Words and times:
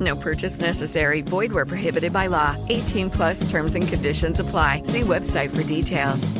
No 0.00 0.16
purchase 0.16 0.60
necessary. 0.60 1.20
Void 1.20 1.52
where 1.52 1.66
prohibited 1.66 2.12
by 2.12 2.26
law. 2.26 2.56
18 2.68 3.10
plus 3.10 3.48
terms 3.50 3.74
and 3.74 3.86
conditions 3.86 4.40
apply. 4.40 4.82
See 4.84 5.02
website 5.02 5.50
for 5.54 5.62
details. 5.62 6.32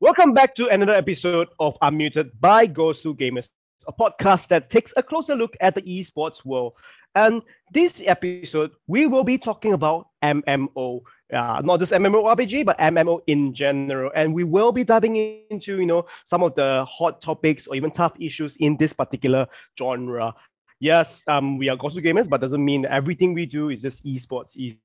Welcome 0.00 0.32
back 0.32 0.54
to 0.54 0.68
another 0.68 0.94
episode 0.94 1.48
of 1.60 1.76
Unmuted 1.82 2.30
by 2.40 2.66
Gosu 2.66 3.18
Gamers, 3.18 3.48
a 3.86 3.92
podcast 3.92 4.48
that 4.48 4.70
takes 4.70 4.94
a 4.96 5.02
closer 5.02 5.34
look 5.34 5.54
at 5.60 5.74
the 5.74 5.82
esports 5.82 6.44
world. 6.44 6.74
And 7.14 7.42
this 7.72 8.00
episode, 8.06 8.70
we 8.86 9.06
will 9.06 9.24
be 9.24 9.38
talking 9.38 9.72
about 9.72 10.06
MMO, 10.22 11.00
uh, 11.34 11.60
not 11.64 11.80
just 11.80 11.92
MMORPG, 11.92 12.64
but 12.64 12.78
MMO 12.78 13.20
in 13.26 13.52
general. 13.54 14.12
And 14.14 14.32
we 14.32 14.44
will 14.44 14.70
be 14.70 14.84
diving 14.84 15.16
into, 15.50 15.80
you 15.80 15.86
know, 15.86 16.06
some 16.24 16.44
of 16.44 16.54
the 16.54 16.84
hot 16.88 17.20
topics 17.20 17.66
or 17.66 17.74
even 17.74 17.90
tough 17.90 18.12
issues 18.20 18.56
in 18.60 18.76
this 18.76 18.92
particular 18.92 19.46
genre. 19.76 20.32
Yes, 20.80 21.22
um, 21.26 21.58
we 21.58 21.68
are 21.68 21.76
Gosu 21.76 22.02
Gamers, 22.02 22.28
but 22.28 22.40
doesn't 22.40 22.64
mean 22.64 22.86
everything 22.86 23.34
we 23.34 23.46
do 23.46 23.70
is 23.70 23.82
just 23.82 24.04
esports. 24.04 24.56
E- 24.56 24.78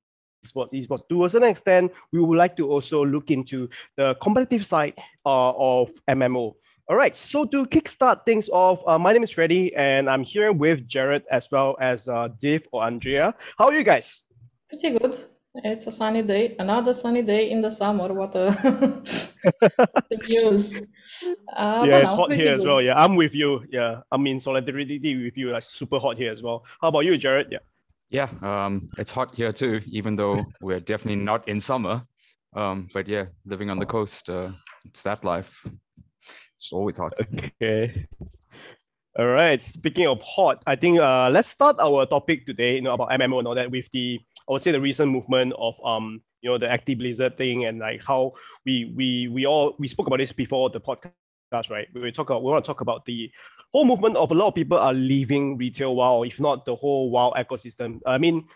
esports, 0.44 0.72
esports. 0.72 1.08
To 1.08 1.24
a 1.24 1.30
certain 1.30 1.48
extent, 1.48 1.92
we 2.12 2.20
would 2.20 2.36
like 2.36 2.56
to 2.56 2.68
also 2.68 3.04
look 3.04 3.30
into 3.30 3.68
the 3.96 4.14
competitive 4.20 4.66
side 4.66 4.94
uh, 5.24 5.52
of 5.52 5.90
MMO. 6.08 6.54
All 6.86 6.96
right, 6.96 7.16
so 7.16 7.46
to 7.46 7.64
kickstart 7.66 8.26
things 8.26 8.50
off, 8.50 8.80
uh, 8.86 8.98
my 8.98 9.12
name 9.14 9.22
is 9.22 9.30
Freddy, 9.30 9.74
and 9.74 10.10
I'm 10.10 10.22
here 10.22 10.52
with 10.52 10.86
Jared 10.86 11.22
as 11.30 11.48
well 11.50 11.76
as 11.80 12.08
uh, 12.08 12.28
Dave 12.38 12.66
or 12.72 12.84
Andrea. 12.84 13.34
How 13.56 13.66
are 13.66 13.74
you 13.74 13.84
guys? 13.84 14.24
Pretty 14.68 14.98
good. 14.98 15.16
It's 15.56 15.86
a 15.86 15.92
sunny 15.92 16.22
day, 16.22 16.56
another 16.58 16.92
sunny 16.92 17.22
day 17.22 17.50
in 17.50 17.60
the 17.60 17.70
summer. 17.70 18.12
What 18.12 18.34
a 18.34 18.50
the 20.10 20.18
news. 20.28 20.76
Uh, 21.56 21.84
yeah, 21.86 21.98
it's 21.98 22.04
no, 22.04 22.16
hot 22.16 22.26
pretty 22.28 22.42
here 22.42 22.54
as 22.54 22.64
well. 22.64 22.82
Yeah, 22.82 22.94
I'm 22.96 23.14
with 23.14 23.34
you. 23.34 23.64
Yeah, 23.70 24.00
I'm 24.10 24.26
in 24.26 24.40
solidarity 24.40 24.98
with 25.24 25.36
you. 25.36 25.50
Like 25.50 25.62
super 25.62 26.00
hot 26.00 26.16
here 26.16 26.32
as 26.32 26.42
well. 26.42 26.64
How 26.80 26.88
about 26.88 27.04
you, 27.04 27.16
Jared? 27.16 27.48
Yeah. 27.52 27.58
Yeah, 28.10 28.28
um, 28.42 28.88
it's 28.98 29.12
hot 29.12 29.34
here 29.34 29.52
too, 29.52 29.80
even 29.86 30.16
though 30.16 30.44
we're 30.60 30.80
definitely 30.80 31.22
not 31.22 31.48
in 31.48 31.60
summer. 31.60 32.02
Um, 32.56 32.88
but 32.92 33.06
yeah, 33.06 33.26
living 33.44 33.70
on 33.70 33.78
the 33.78 33.86
coast, 33.86 34.28
uh, 34.28 34.50
it's 34.84 35.02
that 35.02 35.24
life. 35.24 35.66
It's 36.56 36.72
always 36.72 36.96
hot. 36.96 37.12
Okay. 37.62 38.06
All 39.16 39.26
right. 39.26 39.62
Speaking 39.62 40.08
of 40.08 40.20
hot, 40.22 40.62
I 40.66 40.74
think 40.74 40.98
uh, 40.98 41.30
let's 41.30 41.48
start 41.48 41.76
our 41.78 42.06
topic 42.06 42.46
today. 42.46 42.74
You 42.74 42.82
know 42.82 42.94
about 42.94 43.10
MMO 43.10 43.38
and 43.38 43.46
all 43.46 43.54
that 43.54 43.70
with 43.70 43.86
the 43.92 44.18
I 44.48 44.52
would 44.52 44.62
say 44.62 44.72
the 44.72 44.80
recent 44.80 45.10
movement 45.10 45.54
of 45.58 45.74
um 45.84 46.22
you 46.42 46.50
know 46.50 46.58
the 46.58 46.66
Activision 46.66 46.98
Blizzard 46.98 47.38
thing 47.38 47.64
and 47.64 47.78
like 47.78 48.02
how 48.04 48.32
we 48.66 48.92
we 48.96 49.28
we 49.28 49.46
all 49.46 49.74
we 49.78 49.88
spoke 49.88 50.06
about 50.06 50.18
this 50.18 50.32
before 50.32 50.70
the 50.70 50.80
podcast, 50.80 51.70
right? 51.70 51.88
We 51.94 52.12
talk 52.12 52.30
about, 52.30 52.42
we 52.42 52.50
want 52.50 52.64
to 52.64 52.68
talk 52.68 52.82
about 52.82 53.06
the 53.06 53.30
whole 53.72 53.84
movement 53.84 54.16
of 54.16 54.30
a 54.30 54.34
lot 54.34 54.48
of 54.48 54.54
people 54.54 54.78
are 54.78 54.92
leaving 54.92 55.56
retail 55.56 55.96
WoW, 55.96 56.22
if 56.22 56.38
not 56.38 56.64
the 56.66 56.76
whole 56.76 57.10
WoW 57.10 57.32
ecosystem. 57.36 58.00
I 58.06 58.18
mean, 58.18 58.46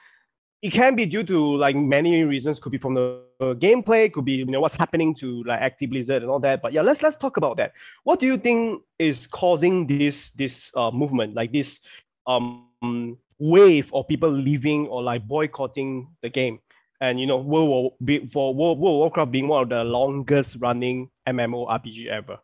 it 0.60 0.72
can 0.72 0.97
be 0.97 1.06
due 1.06 1.25
to 1.25 1.56
like 1.56 1.77
many 1.77 2.25
reasons. 2.25 2.60
Could 2.60 2.72
be 2.72 2.78
from 2.78 2.94
the 2.94 3.22
gameplay, 3.41 4.12
could 4.12 4.27
be 4.27 4.32
you 4.32 4.44
know 4.44 4.60
what's 4.60 4.75
happening 4.75 5.15
to 5.16 5.43
like 5.44 5.60
Activision 5.60 5.91
Blizzard 5.91 6.22
and 6.22 6.31
all 6.31 6.41
that. 6.41 6.60
But 6.60 6.75
yeah, 6.75 6.82
let's 6.82 7.00
let's 7.00 7.16
talk 7.16 7.38
about 7.38 7.56
that. 7.56 7.72
What 8.04 8.21
do 8.21 8.27
you 8.27 8.37
think 8.37 8.82
is 8.98 9.27
causing 9.27 9.87
this 9.87 10.31
this 10.31 10.71
uh, 10.77 10.91
movement, 10.91 11.34
like 11.34 11.53
this 11.53 11.81
um 12.27 13.16
wave 13.38 13.93
of 13.94 14.06
people 14.09 14.31
leaving 14.31 14.87
or 14.88 15.03
like 15.03 15.26
boycotting 15.26 16.09
the 16.22 16.28
game? 16.28 16.60
And 17.00 17.21
you 17.21 17.26
know, 17.26 17.38
World 17.38 17.69
War 17.69 17.93
be, 18.04 18.26
for 18.28 18.54
World, 18.54 18.78
World 18.81 18.99
Warcraft 18.99 19.31
being 19.31 19.49
one 19.49 19.62
of 19.62 19.69
the 19.69 19.84
longest 19.84 20.56
running 20.60 21.10
MMO 21.26 21.66
RPG 21.69 22.09
ever. 22.09 22.38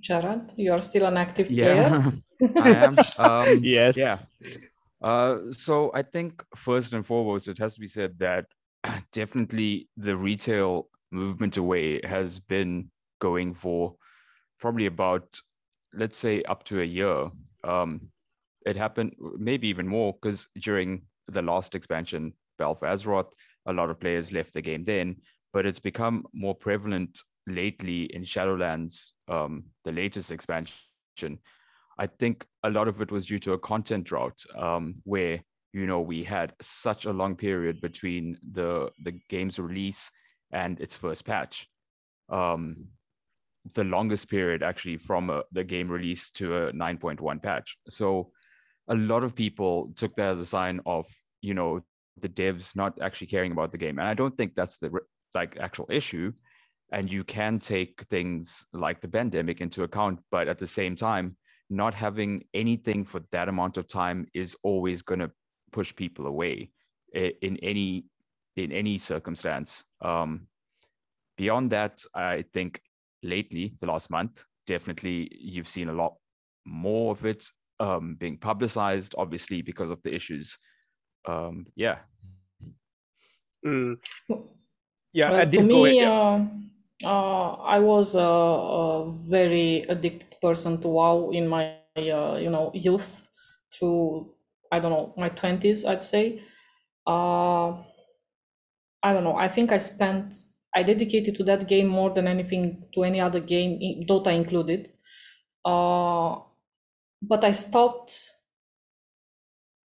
Jared, 0.00 0.52
you 0.56 0.72
are 0.72 0.80
still 0.80 1.06
an 1.06 1.16
active 1.16 1.50
Yeah, 1.50 1.64
player. 1.64 2.12
I 2.58 2.70
am. 2.70 2.96
Um, 3.18 3.60
Yes. 3.62 3.96
Yeah. 3.96 4.18
Uh, 5.02 5.52
so 5.52 5.90
I 5.94 6.02
think 6.02 6.44
first 6.56 6.92
and 6.92 7.04
foremost, 7.04 7.48
it 7.48 7.58
has 7.58 7.74
to 7.74 7.80
be 7.80 7.86
said 7.86 8.18
that 8.18 8.46
definitely 9.12 9.88
the 9.96 10.16
retail 10.16 10.88
movement 11.10 11.56
away 11.56 12.00
has 12.04 12.40
been 12.40 12.90
going 13.20 13.54
for 13.54 13.94
probably 14.58 14.86
about, 14.86 15.40
let's 15.94 16.16
say, 16.18 16.42
up 16.44 16.64
to 16.64 16.80
a 16.80 16.84
year. 16.84 17.28
Um, 17.64 18.10
it 18.66 18.76
happened 18.76 19.14
maybe 19.38 19.68
even 19.68 19.88
more 19.88 20.14
because 20.20 20.48
during 20.60 21.02
the 21.28 21.42
last 21.42 21.74
expansion, 21.74 22.32
Battle 22.58 22.78
Azeroth, 22.82 23.32
a 23.66 23.72
lot 23.72 23.90
of 23.90 24.00
players 24.00 24.32
left 24.32 24.54
the 24.54 24.62
game 24.62 24.84
then, 24.84 25.16
but 25.52 25.66
it's 25.66 25.78
become 25.78 26.24
more 26.32 26.54
prevalent 26.54 27.20
lately 27.46 28.04
in 28.14 28.22
Shadowlands, 28.22 29.12
um, 29.28 29.64
the 29.84 29.92
latest 29.92 30.30
expansion. 30.30 31.38
I 31.98 32.06
think 32.06 32.46
a 32.62 32.70
lot 32.70 32.88
of 32.88 33.00
it 33.00 33.10
was 33.10 33.26
due 33.26 33.38
to 33.40 33.52
a 33.52 33.58
content 33.58 34.04
drought, 34.04 34.42
um, 34.56 34.94
where 35.04 35.42
you 35.72 35.86
know 35.86 36.00
we 36.00 36.24
had 36.24 36.54
such 36.60 37.04
a 37.04 37.12
long 37.12 37.36
period 37.36 37.80
between 37.80 38.38
the 38.52 38.90
the 39.04 39.12
game's 39.28 39.58
release 39.58 40.10
and 40.52 40.80
its 40.80 40.96
first 40.96 41.24
patch. 41.24 41.68
Um, 42.28 42.88
the 43.74 43.84
longest 43.84 44.30
period 44.30 44.62
actually 44.62 44.96
from 44.96 45.28
a, 45.30 45.42
the 45.52 45.64
game 45.64 45.90
release 45.90 46.30
to 46.30 46.56
a 46.56 46.72
9.1 46.72 47.42
patch. 47.42 47.76
So 47.88 48.32
a 48.90 48.96
lot 48.96 49.24
of 49.24 49.34
people 49.34 49.92
took 49.96 50.14
that 50.16 50.28
as 50.28 50.40
a 50.40 50.46
sign 50.46 50.80
of 50.84 51.06
you 51.40 51.54
know 51.54 51.80
the 52.18 52.28
devs 52.28 52.76
not 52.76 53.00
actually 53.00 53.28
caring 53.28 53.52
about 53.52 53.72
the 53.72 53.78
game, 53.78 53.98
and 53.98 54.08
I 54.08 54.14
don't 54.14 54.36
think 54.36 54.54
that's 54.54 54.76
the 54.76 54.90
like 55.34 55.56
actual 55.58 55.86
issue. 55.88 56.32
And 56.92 57.10
you 57.10 57.22
can 57.22 57.60
take 57.60 58.02
things 58.10 58.66
like 58.72 59.00
the 59.00 59.08
pandemic 59.08 59.60
into 59.60 59.84
account, 59.84 60.18
but 60.32 60.48
at 60.48 60.58
the 60.58 60.66
same 60.66 60.96
time, 60.96 61.36
not 61.70 61.94
having 61.94 62.42
anything 62.52 63.04
for 63.04 63.20
that 63.30 63.48
amount 63.48 63.76
of 63.76 63.86
time 63.86 64.26
is 64.34 64.56
always 64.64 65.02
going 65.02 65.20
to 65.20 65.30
push 65.70 65.94
people 65.94 66.26
away 66.26 66.72
in 67.14 67.56
any 67.62 68.04
in 68.56 68.72
any 68.72 68.98
circumstance. 68.98 69.84
Um, 70.02 70.48
beyond 71.36 71.70
that, 71.70 72.02
I 72.14 72.44
think 72.52 72.82
lately, 73.22 73.74
the 73.80 73.86
last 73.86 74.10
month, 74.10 74.44
definitely 74.66 75.28
you've 75.40 75.68
seen 75.68 75.88
a 75.88 75.94
lot 75.94 76.16
more 76.66 77.12
of 77.12 77.24
it 77.24 77.44
um, 77.80 78.16
being 78.20 78.36
publicized, 78.38 79.14
obviously 79.18 79.62
because 79.62 79.90
of 79.90 80.00
the 80.04 80.14
issues. 80.14 80.56
Um, 81.26 81.66
yeah, 81.76 81.98
Mm. 83.66 83.96
Yeah, 85.12 85.30
Well, 85.30 85.40
I 85.40 85.44
to 85.44 85.50
did 85.50 85.68
go 85.68 85.84
ahead. 85.84 85.94
me, 85.96 86.00
yeah. 86.00 86.10
uh, 86.10 86.46
uh, 87.04 87.52
I 87.76 87.78
was 87.78 88.14
a, 88.14 88.20
a 88.20 89.12
very 89.28 89.82
addicted 89.88 90.36
person 90.40 90.80
to 90.80 90.88
WoW 90.88 91.30
in 91.30 91.48
my 91.48 91.74
uh, 91.96 92.36
you 92.40 92.48
know 92.50 92.70
youth 92.74 93.28
through 93.74 94.32
I 94.72 94.78
don't 94.80 94.92
know 94.92 95.12
my 95.16 95.28
twenties, 95.28 95.84
I'd 95.84 96.04
say. 96.04 96.42
Uh, 97.06 97.82
I 99.02 99.12
don't 99.12 99.24
know. 99.24 99.36
I 99.36 99.48
think 99.48 99.72
I 99.72 99.78
spent 99.78 100.34
I 100.74 100.82
dedicated 100.84 101.34
to 101.36 101.44
that 101.44 101.66
game 101.68 101.88
more 101.88 102.10
than 102.10 102.28
anything 102.28 102.84
to 102.94 103.02
any 103.02 103.20
other 103.20 103.40
game, 103.40 104.04
Dota 104.08 104.32
included. 104.32 104.88
Uh, 105.64 106.38
but 107.22 107.44
I 107.44 107.52
stopped 107.52 108.32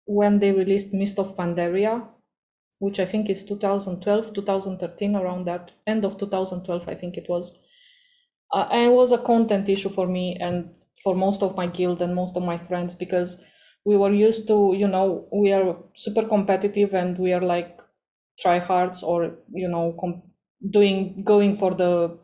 when 0.07 0.39
they 0.39 0.53
released 0.53 0.95
Mists 0.95 1.19
of 1.19 1.37
Pandaria, 1.37 2.09
which 2.79 3.01
I 3.01 3.05
think 3.07 3.31
is 3.31 3.45
2012, 3.45 4.35
2013, 4.35 5.17
around 5.17 5.47
that 5.47 5.73
end 5.87 6.05
of 6.05 6.19
2012, 6.19 6.89
I 6.89 6.95
think 6.95 7.17
it 7.17 7.29
was. 7.29 7.59
Uh, 8.53 8.69
and 8.73 8.93
it 8.93 8.95
was 8.95 9.13
a 9.13 9.19
content 9.19 9.69
issue 9.69 9.89
for 9.89 10.07
me 10.07 10.37
and 10.41 10.71
for 11.03 11.15
most 11.15 11.43
of 11.43 11.57
my 11.57 11.67
guild 11.67 12.03
and 12.03 12.15
most 12.15 12.37
of 12.37 12.43
my 12.45 12.59
friends 12.59 12.95
because 12.95 13.45
we 13.85 13.97
were 13.97 14.13
used 14.13 14.47
to, 14.49 14.75
you 14.77 14.89
know, 14.89 15.29
we 15.33 15.53
are 15.53 15.77
super 15.95 16.25
competitive 16.29 16.95
and 16.95 17.19
we 17.19 17.33
are 17.33 17.41
like 17.41 17.81
tryhards 18.45 19.03
or, 19.03 19.39
you 19.53 19.69
know, 19.69 19.97
doing 20.71 21.23
going 21.25 21.57
for 21.57 21.75
the 21.75 22.19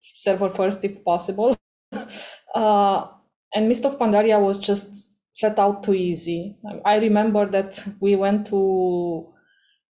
server 0.00 0.48
first 0.48 0.84
if 0.84 1.02
possible. 1.04 1.54
uh, 2.54 3.06
and 3.54 3.68
Mists 3.68 3.86
of 3.86 3.98
Pandaria 3.98 4.40
was 4.40 4.58
just 4.58 5.10
flat 5.38 5.58
out 5.58 5.82
too 5.82 5.94
easy. 5.94 6.56
I 6.84 6.98
remember 6.98 7.46
that 7.46 7.84
we 8.00 8.16
went 8.16 8.46
to 8.48 9.32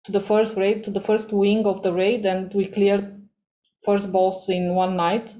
to 0.04 0.12
the 0.12 0.20
first 0.20 0.58
raid, 0.58 0.84
to 0.86 0.92
the 0.92 1.02
first 1.02 1.34
wing 1.34 1.66
of 1.66 1.84
the 1.84 1.92
raid, 1.92 2.26
and 2.26 2.54
we 2.54 2.66
cleared 2.68 3.28
first 3.84 4.12
boss 4.12 4.50
in 4.50 4.74
one 4.74 4.96
night, 4.96 5.34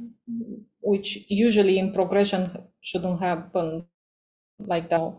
which 0.82 1.26
usually 1.30 1.80
in 1.80 1.94
progression 1.94 2.52
shouldn't 2.82 3.20
happen 3.22 3.86
like 4.60 4.90
that 4.90 5.14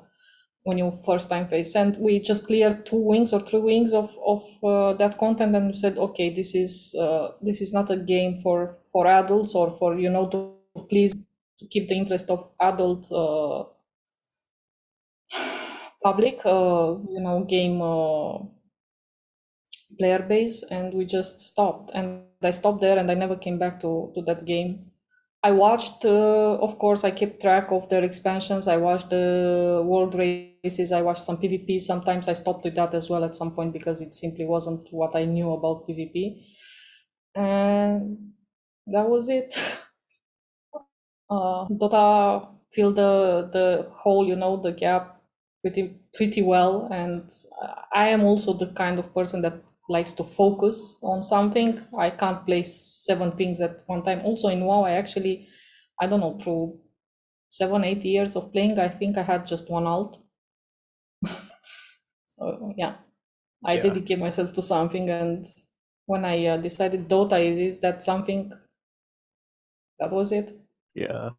when 0.65 0.77
you 0.77 0.91
first 1.07 1.31
time 1.31 1.49
face. 1.49 1.75
And 1.75 1.97
we 1.97 2.19
just 2.19 2.47
cleared 2.47 2.85
two 2.85 3.01
wings 3.01 3.33
or 3.33 3.41
three 3.41 3.61
wings 3.61 3.95
of 3.95 4.15
of 4.27 4.43
uh, 4.63 4.93
that 4.95 5.19
content, 5.19 5.57
and 5.57 5.77
said, 5.77 5.99
okay, 5.99 6.31
this 6.31 6.55
is 6.55 6.95
uh, 7.01 7.29
this 7.41 7.61
is 7.61 7.73
not 7.73 7.91
a 7.91 7.97
game 7.97 8.35
for 8.43 8.77
for 8.93 9.07
adults 9.07 9.55
or 9.55 9.71
for 9.71 9.99
you 9.99 10.11
know 10.11 10.29
to 10.29 10.85
please 10.89 11.15
to 11.59 11.67
keep 11.67 11.89
the 11.89 11.97
interest 11.97 12.31
of 12.31 12.51
adult 12.61 13.11
uh, 13.13 13.65
public, 16.03 16.41
uh, 16.45 16.97
you 17.11 17.21
know, 17.21 17.45
game 17.45 17.81
uh, 17.83 18.39
player 19.99 20.21
base, 20.23 20.63
and 20.71 20.95
we 20.95 21.05
just 21.05 21.41
stopped. 21.41 21.91
And 21.95 22.25
I 22.43 22.51
stopped 22.51 22.81
there, 22.81 22.99
and 22.99 23.11
I 23.11 23.15
never 23.15 23.37
came 23.37 23.59
back 23.59 23.81
to 23.81 24.13
to 24.15 24.23
that 24.23 24.45
game. 24.47 24.93
I 25.43 25.53
watched, 25.53 26.05
uh, 26.05 26.59
of 26.67 26.79
course, 26.79 27.05
I 27.05 27.13
kept 27.13 27.41
track 27.41 27.71
of 27.71 27.89
their 27.89 28.05
expansions. 28.05 28.67
I 28.67 28.77
watched 28.77 29.11
the 29.11 29.83
world 29.87 30.15
races. 30.17 30.91
I 30.93 31.03
watched 31.03 31.23
some 31.23 31.37
PvP. 31.39 31.79
Sometimes 31.81 32.29
I 32.29 32.33
stopped 32.33 32.65
with 32.65 32.75
that 32.75 32.93
as 32.95 33.09
well 33.09 33.25
at 33.25 33.37
some 33.37 33.55
point 33.55 33.73
because 33.73 34.03
it 34.03 34.13
simply 34.13 34.47
wasn't 34.47 34.89
what 34.93 35.15
I 35.15 35.25
knew 35.25 35.53
about 35.53 35.87
PvP. 35.87 36.45
And 37.37 38.33
that 38.89 39.09
was 39.09 39.29
it. 39.29 39.55
Uh, 41.31 41.67
Dota 41.69 42.49
filled 42.71 42.97
the 42.97 43.49
the 43.53 43.91
hole, 43.95 44.27
you 44.27 44.37
know, 44.37 44.57
the 44.57 44.73
gap 44.73 45.21
pretty 45.61 45.97
pretty 46.15 46.43
well. 46.43 46.89
And 46.91 47.31
I 47.95 48.09
am 48.09 48.25
also 48.25 48.53
the 48.53 48.69
kind 48.69 48.99
of 48.99 49.13
person 49.15 49.43
that 49.43 49.63
likes 49.89 50.13
to 50.13 50.25
focus 50.25 50.99
on 51.03 51.23
something. 51.23 51.81
I 51.99 52.11
can't 52.11 52.45
play 52.47 52.63
seven 52.63 53.33
things 53.33 53.61
at 53.61 53.83
one 53.87 54.03
time. 54.03 54.21
Also 54.25 54.49
in 54.49 54.65
WoW, 54.65 54.85
I 54.85 54.93
actually, 54.93 55.49
I 56.01 56.07
don't 56.07 56.21
know, 56.21 56.39
through 56.39 56.79
seven, 57.51 57.85
eight 57.85 58.05
years 58.05 58.37
of 58.37 58.53
playing, 58.53 58.79
I 58.79 58.89
think 58.89 59.17
I 59.17 59.23
had 59.23 59.47
just 59.47 59.71
one 59.71 59.87
alt. 59.87 60.19
so 62.27 62.75
yeah, 62.77 62.97
I 63.65 63.75
yeah. 63.75 63.83
dedicate 63.83 64.19
myself 64.19 64.53
to 64.55 64.63
something. 64.63 65.09
And 65.11 65.47
when 66.07 66.25
I 66.25 66.47
uh, 66.47 66.57
decided 66.59 67.09
Dota 67.09 67.41
is 67.41 67.81
that 67.81 68.03
something, 68.03 68.53
that 69.99 70.13
was 70.13 70.33
it. 70.33 70.53
Yeah. 70.95 71.31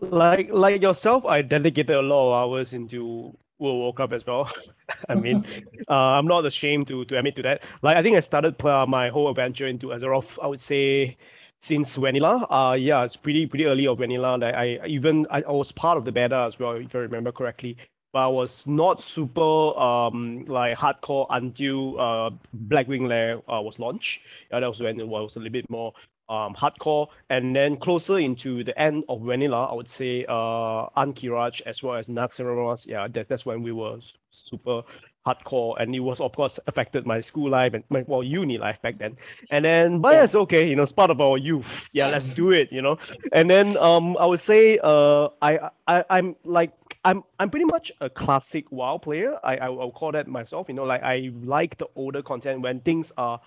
Like 0.00 0.50
like 0.50 0.82
yourself, 0.82 1.24
I 1.24 1.42
dedicated 1.42 1.94
a 1.94 2.02
lot 2.02 2.28
of 2.28 2.50
hours 2.50 2.74
into 2.74 3.36
World 3.58 3.78
Warcraft 3.78 4.12
as 4.12 4.26
well. 4.26 4.50
I 5.08 5.14
mean, 5.14 5.46
uh, 5.88 5.92
I'm 5.92 6.26
not 6.26 6.44
ashamed 6.46 6.88
to 6.88 7.04
to 7.04 7.18
admit 7.18 7.36
to 7.36 7.42
that. 7.42 7.62
Like 7.82 7.96
I 7.96 8.02
think 8.02 8.16
I 8.16 8.20
started 8.20 8.60
uh, 8.64 8.86
my 8.86 9.08
whole 9.08 9.30
adventure 9.30 9.68
into 9.68 9.88
Azeroth. 9.88 10.38
I 10.42 10.48
would 10.48 10.60
say 10.60 11.16
since 11.62 11.94
vanilla. 11.94 12.46
Uh, 12.50 12.74
yeah, 12.74 13.04
it's 13.04 13.16
pretty 13.16 13.46
pretty 13.46 13.66
early 13.66 13.86
of 13.86 13.98
vanilla. 13.98 14.36
Like 14.36 14.54
I 14.54 14.84
even 14.86 15.26
I, 15.30 15.42
I 15.42 15.52
was 15.52 15.70
part 15.70 15.96
of 15.96 16.04
the 16.04 16.12
beta 16.12 16.44
as 16.48 16.58
well, 16.58 16.72
if 16.72 16.92
I 16.94 16.98
remember 16.98 17.30
correctly. 17.30 17.76
But 18.12 18.24
I 18.26 18.28
was 18.28 18.66
not 18.66 19.00
super 19.02 19.76
um 19.78 20.44
like 20.46 20.76
hardcore 20.76 21.26
until 21.30 22.00
uh 22.00 22.30
Blackwing 22.66 23.06
Lair 23.08 23.38
uh, 23.48 23.60
was 23.62 23.78
launched. 23.78 24.20
Yeah, 24.50 24.58
that 24.60 24.66
was 24.66 24.80
when 24.80 24.98
it 24.98 25.06
was 25.06 25.36
a 25.36 25.38
little 25.38 25.52
bit 25.52 25.70
more 25.70 25.92
um, 26.28 26.54
hardcore, 26.54 27.08
and 27.30 27.54
then 27.54 27.76
closer 27.76 28.18
into 28.18 28.64
the 28.64 28.78
end 28.80 29.04
of 29.08 29.22
vanilla, 29.22 29.66
I 29.66 29.74
would 29.74 29.88
say 29.88 30.24
uh, 30.28 30.88
Ahn'Qiraj 30.96 31.62
as 31.62 31.82
well 31.82 31.96
as 31.96 32.08
Naxxramas. 32.08 32.86
Yeah, 32.86 33.08
that, 33.08 33.28
that's 33.28 33.44
when 33.44 33.62
we 33.62 33.72
were 33.72 33.98
super 34.30 34.82
hardcore, 35.26 35.80
and 35.80 35.94
it 35.94 36.00
was 36.00 36.20
of 36.20 36.32
course 36.32 36.58
affected 36.66 37.06
my 37.06 37.20
school 37.20 37.50
life 37.50 37.74
and 37.74 37.84
my 37.88 38.04
well 38.06 38.22
uni 38.22 38.58
life 38.58 38.80
back 38.82 38.98
then. 38.98 39.16
And 39.50 39.64
then, 39.64 40.00
but 40.00 40.14
yeah. 40.14 40.24
it's 40.24 40.34
okay, 40.34 40.68
you 40.68 40.76
know, 40.76 40.82
it's 40.82 40.92
part 40.92 41.10
of 41.10 41.20
our 41.20 41.38
youth. 41.38 41.66
Yeah, 41.92 42.08
let's 42.08 42.34
do 42.34 42.50
it, 42.50 42.68
you 42.70 42.82
know. 42.82 42.98
And 43.32 43.48
then 43.48 43.76
um, 43.78 44.16
I 44.18 44.26
would 44.26 44.40
say 44.40 44.78
uh, 44.82 45.28
I 45.40 45.70
I 45.86 46.04
I'm 46.10 46.36
like 46.44 46.72
I'm 47.04 47.22
I'm 47.38 47.50
pretty 47.50 47.66
much 47.66 47.92
a 48.00 48.08
classic 48.08 48.70
WoW 48.70 48.98
player. 48.98 49.38
I 49.44 49.56
I 49.56 49.68
will 49.68 49.90
call 49.90 50.12
that 50.12 50.28
myself. 50.28 50.68
You 50.68 50.74
know, 50.74 50.84
like 50.84 51.02
I 51.02 51.30
like 51.42 51.78
the 51.78 51.86
older 51.96 52.22
content 52.22 52.60
when 52.62 52.80
things 52.80 53.12
are 53.16 53.40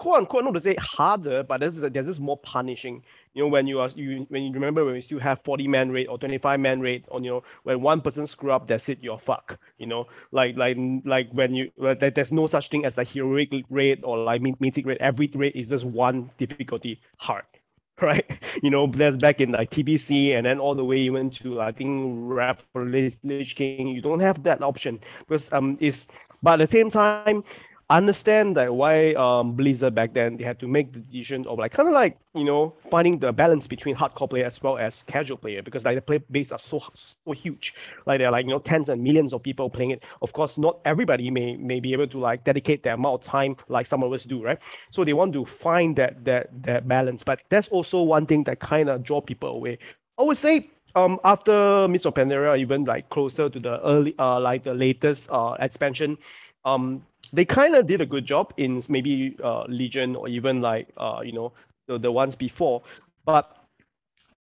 quote 0.00 0.16
unquote 0.16 0.44
not 0.44 0.54
to 0.54 0.60
say 0.60 0.74
harder, 0.80 1.42
but 1.42 1.60
there's 1.60 1.76
there's 1.76 2.06
just 2.06 2.20
more 2.20 2.38
punishing. 2.38 3.02
You 3.34 3.42
know, 3.44 3.48
when 3.48 3.66
you 3.66 3.80
are 3.80 3.90
you 3.90 4.26
when 4.30 4.42
you 4.44 4.52
remember 4.52 4.82
when 4.82 4.94
we 4.94 5.02
still 5.02 5.20
have 5.20 5.40
40 5.44 5.68
man 5.68 5.90
raid 5.90 6.08
or 6.08 6.18
25 6.18 6.58
man 6.58 6.80
raid 6.80 7.04
on 7.10 7.22
you 7.22 7.30
know 7.30 7.42
when 7.64 7.82
one 7.82 8.00
person 8.00 8.26
screw 8.26 8.50
up, 8.50 8.66
that's 8.66 8.88
it, 8.88 8.98
you're 9.02 9.18
fuck. 9.18 9.58
You 9.78 9.86
know, 9.86 10.06
like 10.32 10.56
like 10.56 10.78
like 11.04 11.28
when 11.32 11.54
you 11.54 11.70
well, 11.76 11.94
there's 12.00 12.32
no 12.32 12.46
such 12.46 12.70
thing 12.70 12.86
as 12.86 12.96
a 12.96 13.04
heroic 13.04 13.50
raid 13.68 14.00
or 14.02 14.16
like 14.16 14.40
mythic 14.40 14.86
raid. 14.86 14.96
Every 15.00 15.30
raid 15.34 15.52
is 15.54 15.68
just 15.68 15.84
one 15.84 16.30
difficulty 16.38 17.00
hard. 17.18 17.44
Right, 18.00 18.24
you 18.62 18.70
know, 18.70 18.86
that's 18.86 19.18
back 19.18 19.42
in 19.42 19.52
like 19.52 19.70
TBC 19.72 20.34
and 20.34 20.46
then 20.46 20.58
all 20.58 20.74
the 20.74 20.82
way 20.82 20.96
even 21.00 21.28
to 21.32 21.60
I 21.60 21.70
think 21.70 22.14
Wrath 22.16 22.62
for 22.72 22.86
Lich 22.86 23.54
King. 23.54 23.88
You 23.88 24.00
don't 24.00 24.20
have 24.20 24.42
that 24.44 24.62
option 24.62 25.00
because 25.28 25.52
um 25.52 25.76
it's 25.82 26.08
but 26.42 26.62
at 26.62 26.70
the 26.70 26.72
same 26.78 26.90
time 26.90 27.44
understand 27.90 28.56
that 28.56 28.72
why 28.72 29.12
um, 29.14 29.52
Blizzard 29.52 29.94
back 29.94 30.14
then 30.14 30.36
they 30.36 30.44
had 30.44 30.58
to 30.60 30.68
make 30.68 30.92
the 30.92 31.00
decision 31.00 31.46
of 31.46 31.58
like 31.58 31.72
kind 31.72 31.88
of 31.88 31.94
like 31.94 32.16
you 32.34 32.44
know 32.44 32.74
finding 32.90 33.18
the 33.18 33.32
balance 33.32 33.66
between 33.66 33.96
hardcore 33.96 34.30
player 34.30 34.46
as 34.46 34.62
well 34.62 34.78
as 34.78 35.02
casual 35.08 35.36
player 35.36 35.60
because 35.60 35.84
like 35.84 35.96
the 35.96 36.00
play 36.02 36.18
base 36.30 36.52
are 36.52 36.58
so 36.58 36.82
so 36.94 37.32
huge. 37.32 37.74
Like 38.06 38.20
they're 38.20 38.30
like 38.30 38.46
you 38.46 38.50
know 38.50 38.60
tens 38.60 38.88
and 38.88 39.02
millions 39.02 39.32
of 39.32 39.42
people 39.42 39.68
playing 39.68 39.90
it. 39.90 40.04
Of 40.22 40.32
course 40.32 40.56
not 40.56 40.78
everybody 40.84 41.30
may 41.30 41.56
may 41.56 41.80
be 41.80 41.92
able 41.92 42.06
to 42.08 42.18
like 42.18 42.44
dedicate 42.44 42.84
their 42.84 42.94
amount 42.94 43.22
of 43.22 43.26
time 43.26 43.56
like 43.68 43.86
some 43.86 44.02
of 44.02 44.12
us 44.12 44.24
do 44.24 44.42
right? 44.42 44.58
So 44.90 45.04
they 45.04 45.12
want 45.12 45.32
to 45.32 45.44
find 45.44 45.96
that 45.96 46.24
that 46.24 46.48
that 46.62 46.86
balance. 46.86 47.24
But 47.24 47.40
that's 47.50 47.68
also 47.68 48.02
one 48.02 48.26
thing 48.26 48.44
that 48.44 48.60
kind 48.60 48.88
of 48.88 49.02
draw 49.02 49.20
people 49.20 49.48
away. 49.48 49.78
I 50.16 50.22
would 50.22 50.38
say 50.38 50.70
um 50.94 51.18
after 51.24 51.88
Mists 51.88 52.06
Pandaria 52.06 52.58
even 52.58 52.84
like 52.84 53.08
closer 53.10 53.48
to 53.48 53.58
the 53.60 53.80
early 53.84 54.14
uh 54.18 54.40
like 54.40 54.64
the 54.64 54.74
latest 54.74 55.28
uh 55.30 55.56
expansion 55.60 56.18
um 56.64 57.04
they 57.32 57.44
kind 57.44 57.74
of 57.74 57.86
did 57.86 58.00
a 58.00 58.06
good 58.06 58.26
job 58.26 58.52
in 58.56 58.82
maybe 58.88 59.36
uh, 59.42 59.64
Legion 59.64 60.16
or 60.16 60.28
even 60.28 60.60
like 60.60 60.88
uh, 60.96 61.20
you 61.24 61.32
know 61.32 61.52
the, 61.86 61.98
the 61.98 62.10
ones 62.10 62.34
before, 62.34 62.82
but 63.24 63.56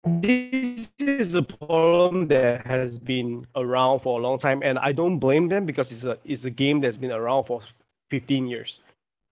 this 0.06 0.88
is 0.98 1.36
a 1.36 1.42
problem 1.42 2.28
that 2.28 2.66
has 2.66 2.98
been 2.98 3.46
around 3.56 4.00
for 4.00 4.20
a 4.20 4.24
long 4.24 4.40
time, 4.40 4.62
and 4.64 4.80
I 4.80 4.92
don't 4.92 5.20
blame 5.20 5.50
them 5.50 5.66
because 5.66 5.92
it's 5.92 6.04
a 6.04 6.18
it's 6.24 6.46
a 6.46 6.50
game 6.50 6.82
that's 6.82 6.98
been 6.98 7.12
around 7.12 7.46
for 7.46 7.62
15 8.10 8.48
years. 8.48 8.80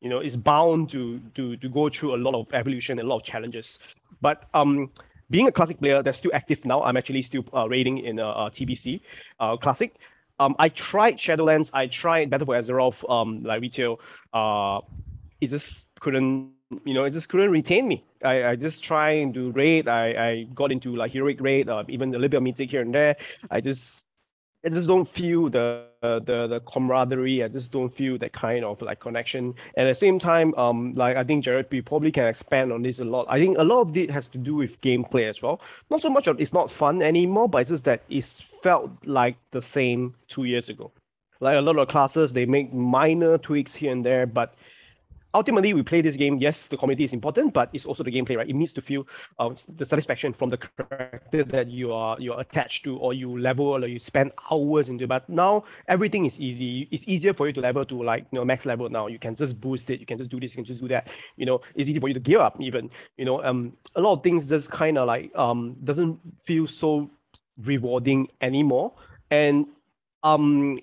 You 0.01 0.09
know, 0.09 0.19
it's 0.19 0.35
bound 0.35 0.89
to 0.91 1.19
to 1.35 1.57
to 1.57 1.69
go 1.69 1.89
through 1.89 2.15
a 2.15 2.19
lot 2.19 2.35
of 2.35 2.47
evolution 2.53 3.00
and 3.00 3.07
a 3.07 3.09
lot 3.09 3.17
of 3.17 3.23
challenges. 3.23 3.79
But 4.21 4.43
um, 4.53 4.91
being 5.29 5.47
a 5.47 5.51
classic 5.51 5.79
player 5.79 6.03
that's 6.03 6.17
still 6.17 6.31
active 6.33 6.63
now, 6.65 6.83
I'm 6.83 6.97
actually 6.97 7.21
still 7.21 7.45
uh, 7.53 7.67
raiding 7.67 8.00
in 8.00 8.19
a, 8.19 8.27
a 8.27 8.51
TBC 8.51 9.01
uh, 9.39 9.57
classic. 9.57 9.95
Um, 10.39 10.56
I 10.60 10.70
tried 10.70 11.17
Shadowlands. 11.17 11.70
I 11.74 11.88
tried 11.88 12.29
Battle 12.29 12.46
for 12.46 12.56
Azeroth, 12.56 13.10
um, 13.10 13.44
like 13.44 13.62
retail. 13.62 14.00
Uh, 14.34 14.82
it 15.41 15.50
just 15.50 15.86
couldn't, 16.00 16.51
you 16.86 16.94
know, 16.94 17.06
it 17.06 17.12
just 17.12 17.29
couldn't 17.29 17.51
retain 17.51 17.88
me. 17.88 18.06
I, 18.24 18.50
I 18.50 18.56
just 18.56 18.84
try 18.84 19.12
and 19.12 19.34
do 19.34 19.51
raid. 19.51 19.88
I, 19.88 20.29
I 20.29 20.44
got 20.53 20.72
into 20.72 20.96
like 20.96 21.12
heroic 21.12 21.39
raid, 21.41 21.70
uh, 21.70 21.84
even 21.88 22.10
a 22.10 22.17
little 22.17 22.29
bit 22.29 22.38
of 22.38 22.44
mythic 22.44 22.72
here 22.72 22.82
and 22.82 22.94
there. 22.94 23.15
I 23.50 23.62
just 23.62 24.03
I 24.65 24.70
just 24.70 24.88
don't 24.88 25.08
feel 25.08 25.50
the 25.50 25.86
the 26.01 26.48
the 26.48 26.62
camaraderie. 26.72 27.44
I 27.44 27.48
just 27.48 27.72
don't 27.72 27.96
feel 27.96 28.17
that 28.17 28.34
kind 28.34 28.65
of 28.65 28.82
like 28.82 29.00
connection. 29.00 29.53
And 29.77 29.88
at 29.88 29.94
the 29.94 30.00
same 30.00 30.20
time, 30.20 30.53
um, 30.56 30.94
like 30.96 31.15
I 31.15 31.24
think 31.24 31.46
Jared, 31.46 31.70
probably 31.86 32.12
can 32.12 32.25
expand 32.25 32.74
on 32.74 32.82
this 32.82 33.00
a 33.00 33.06
lot. 33.06 33.27
I 33.29 33.39
think 33.39 33.58
a 33.58 33.63
lot 33.63 33.82
of 33.82 33.96
it 33.96 34.10
has 34.10 34.27
to 34.27 34.38
do 34.38 34.56
with 34.56 34.82
gameplay 34.82 35.29
as 35.29 35.41
well. 35.41 35.62
Not 35.89 36.01
so 36.01 36.10
much 36.10 36.27
of 36.27 36.41
it's 36.41 36.53
not 36.53 36.72
fun 36.72 37.01
anymore, 37.01 37.48
but 37.48 37.60
it's 37.60 37.70
just 37.70 37.86
that 37.86 38.01
it's 38.10 38.41
felt 38.63 38.91
like 39.05 39.37
the 39.51 39.61
same 39.61 40.15
two 40.27 40.45
years 40.45 40.69
ago. 40.69 40.91
Like 41.39 41.57
a 41.57 41.61
lot 41.61 41.77
of 41.77 41.87
classes, 41.87 42.33
they 42.33 42.45
make 42.45 42.73
minor 42.73 43.37
tweaks 43.37 43.75
here 43.75 43.91
and 43.91 44.03
there, 44.03 44.25
but 44.25 44.55
ultimately 45.33 45.73
we 45.73 45.83
play 45.83 46.01
this 46.01 46.15
game. 46.15 46.37
Yes 46.37 46.67
the 46.67 46.77
community 46.77 47.03
is 47.03 47.13
important 47.13 47.53
but 47.53 47.69
it's 47.73 47.85
also 47.85 48.03
the 48.03 48.11
gameplay 48.11 48.37
right? 48.37 48.49
It 48.49 48.55
needs 48.55 48.73
to 48.73 48.81
feel 48.81 49.07
uh, 49.39 49.49
the 49.75 49.85
satisfaction 49.85 50.33
from 50.33 50.49
the 50.49 50.57
character 50.57 51.43
that 51.43 51.67
you 51.69 51.93
are 51.93 52.17
you're 52.19 52.39
attached 52.39 52.83
to 52.85 52.97
or 52.97 53.13
you 53.13 53.37
level 53.37 53.67
or 53.83 53.87
you 53.87 53.99
spend 53.99 54.31
hours 54.51 54.89
into 54.89 55.07
but 55.07 55.27
now 55.29 55.63
everything 55.87 56.25
is 56.25 56.39
easy. 56.39 56.87
It's 56.91 57.03
easier 57.07 57.33
for 57.33 57.47
you 57.47 57.53
to 57.53 57.61
level 57.61 57.85
to 57.85 58.03
like 58.03 58.25
you 58.31 58.39
know 58.39 58.45
max 58.45 58.65
level 58.65 58.89
now. 58.89 59.07
You 59.07 59.19
can 59.19 59.35
just 59.35 59.59
boost 59.61 59.89
it. 59.89 59.99
You 59.99 60.05
can 60.05 60.17
just 60.17 60.31
do 60.31 60.39
this. 60.39 60.51
You 60.51 60.57
can 60.57 60.65
just 60.65 60.81
do 60.81 60.87
that. 60.87 61.07
You 61.35 61.45
know 61.45 61.61
it's 61.75 61.89
easy 61.89 61.99
for 61.99 62.07
you 62.07 62.13
to 62.15 62.19
gear 62.19 62.39
up 62.39 62.59
even. 62.59 62.89
You 63.17 63.25
know 63.25 63.43
um 63.43 63.73
a 63.95 64.01
lot 64.01 64.13
of 64.13 64.23
things 64.23 64.47
just 64.47 64.71
kind 64.71 64.97
of 64.97 65.07
like 65.07 65.35
um 65.35 65.75
doesn't 65.83 66.19
feel 66.45 66.67
so 66.67 67.09
rewarding 67.63 68.29
anymore. 68.41 68.93
And 69.31 69.67
um 70.23 70.79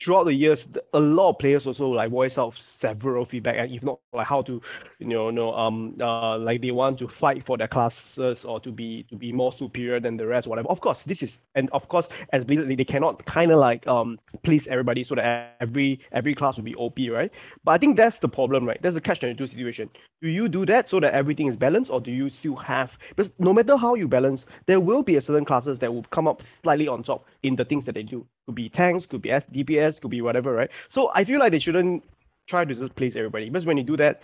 throughout 0.00 0.24
the 0.24 0.32
years, 0.34 0.66
a 0.94 1.00
lot 1.00 1.30
of 1.30 1.38
players 1.38 1.66
also 1.66 1.88
like 1.88 2.10
voice 2.10 2.38
out 2.38 2.54
several 2.58 3.24
feedback, 3.24 3.56
and 3.58 3.72
if 3.72 3.82
not 3.82 4.00
like 4.12 4.26
how 4.26 4.42
to, 4.42 4.60
you 4.98 5.06
know, 5.06 5.30
know 5.30 5.52
um 5.54 5.96
uh 6.00 6.38
like 6.38 6.62
they 6.62 6.70
want 6.70 6.98
to 6.98 7.08
fight 7.08 7.44
for 7.44 7.58
their 7.58 7.68
classes 7.68 8.44
or 8.44 8.58
to 8.60 8.72
be 8.72 9.04
to 9.04 9.16
be 9.16 9.32
more 9.32 9.52
superior 9.52 10.00
than 10.00 10.16
the 10.16 10.26
rest, 10.26 10.46
whatever. 10.46 10.68
Of 10.68 10.80
course, 10.80 11.04
this 11.04 11.22
is 11.22 11.40
and 11.54 11.68
of 11.70 11.88
course 11.88 12.08
as 12.32 12.44
they, 12.46 12.56
they 12.56 12.84
cannot 12.84 13.24
kind 13.26 13.52
of 13.52 13.58
like 13.58 13.86
um 13.86 14.18
please 14.42 14.66
everybody 14.66 15.04
so 15.04 15.14
that 15.14 15.56
every 15.60 16.00
every 16.12 16.34
class 16.34 16.56
will 16.56 16.64
be 16.64 16.74
OP, 16.76 16.98
right? 17.10 17.30
But 17.64 17.72
I 17.72 17.78
think 17.78 17.96
that's 17.96 18.18
the 18.18 18.28
problem, 18.28 18.64
right? 18.64 18.80
That's 18.82 18.94
the 18.94 19.00
catch 19.00 19.20
twenty 19.20 19.34
two 19.34 19.46
situation. 19.46 19.90
Do 20.22 20.28
you 20.28 20.48
do 20.48 20.64
that 20.66 20.88
so 20.88 21.00
that 21.00 21.12
everything 21.14 21.46
is 21.46 21.56
balanced, 21.56 21.90
or 21.90 22.00
do 22.00 22.10
you 22.10 22.28
still 22.28 22.56
have? 22.56 22.98
Because 23.10 23.32
no 23.38 23.52
matter 23.52 23.76
how 23.76 23.94
you 23.94 24.08
balance, 24.08 24.46
there 24.66 24.80
will 24.80 25.02
be 25.02 25.16
a 25.16 25.22
certain 25.22 25.44
classes 25.44 25.78
that 25.78 25.92
will 25.92 26.04
come 26.04 26.26
up 26.26 26.42
slightly 26.62 26.88
on 26.88 27.02
top 27.02 27.26
in 27.42 27.56
the 27.56 27.64
things 27.64 27.84
that 27.84 27.94
they 27.94 28.02
do 28.02 28.26
could 28.50 28.56
be 28.56 28.68
tanks, 28.68 29.06
could 29.06 29.22
be 29.22 29.28
DPS, 29.28 29.89
could 29.98 30.10
be 30.10 30.20
whatever, 30.20 30.52
right? 30.52 30.70
So 30.88 31.10
I 31.14 31.24
feel 31.24 31.38
like 31.38 31.52
they 31.52 31.58
shouldn't 31.58 32.02
try 32.48 32.64
to 32.64 32.74
just 32.74 32.94
place 32.94 33.16
everybody 33.16 33.48
because 33.48 33.66
when 33.66 33.76
you 33.76 33.84
do 33.84 33.96
that, 33.96 34.22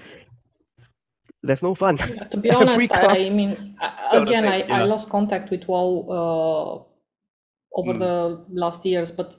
there's 1.43 1.63
no 1.63 1.75
fun. 1.75 1.97
Yeah, 1.97 2.25
to 2.25 2.37
be 2.37 2.51
honest, 2.61 2.93
I, 2.93 3.27
I, 3.27 3.31
mean, 3.31 3.77
again, 4.13 4.47
I, 4.47 4.59
yeah. 4.59 4.79
I 4.79 4.83
lost 4.85 5.11
contact 5.11 5.51
with 5.51 5.67
WoW 5.69 6.07
uh, 6.09 7.79
over 7.81 7.95
mm. 7.95 7.99
the 7.99 8.45
last 8.51 8.85
years, 8.85 9.11
but 9.11 9.37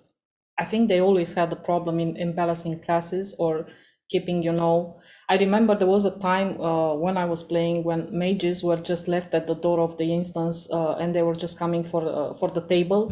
I 0.59 0.65
think 0.65 0.87
they 0.87 1.01
always 1.01 1.33
had 1.33 1.49
the 1.49 1.55
problem 1.55 1.99
in, 1.99 2.15
in 2.15 2.33
balancing 2.33 2.79
classes 2.79 3.35
or 3.37 3.67
keeping, 4.09 4.41
you 4.41 4.53
know. 4.53 4.99
I 5.29 5.37
remember 5.37 5.75
there 5.75 5.87
was 5.87 6.05
a 6.05 6.17
time 6.19 6.59
uh, 6.61 6.95
when 6.95 7.17
I 7.17 7.25
was 7.25 7.43
playing 7.43 7.83
when 7.83 8.07
mages 8.17 8.63
were 8.63 8.77
just 8.77 9.09
left 9.09 9.33
at 9.33 9.45
the 9.45 9.55
door 9.55 9.81
of 9.81 9.97
the 9.97 10.13
instance 10.13 10.71
uh, 10.71 10.93
and 10.93 11.13
they 11.13 11.21
were 11.21 11.35
just 11.35 11.59
coming 11.59 11.83
for 11.83 12.07
uh, 12.07 12.33
for 12.35 12.49
the 12.49 12.61
table 12.61 13.11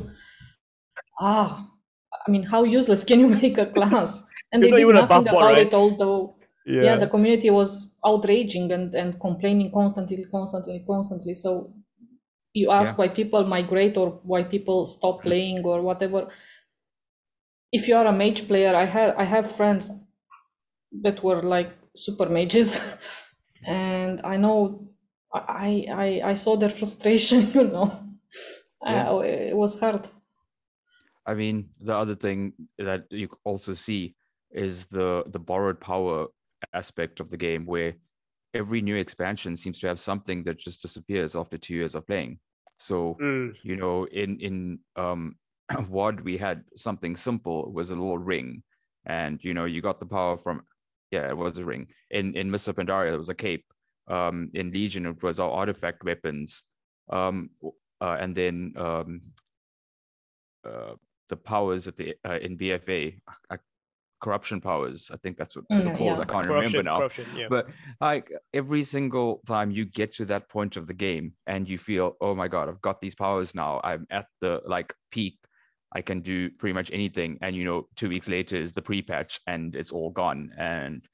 ah, 1.19 1.67
I 2.27 2.31
mean, 2.31 2.43
how 2.43 2.63
useless 2.63 3.03
can 3.03 3.19
you 3.19 3.27
make 3.41 3.57
a 3.57 3.65
class? 3.65 4.23
And 4.51 4.63
they 4.63 4.71
did 4.71 4.87
nothing 4.87 5.27
about 5.27 5.41
right? 5.41 5.67
it, 5.67 5.73
although 5.73 6.35
yeah. 6.65 6.83
yeah. 6.83 6.95
the 6.95 7.07
community 7.07 7.49
was 7.49 7.95
outraging 8.05 8.71
and, 8.71 8.93
and 8.95 9.19
complaining 9.19 9.71
constantly, 9.71 10.25
constantly, 10.31 10.83
constantly. 10.87 11.33
So 11.33 11.73
you 12.53 12.71
ask 12.71 12.93
yeah. 12.93 12.97
why 12.99 13.07
people 13.09 13.45
migrate 13.45 13.97
or 13.97 14.19
why 14.23 14.43
people 14.43 14.85
stop 14.85 15.21
playing 15.21 15.63
or 15.65 15.81
whatever. 15.81 16.29
If 17.71 17.87
you 17.87 17.95
are 17.95 18.07
a 18.07 18.13
mage 18.13 18.47
player, 18.47 18.73
I 18.73 18.85
have 18.85 19.15
I 19.17 19.25
have 19.25 19.51
friends 19.51 19.91
that 21.01 21.21
were 21.21 21.41
like 21.41 21.73
super 21.93 22.29
mages, 22.29 22.79
and 23.67 24.21
I 24.23 24.37
know 24.37 24.87
I 25.33 25.85
I 25.91 26.21
I 26.31 26.33
saw 26.35 26.55
their 26.55 26.69
frustration. 26.69 27.51
You 27.53 27.67
know, 27.67 27.99
yeah. 28.85 29.11
uh, 29.11 29.19
it 29.19 29.57
was 29.57 29.77
hard. 29.79 30.07
I 31.25 31.33
mean, 31.33 31.69
the 31.79 31.95
other 31.95 32.15
thing 32.15 32.53
that 32.77 33.05
you 33.09 33.29
also 33.43 33.73
see 33.73 34.15
is 34.51 34.85
the 34.87 35.23
the 35.27 35.39
borrowed 35.39 35.79
power 35.79 36.27
aspect 36.73 37.19
of 37.19 37.29
the 37.29 37.37
game, 37.37 37.65
where 37.65 37.95
every 38.53 38.81
new 38.81 38.95
expansion 38.95 39.57
seems 39.57 39.79
to 39.79 39.87
have 39.87 39.99
something 39.99 40.43
that 40.43 40.59
just 40.59 40.81
disappears 40.81 41.35
after 41.35 41.57
two 41.57 41.75
years 41.75 41.95
of 41.95 42.07
playing. 42.07 42.39
So 42.77 43.17
mm. 43.21 43.53
you 43.63 43.75
know, 43.75 44.05
in 44.05 44.39
in 44.39 44.79
um, 44.95 45.35
WoD 45.89 46.21
we 46.21 46.37
had 46.37 46.63
something 46.75 47.15
simple 47.15 47.71
was 47.71 47.89
a 47.89 47.95
little 47.95 48.17
ring, 48.17 48.63
and 49.05 49.43
you 49.43 49.53
know 49.53 49.65
you 49.65 49.81
got 49.81 49.99
the 49.99 50.05
power 50.05 50.37
from 50.37 50.61
yeah 51.11 51.27
it 51.29 51.37
was 51.37 51.57
a 51.57 51.65
ring. 51.65 51.87
In 52.11 52.35
in 52.35 52.53
of 52.53 52.61
Pandaria 52.61 53.13
it 53.13 53.17
was 53.17 53.29
a 53.29 53.35
cape. 53.35 53.65
Um, 54.07 54.51
in 54.53 54.71
Legion 54.71 55.07
it 55.07 55.23
was 55.23 55.39
our 55.39 55.51
artifact 55.51 56.03
weapons. 56.03 56.63
Um, 57.09 57.49
uh, 58.01 58.17
and 58.19 58.35
then 58.35 58.73
um, 58.77 59.21
uh, 60.67 60.93
the 61.29 61.37
powers 61.37 61.87
at 61.87 61.95
the 61.95 62.15
uh, 62.27 62.39
in 62.41 62.57
BFA, 62.57 63.19
uh, 63.49 63.57
corruption 64.21 64.61
powers. 64.61 65.11
I 65.13 65.17
think 65.17 65.37
that's 65.37 65.55
what 65.55 65.65
mm, 65.69 65.83
they're 65.83 65.95
called. 65.95 66.17
Yeah. 66.17 66.21
I 66.21 66.25
can't 66.25 66.47
remember 66.47 66.83
now. 66.83 67.09
Yeah. 67.35 67.47
But 67.49 67.67
like 68.01 68.31
every 68.53 68.83
single 68.83 69.41
time 69.45 69.71
you 69.71 69.85
get 69.85 70.13
to 70.15 70.25
that 70.25 70.49
point 70.49 70.77
of 70.77 70.87
the 70.87 70.93
game 70.93 71.33
and 71.47 71.69
you 71.69 71.77
feel, 71.77 72.15
oh 72.21 72.33
my 72.33 72.47
god, 72.47 72.69
I've 72.69 72.81
got 72.81 73.01
these 73.01 73.15
powers 73.15 73.53
now. 73.53 73.81
I'm 73.83 74.07
at 74.09 74.27
the 74.41 74.61
like 74.65 74.93
peak. 75.11 75.37
I 75.93 76.01
can 76.01 76.21
do 76.21 76.49
pretty 76.49 76.73
much 76.73 76.91
anything. 76.91 77.37
And 77.41 77.55
you 77.55 77.63
know, 77.65 77.87
two 77.95 78.09
weeks 78.09 78.27
later 78.27 78.57
is 78.57 78.73
the 78.73 78.81
pre-patch 78.81 79.39
and 79.47 79.75
it's 79.75 79.91
all 79.91 80.09
gone. 80.09 80.51
And 80.57 81.05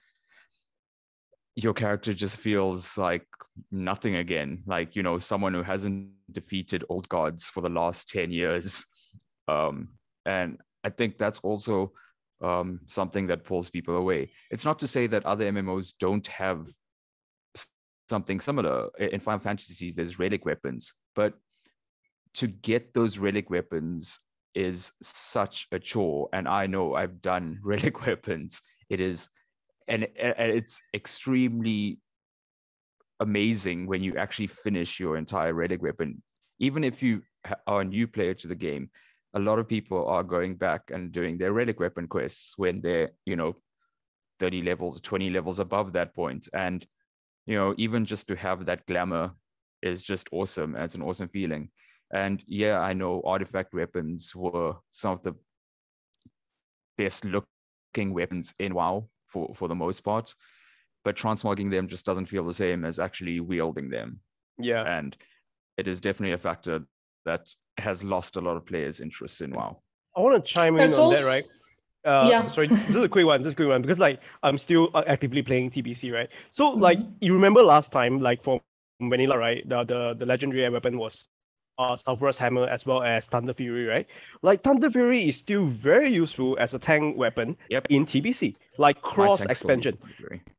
your 1.56 1.74
character 1.74 2.14
just 2.14 2.38
feels 2.38 2.98
like 2.98 3.28
nothing 3.72 4.16
again. 4.16 4.64
Like, 4.66 4.96
you 4.96 5.04
know, 5.04 5.20
someone 5.20 5.54
who 5.54 5.64
hasn't 5.64 6.12
defeated 6.32 6.86
old 6.90 7.10
gods 7.10 7.46
for 7.46 7.62
the 7.62 7.70
last 7.70 8.10
10 8.10 8.32
years. 8.32 8.86
Um, 9.48 9.90
and 10.26 10.58
I 10.84 10.90
think 10.90 11.18
that's 11.18 11.40
also 11.40 11.94
um, 12.42 12.80
something 12.88 13.28
that 13.28 13.44
pulls 13.44 13.70
people 13.70 13.96
away. 13.96 14.30
It's 14.50 14.66
not 14.66 14.80
to 14.80 14.88
say 14.88 15.08
that 15.08 15.26
other 15.26 15.52
MMOs 15.52 15.94
don't 16.00 16.26
have 16.28 16.68
something 18.10 18.40
similar. 18.40 18.90
In 18.98 19.20
Final 19.20 19.40
Fantasy, 19.40 19.92
there's 19.92 20.20
relic 20.20 20.46
weapons, 20.46 20.94
but 21.16 21.34
to 22.36 22.48
get 22.48 22.94
those 22.94 23.18
relic 23.18 23.50
weapons 23.50 24.20
is 24.54 24.92
such 25.02 25.68
a 25.72 25.80
chore. 25.80 26.30
And 26.34 26.48
I 26.48 26.68
know 26.68 26.96
I've 26.96 27.22
done 27.22 27.60
relic 27.64 28.06
weapons. 28.06 28.62
It 28.90 29.00
is, 29.00 29.30
and, 29.88 30.08
and 30.20 30.52
it's 30.52 30.82
extremely 30.94 32.00
amazing 33.20 33.88
when 33.88 34.04
you 34.04 34.18
actually 34.18 34.48
finish 34.48 35.00
your 35.00 35.16
entire 35.16 35.54
relic 35.54 35.82
weapon. 35.82 36.22
Even 36.60 36.84
if 36.84 37.02
you 37.02 37.22
are 37.68 37.82
a 37.82 37.86
new 37.86 38.08
player 38.08 38.34
to 38.34 38.48
the 38.48 38.56
game, 38.56 38.90
a 39.34 39.40
lot 39.40 39.60
of 39.60 39.68
people 39.68 40.08
are 40.08 40.24
going 40.24 40.56
back 40.56 40.92
and 40.92 41.12
doing 41.12 41.38
their 41.38 41.54
relic 41.54 41.80
weapon 41.80 42.08
quests 42.08 42.54
when 42.58 42.82
they're 42.82 43.12
you 43.26 43.36
know 43.36 43.56
30 44.40 44.62
levels 44.64 45.00
20 45.02 45.30
levels 45.30 45.60
above 45.60 45.94
that 45.94 46.14
point. 46.14 46.48
And 46.54 46.86
you 47.46 47.56
know 47.56 47.74
even 47.78 48.06
just 48.06 48.28
to 48.28 48.36
have 48.36 48.66
that 48.66 48.86
glamour 48.86 49.32
is 49.82 50.02
just 50.02 50.30
awesome. 50.32 50.76
It's 50.76 50.96
an 50.96 51.02
awesome 51.02 51.30
feeling. 51.30 51.70
And 52.14 52.44
yeah 52.46 52.80
i 52.80 52.94
know 52.94 53.22
artifact 53.26 53.74
weapons 53.74 54.36
were 54.36 54.74
some 54.90 55.14
of 55.14 55.22
the 55.22 55.34
best 56.98 57.24
looking 57.24 58.14
weapons 58.14 58.54
in 58.60 58.74
wow 58.74 59.08
for 59.28 59.54
for 59.56 59.70
the 59.70 59.76
most 59.76 60.02
part 60.02 60.36
but 61.04 61.16
transmogging 61.16 61.72
them 61.72 61.88
just 61.88 62.06
doesn't 62.06 62.26
feel 62.26 62.46
the 62.46 62.54
same 62.54 62.86
as 62.86 63.00
actually 63.00 63.40
wielding 63.40 63.90
them. 63.90 64.20
Yeah. 64.60 64.84
And 64.84 65.16
it 65.78 65.88
is 65.88 66.02
definitely 66.02 66.34
a 66.34 66.38
factor 66.38 66.86
that 67.26 67.48
has 67.78 68.04
lost 68.04 68.36
a 68.36 68.42
lot 68.42 68.58
of 68.58 68.66
players' 68.66 69.02
interest 69.02 69.42
in 69.42 69.52
WoW. 69.52 69.82
I 70.16 70.22
want 70.22 70.44
to 70.44 70.52
chime 70.52 70.76
in 70.78 70.94
on 70.94 71.00
also... 71.00 71.16
that, 71.16 71.28
right? 71.28 71.44
Uh, 72.04 72.28
yeah. 72.28 72.48
Sorry, 72.48 72.68
this 72.68 72.90
is 72.90 72.96
a 72.96 73.10
quick 73.10 73.26
one. 73.26 73.42
This 73.42 73.50
is 73.50 73.54
a 73.54 73.56
quick 73.56 73.68
one 73.70 73.82
because 73.82 74.00
like 74.00 74.20
I'm 74.44 74.58
still 74.58 74.90
uh, 74.94 75.04
actively 75.08 75.42
playing 75.42 75.72
TBC, 75.72 76.12
right? 76.12 76.30
So 76.52 76.72
mm-hmm. 76.72 76.82
like 76.82 77.00
you 77.20 77.34
remember 77.34 77.62
last 77.62 77.92
time, 77.92 78.20
like 78.20 78.44
for 78.44 78.60
Vanilla, 79.00 79.38
right? 79.38 79.68
The 79.68 79.84
the, 79.84 80.16
the 80.18 80.26
legendary 80.26 80.68
weapon 80.70 80.98
was 80.98 81.26
uh 81.78 81.96
Sulfuras 81.96 82.38
Hammer 82.38 82.68
as 82.68 82.86
well 82.86 83.04
as 83.04 83.28
Thunderfury, 83.28 83.88
right? 83.88 84.08
Like 84.42 84.64
Thunderfury 84.64 85.30
is 85.30 85.38
still 85.38 85.66
very 85.66 86.12
useful 86.12 86.58
as 86.60 86.74
a 86.74 86.80
tank 86.80 87.18
weapon 87.18 87.56
yep. 87.70 87.88
in 87.90 88.06
TBC, 88.06 88.56
like 88.78 89.02
cross 89.02 89.42
expansion. 89.42 89.98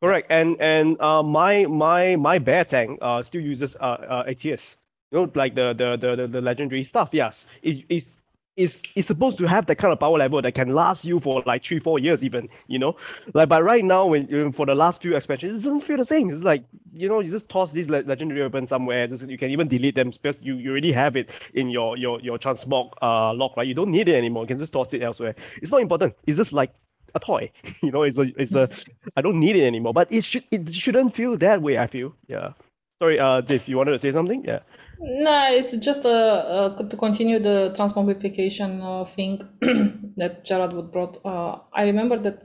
Correct. 0.01 0.31
And 0.31 0.61
and 0.61 1.01
uh 1.01 1.23
my 1.23 1.67
my 1.67 2.17
my 2.17 2.39
bear 2.39 2.65
tank 2.65 2.99
uh 3.03 3.23
still 3.23 3.43
uses 3.43 3.77
uh, 3.81 3.99
uh 4.09 4.25
ATS 4.27 4.77
you 5.13 5.19
know, 5.19 5.33
like 5.35 5.55
the 5.55 5.75
the 5.75 6.17
the 6.17 6.27
the, 6.27 6.41
legendary 6.41 6.85
stuff. 6.85 7.11
Yes, 7.13 7.45
it, 7.63 7.85
it's 7.89 8.17
it's 8.57 8.83
it's 8.95 9.07
supposed 9.07 9.39
to 9.39 9.47
have 9.47 9.65
that 9.67 9.77
kind 9.77 9.93
of 9.93 10.01
power 10.01 10.19
level 10.19 10.43
that 10.43 10.55
can 10.55 10.75
last 10.75 11.05
you 11.05 11.19
for 11.21 11.43
like 11.47 11.65
three 11.65 11.79
four 11.79 11.99
years 11.99 12.23
even 12.23 12.49
you 12.67 12.79
know? 12.79 12.97
Like 13.33 13.49
but 13.49 13.63
right 13.63 13.85
now 13.85 14.07
when 14.07 14.53
for 14.53 14.67
the 14.67 14.75
last 14.75 15.01
few 15.01 15.17
expansions 15.17 15.61
it 15.61 15.65
doesn't 15.65 15.83
feel 15.83 15.97
the 15.97 16.05
same. 16.05 16.31
It's 16.31 16.43
like 16.43 16.65
you 16.93 17.09
know 17.09 17.21
you 17.21 17.31
just 17.31 17.49
toss 17.49 17.73
these 17.73 17.89
legendary 17.89 18.43
weapons 18.43 18.69
somewhere 18.69 19.07
just, 19.07 19.27
you 19.27 19.39
can 19.39 19.51
even 19.51 19.69
delete 19.69 19.95
them 19.95 20.11
because 20.11 20.37
you, 20.43 20.57
you 20.57 20.71
already 20.71 20.93
have 20.93 21.17
it 21.17 21.31
in 21.55 21.71
your 21.71 21.97
your 21.97 22.21
your 22.21 22.39
transmog 22.39 22.91
uh 23.01 23.33
lock 23.33 23.57
right? 23.57 23.67
You 23.67 23.75
don't 23.75 23.91
need 23.91 24.09
it 24.09 24.15
anymore. 24.17 24.43
You 24.45 24.49
can 24.49 24.59
just 24.59 24.73
toss 24.73 24.93
it 24.93 25.03
elsewhere. 25.03 25.35
It's 25.63 25.71
not 25.71 25.81
important. 25.81 26.15
It's 26.27 26.37
just 26.37 26.53
like 26.53 26.75
a 27.15 27.21
toy 27.21 27.51
you 27.83 27.91
know? 27.91 28.03
It's 28.03 28.19
a 28.19 28.33
it's 28.37 28.53
a 28.53 28.69
i 29.17 29.23
don't 29.23 29.41
need 29.41 29.57
it 29.57 29.65
anymore. 29.67 29.95
But 29.95 30.13
it 30.13 30.25
should 30.25 30.45
it 30.51 30.75
shouldn't 30.75 31.15
feel 31.15 31.39
that 31.39 31.63
way 31.63 31.79
i 31.79 31.87
feel. 31.87 32.15
Yeah. 32.29 32.53
Sorry 33.01 33.19
uh 33.19 33.41
dave 33.41 33.67
you 33.67 33.79
wanted 33.79 33.93
to 33.93 33.99
say 33.99 34.13
something? 34.13 34.45
Yeah 34.45 34.61
no, 35.03 35.49
it's 35.51 35.77
just 35.77 36.03
to 36.03 36.97
continue 36.99 37.39
the 37.41 37.75
transmogrification 37.77 38.81
uh, 38.83 39.05
thing 39.05 39.43
that 40.17 40.45
Jared 40.45 40.73
would 40.73 40.93
brought. 40.93 41.19
Uh, 41.25 41.59
I 41.75 41.85
remember 41.85 42.17
that 42.19 42.43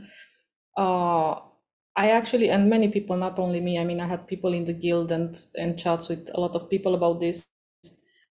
uh, 0.76 1.34
I 1.96 2.12
actually, 2.12 2.50
and 2.50 2.70
many 2.70 2.90
people, 2.90 3.16
not 3.16 3.38
only 3.38 3.62
me. 3.62 3.78
I 3.78 3.84
mean, 3.84 4.02
I 4.02 4.08
had 4.08 4.28
people 4.28 4.54
in 4.54 4.66
the 4.66 4.74
guild 4.74 5.12
and 5.12 5.38
and 5.56 5.78
chats 5.78 6.10
with 6.10 6.30
a 6.34 6.40
lot 6.40 6.56
of 6.56 6.70
people 6.70 6.96
about 6.96 7.20
this. 7.20 7.48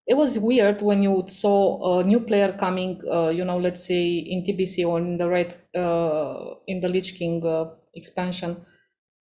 It 0.09 0.15
was 0.15 0.39
weird 0.39 0.83
when 0.83 1.03
you 1.03 1.25
saw 1.27 1.99
a 2.01 2.05
new 2.05 2.21
player 2.21 2.53
coming. 2.53 3.01
Uh, 3.11 3.29
you 3.29 3.45
know, 3.45 3.59
let's 3.59 3.87
say 3.87 4.17
in 4.17 4.43
TBC 4.43 4.85
or 4.87 4.99
in 4.99 5.19
the 5.19 5.29
red, 5.29 5.55
in 6.67 6.81
the 6.81 6.89
Lich 6.89 7.15
King 7.17 7.43
expansion, 7.95 8.67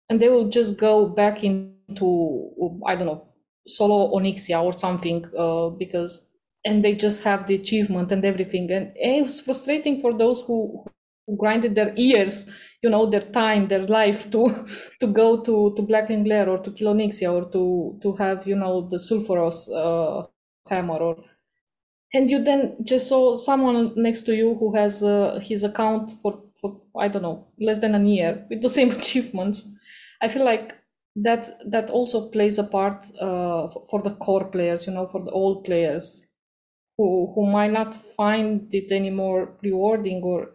and 0.09 0.19
they 0.21 0.29
will 0.29 0.49
just 0.49 0.79
go 0.79 1.05
back 1.07 1.43
into 1.43 2.51
I 2.85 2.95
don't 2.95 3.07
know 3.07 3.28
solo 3.67 4.11
onyxia 4.17 4.61
or 4.61 4.73
something 4.73 5.25
uh, 5.37 5.69
because 5.69 6.29
and 6.65 6.83
they 6.83 6.93
just 6.93 7.23
have 7.23 7.47
the 7.47 7.55
achievement 7.55 8.11
and 8.11 8.25
everything 8.25 8.69
and 8.71 8.91
it 8.95 9.23
was 9.23 9.39
frustrating 9.41 9.99
for 9.99 10.13
those 10.17 10.41
who 10.45 10.83
grinded 11.37 11.75
their 11.75 11.93
years, 11.95 12.51
you 12.81 12.89
know, 12.89 13.05
their 13.05 13.21
time, 13.21 13.67
their 13.67 13.85
life 13.85 14.29
to 14.31 14.49
to 14.99 15.07
go 15.07 15.41
to 15.41 15.73
to 15.75 15.81
Blackwing 15.83 16.27
Lair 16.27 16.49
or 16.49 16.57
to 16.59 16.71
kill 16.71 16.93
Onyxia 16.93 17.31
or 17.31 17.49
to 17.51 17.97
to 18.01 18.13
have 18.13 18.47
you 18.47 18.55
know 18.55 18.87
the 18.89 18.97
Sulfuras 18.97 19.69
uh, 19.83 20.25
hammer 20.69 20.97
or 20.97 21.23
and 22.13 22.29
you 22.29 22.43
then 22.43 22.77
just 22.83 23.07
saw 23.07 23.35
someone 23.35 23.93
next 23.95 24.23
to 24.23 24.35
you 24.35 24.55
who 24.55 24.75
has 24.75 25.03
uh, 25.03 25.39
his 25.43 25.63
account 25.63 26.11
for 26.21 26.41
for 26.55 26.81
I 26.99 27.07
don't 27.07 27.21
know 27.23 27.47
less 27.59 27.81
than 27.81 27.95
a 27.95 28.03
year 28.03 28.45
with 28.49 28.61
the 28.61 28.69
same 28.69 28.91
achievements. 28.99 29.67
I 30.21 30.27
feel 30.27 30.45
like 30.45 30.77
that 31.23 31.47
that 31.71 31.89
also 31.89 32.29
plays 32.29 32.59
a 32.59 32.63
part 32.63 33.05
uh, 33.19 33.67
for 33.89 34.01
the 34.01 34.15
core 34.15 34.45
players, 34.45 34.87
you 34.87 34.93
know, 34.93 35.07
for 35.07 35.23
the 35.23 35.31
old 35.31 35.63
players 35.63 36.27
who 36.97 37.31
who 37.33 37.45
might 37.49 37.71
not 37.71 37.95
find 37.95 38.73
it 38.73 38.91
anymore 38.91 39.57
rewarding 39.63 40.21
or 40.23 40.51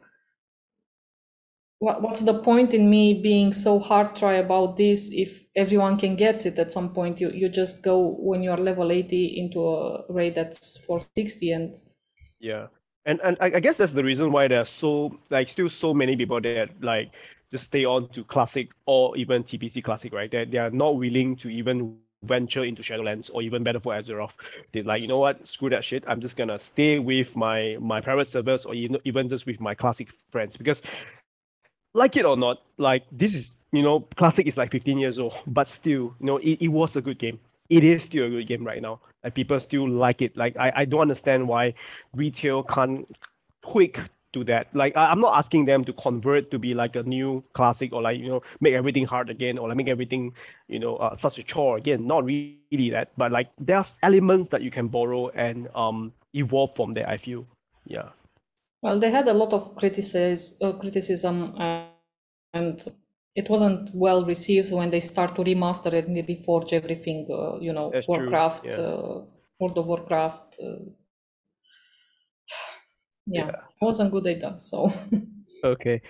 what, 1.78 2.02
what's 2.02 2.22
the 2.22 2.38
point 2.38 2.72
in 2.72 2.88
me 2.88 3.20
being 3.20 3.52
so 3.52 3.78
hard 3.78 4.16
try 4.16 4.34
about 4.34 4.76
this 4.76 5.10
if 5.12 5.44
everyone 5.54 5.98
can 5.98 6.16
get 6.16 6.46
it 6.46 6.58
at 6.58 6.72
some 6.72 6.92
point? 6.94 7.20
You 7.20 7.30
you 7.30 7.48
just 7.48 7.82
go 7.82 8.16
when 8.18 8.42
you're 8.42 8.56
level 8.56 8.90
80 8.90 9.38
into 9.38 9.60
a 9.68 10.04
raid 10.08 10.34
that's 10.34 10.78
460 10.78 11.52
and 11.52 11.74
yeah. 12.40 12.66
And 13.06 13.20
and 13.22 13.36
I, 13.40 13.46
I 13.56 13.60
guess 13.60 13.76
that's 13.76 13.92
the 13.92 14.04
reason 14.04 14.32
why 14.32 14.48
there's 14.48 14.70
so 14.70 15.18
like 15.30 15.48
still 15.50 15.68
so 15.68 15.92
many 15.92 16.16
people 16.16 16.40
that 16.40 16.70
like 16.80 17.10
just 17.50 17.64
stay 17.64 17.84
on 17.84 18.08
to 18.10 18.24
classic 18.24 18.70
or 18.86 19.16
even 19.16 19.44
TBC 19.44 19.82
classic 19.82 20.12
right 20.12 20.30
that 20.30 20.50
they 20.50 20.58
are 20.58 20.70
not 20.70 20.96
willing 20.96 21.36
to 21.36 21.48
even 21.48 21.96
venture 22.22 22.64
into 22.64 22.82
Shadowlands 22.82 23.30
or 23.32 23.42
even 23.42 23.62
Battle 23.62 23.80
for 23.80 23.94
Azeroth. 23.94 24.32
They're 24.72 24.82
like, 24.82 25.02
you 25.02 25.08
know 25.08 25.18
what, 25.18 25.46
screw 25.46 25.70
that 25.70 25.84
shit. 25.84 26.04
I'm 26.06 26.20
just 26.20 26.36
gonna 26.36 26.58
stay 26.58 26.98
with 26.98 27.34
my 27.36 27.76
my 27.80 28.00
private 28.00 28.28
servers 28.28 28.64
or 28.64 28.74
even 28.74 28.98
even 29.04 29.28
just 29.28 29.46
with 29.46 29.60
my 29.60 29.74
classic 29.74 30.08
friends 30.30 30.56
because 30.56 30.82
like 31.92 32.16
it 32.16 32.24
or 32.24 32.36
not, 32.36 32.62
like 32.78 33.04
this 33.12 33.34
is 33.34 33.56
you 33.74 33.82
know, 33.82 34.00
classic 34.16 34.46
is 34.46 34.56
like 34.56 34.70
15 34.70 34.98
years 34.98 35.18
old, 35.18 35.34
but 35.46 35.68
still, 35.68 36.14
you 36.20 36.26
know, 36.26 36.36
it, 36.38 36.58
it 36.60 36.68
was 36.68 36.96
a 36.96 37.00
good 37.00 37.18
game. 37.18 37.40
It 37.68 37.82
is 37.82 38.04
still 38.04 38.26
a 38.26 38.30
good 38.30 38.46
game 38.46 38.64
right 38.64 38.80
now. 38.80 39.00
Like 39.22 39.34
people 39.34 39.58
still 39.58 39.88
like 39.88 40.22
it. 40.22 40.36
Like 40.36 40.56
I, 40.56 40.72
I 40.76 40.84
don't 40.84 41.00
understand 41.00 41.48
why 41.48 41.74
retail 42.14 42.62
can't 42.62 43.06
quick 43.62 44.00
to 44.34 44.44
that. 44.44 44.68
Like 44.74 44.96
I, 44.96 45.06
I'm 45.06 45.20
not 45.20 45.36
asking 45.36 45.64
them 45.64 45.84
to 45.84 45.92
convert 45.92 46.50
to 46.50 46.58
be 46.58 46.74
like 46.74 46.96
a 46.96 47.02
new 47.02 47.42
classic 47.54 47.92
or 47.92 48.02
like 48.02 48.18
you 48.18 48.28
know 48.28 48.42
make 48.60 48.74
everything 48.74 49.06
hard 49.06 49.30
again 49.30 49.58
or 49.58 49.68
like 49.68 49.76
make 49.76 49.88
everything 49.88 50.32
you 50.68 50.78
know 50.78 50.96
uh, 50.96 51.16
such 51.16 51.38
a 51.38 51.42
chore 51.42 51.78
again. 51.78 52.06
Not 52.06 52.24
really 52.24 52.90
that, 52.90 53.12
but 53.16 53.32
like 53.32 53.50
there's 53.58 53.94
elements 54.02 54.50
that 54.50 54.62
you 54.62 54.70
can 54.70 54.88
borrow 54.88 55.28
and 55.30 55.68
um 55.74 56.12
evolve 56.34 56.76
from 56.76 56.94
there. 56.94 57.08
I 57.08 57.16
feel, 57.16 57.46
yeah. 57.86 58.10
Well, 58.82 58.98
they 59.00 59.10
had 59.10 59.28
a 59.28 59.34
lot 59.34 59.54
of 59.54 59.74
criticism, 59.76 60.58
uh, 60.60 60.72
criticism, 60.72 61.54
uh, 61.58 61.86
and 62.52 62.86
it 63.34 63.48
wasn't 63.48 63.90
well 63.94 64.24
received 64.24 64.72
when 64.72 64.90
they 64.90 65.00
start 65.00 65.34
to 65.36 65.42
remaster 65.42 65.92
it 65.92 66.06
and 66.06 66.16
reforge 66.16 66.72
everything. 66.72 67.26
Uh, 67.30 67.58
you 67.60 67.72
know, 67.72 67.90
That's 67.92 68.06
Warcraft, 68.06 68.66
yeah. 68.66 68.76
uh, 68.76 69.22
World 69.58 69.78
of 69.78 69.86
Warcraft. 69.86 70.58
Uh, 70.62 70.84
yeah, 73.26 73.46
Yeah. 73.46 73.52
Wasn't 73.84 74.10
good 74.10 74.26
either. 74.26 74.56
So 74.60 74.92
Okay. 75.64 76.00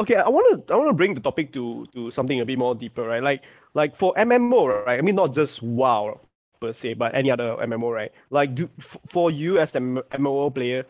Okay, 0.00 0.16
I 0.16 0.28
want 0.28 0.66
to 0.66 0.72
I 0.72 0.76
want 0.76 0.88
to 0.88 0.94
bring 0.94 1.14
the 1.14 1.20
topic 1.20 1.52
to 1.52 1.86
to 1.94 2.10
something 2.10 2.40
a 2.40 2.44
bit 2.44 2.58
more 2.58 2.74
deeper, 2.74 3.06
right? 3.06 3.22
Like 3.22 3.42
like 3.74 3.94
for 3.96 4.14
MMO, 4.14 4.84
right? 4.86 4.98
I 4.98 5.02
mean, 5.02 5.14
not 5.14 5.34
just 5.34 5.62
WoW 5.62 6.20
per 6.60 6.72
se, 6.72 6.94
but 6.94 7.14
any 7.14 7.30
other 7.30 7.56
MMO, 7.60 7.92
right? 7.92 8.12
Like, 8.30 8.54
do 8.54 8.68
for 9.08 9.30
you 9.30 9.58
as 9.58 9.74
an 9.74 10.00
MMO 10.12 10.54
player, 10.54 10.84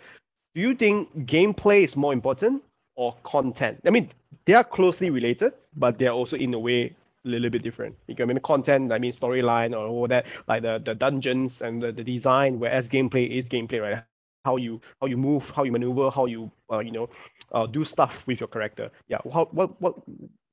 do 0.54 0.60
you 0.60 0.74
think 0.74 1.26
gameplay 1.26 1.84
is 1.84 1.96
more 1.96 2.12
important 2.12 2.62
or 2.94 3.16
content? 3.24 3.80
I 3.84 3.90
mean, 3.90 4.10
they 4.44 4.54
are 4.54 4.64
closely 4.64 5.10
related, 5.10 5.52
but 5.76 5.98
they 5.98 6.06
are 6.06 6.14
also 6.14 6.36
in 6.36 6.54
a 6.54 6.58
way 6.58 6.94
a 7.24 7.28
little 7.28 7.50
bit 7.50 7.62
different. 7.62 7.96
You 8.06 8.14
can 8.14 8.30
I 8.30 8.32
mean 8.32 8.42
content, 8.42 8.92
I 8.92 8.98
mean 8.98 9.12
storyline 9.12 9.72
or 9.72 9.86
all 9.86 10.08
that, 10.08 10.26
like 10.48 10.62
the, 10.62 10.80
the 10.84 10.94
dungeons 10.94 11.62
and 11.62 11.82
the, 11.82 11.92
the 11.92 12.04
design, 12.04 12.60
whereas 12.60 12.88
gameplay 12.88 13.28
is 13.30 13.48
gameplay, 13.48 13.80
right? 13.80 14.02
How 14.44 14.56
you 14.56 14.80
how 15.00 15.06
you 15.06 15.16
move, 15.16 15.50
how 15.50 15.62
you 15.62 15.72
maneuver, 15.72 16.10
how 16.10 16.26
you 16.26 16.50
uh, 16.70 16.80
you 16.80 16.90
know 16.90 17.08
uh, 17.52 17.66
do 17.66 17.84
stuff 17.84 18.22
with 18.26 18.40
your 18.40 18.48
character. 18.48 18.90
Yeah. 19.08 19.18
How, 19.32 19.48
what 19.52 19.80
what 19.80 19.94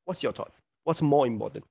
what's 0.06 0.22
your 0.22 0.32
thought? 0.32 0.52
What's 0.84 1.02
more 1.02 1.26
important? 1.26 1.66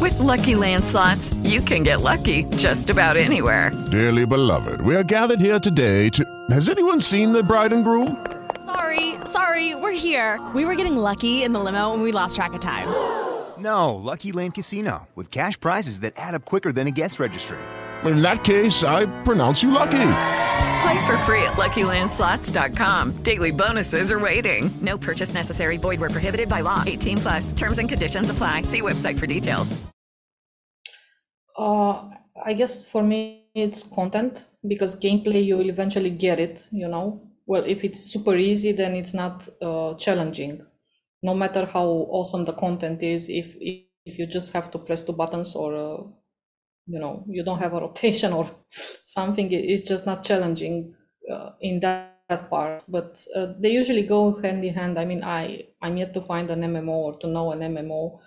With 0.00 0.18
Lucky 0.18 0.54
Land 0.54 0.84
slots, 0.84 1.32
you 1.44 1.60
can 1.60 1.82
get 1.82 2.02
lucky 2.02 2.44
just 2.56 2.90
about 2.90 3.16
anywhere. 3.16 3.70
Dearly 3.90 4.26
beloved, 4.26 4.80
we 4.82 4.94
are 4.94 5.02
gathered 5.02 5.40
here 5.40 5.58
today 5.58 6.08
to. 6.10 6.24
Has 6.50 6.68
anyone 6.68 7.00
seen 7.00 7.32
the 7.32 7.42
bride 7.42 7.72
and 7.72 7.84
groom? 7.84 8.24
Sorry, 8.66 9.14
sorry, 9.24 9.74
we're 9.74 9.92
here. 9.92 10.40
We 10.54 10.64
were 10.64 10.74
getting 10.74 10.96
lucky 10.96 11.42
in 11.42 11.52
the 11.52 11.60
limo 11.60 11.94
and 11.94 12.02
we 12.02 12.12
lost 12.12 12.36
track 12.36 12.52
of 12.52 12.60
time. 12.60 12.88
No, 13.58 13.94
Lucky 13.94 14.32
Land 14.32 14.54
Casino, 14.54 15.08
with 15.14 15.30
cash 15.30 15.58
prizes 15.58 16.00
that 16.00 16.12
add 16.16 16.34
up 16.34 16.44
quicker 16.44 16.72
than 16.72 16.86
a 16.86 16.90
guest 16.90 17.18
registry. 17.20 17.58
In 18.04 18.22
that 18.22 18.44
case, 18.44 18.82
I 18.82 19.06
pronounce 19.22 19.62
you 19.62 19.70
lucky. 19.70 20.41
Play 20.82 21.06
for 21.06 21.16
free 21.18 21.42
at 21.42 21.52
LuckyLandSlots.com. 21.52 23.22
Daily 23.22 23.52
bonuses 23.52 24.10
are 24.10 24.18
waiting. 24.18 24.68
No 24.80 24.98
purchase 24.98 25.32
necessary. 25.32 25.76
Void 25.76 26.00
where 26.00 26.10
prohibited 26.10 26.48
by 26.48 26.60
law. 26.60 26.82
18 26.84 27.18
plus. 27.18 27.52
Terms 27.52 27.78
and 27.78 27.88
conditions 27.88 28.30
apply. 28.30 28.62
See 28.62 28.80
website 28.80 29.16
for 29.16 29.28
details. 29.28 29.80
Uh, 31.56 32.10
I 32.44 32.54
guess 32.54 32.90
for 32.90 33.02
me 33.02 33.46
it's 33.54 33.82
content 33.84 34.48
because 34.66 34.98
gameplay 34.98 35.44
you 35.44 35.58
will 35.58 35.68
eventually 35.68 36.10
get 36.10 36.40
it. 36.40 36.66
You 36.72 36.88
know, 36.88 37.20
well 37.46 37.62
if 37.64 37.84
it's 37.84 38.00
super 38.00 38.34
easy 38.36 38.72
then 38.72 38.96
it's 38.96 39.14
not 39.14 39.48
uh, 39.60 39.94
challenging. 39.94 40.66
No 41.22 41.34
matter 41.34 41.64
how 41.64 41.86
awesome 42.10 42.44
the 42.44 42.54
content 42.54 43.02
is, 43.04 43.28
if 43.28 43.54
if, 43.60 43.84
if 44.04 44.18
you 44.18 44.26
just 44.26 44.52
have 44.52 44.70
to 44.72 44.78
press 44.78 45.04
two 45.04 45.12
buttons 45.12 45.54
or 45.54 45.76
uh, 45.76 46.02
you 46.86 46.98
know 46.98 47.24
you 47.28 47.44
don't 47.44 47.60
have 47.60 47.74
a 47.74 47.80
rotation 47.80 48.32
or 48.32 48.50
something, 49.04 49.50
it- 49.52 49.64
it's 49.72 49.88
just 49.88 50.06
not 50.06 50.24
challenging 50.24 50.94
uh, 51.32 51.50
in 51.60 51.80
that, 51.80 52.20
that 52.28 52.50
part. 52.50 52.84
But 52.88 53.24
uh, 53.36 53.54
they 53.58 53.70
usually 53.72 54.02
go 54.04 54.40
hand 54.40 54.64
in 54.64 54.74
hand. 54.74 54.98
I 54.98 55.04
mean, 55.04 55.22
I 55.24 55.66
I'm 55.82 55.96
yet 55.96 56.14
to 56.14 56.20
find 56.20 56.50
an 56.50 56.64
MMO 56.64 56.92
or 57.08 57.18
to 57.20 57.26
know 57.28 57.52
an 57.52 57.62
MMO 57.62 58.20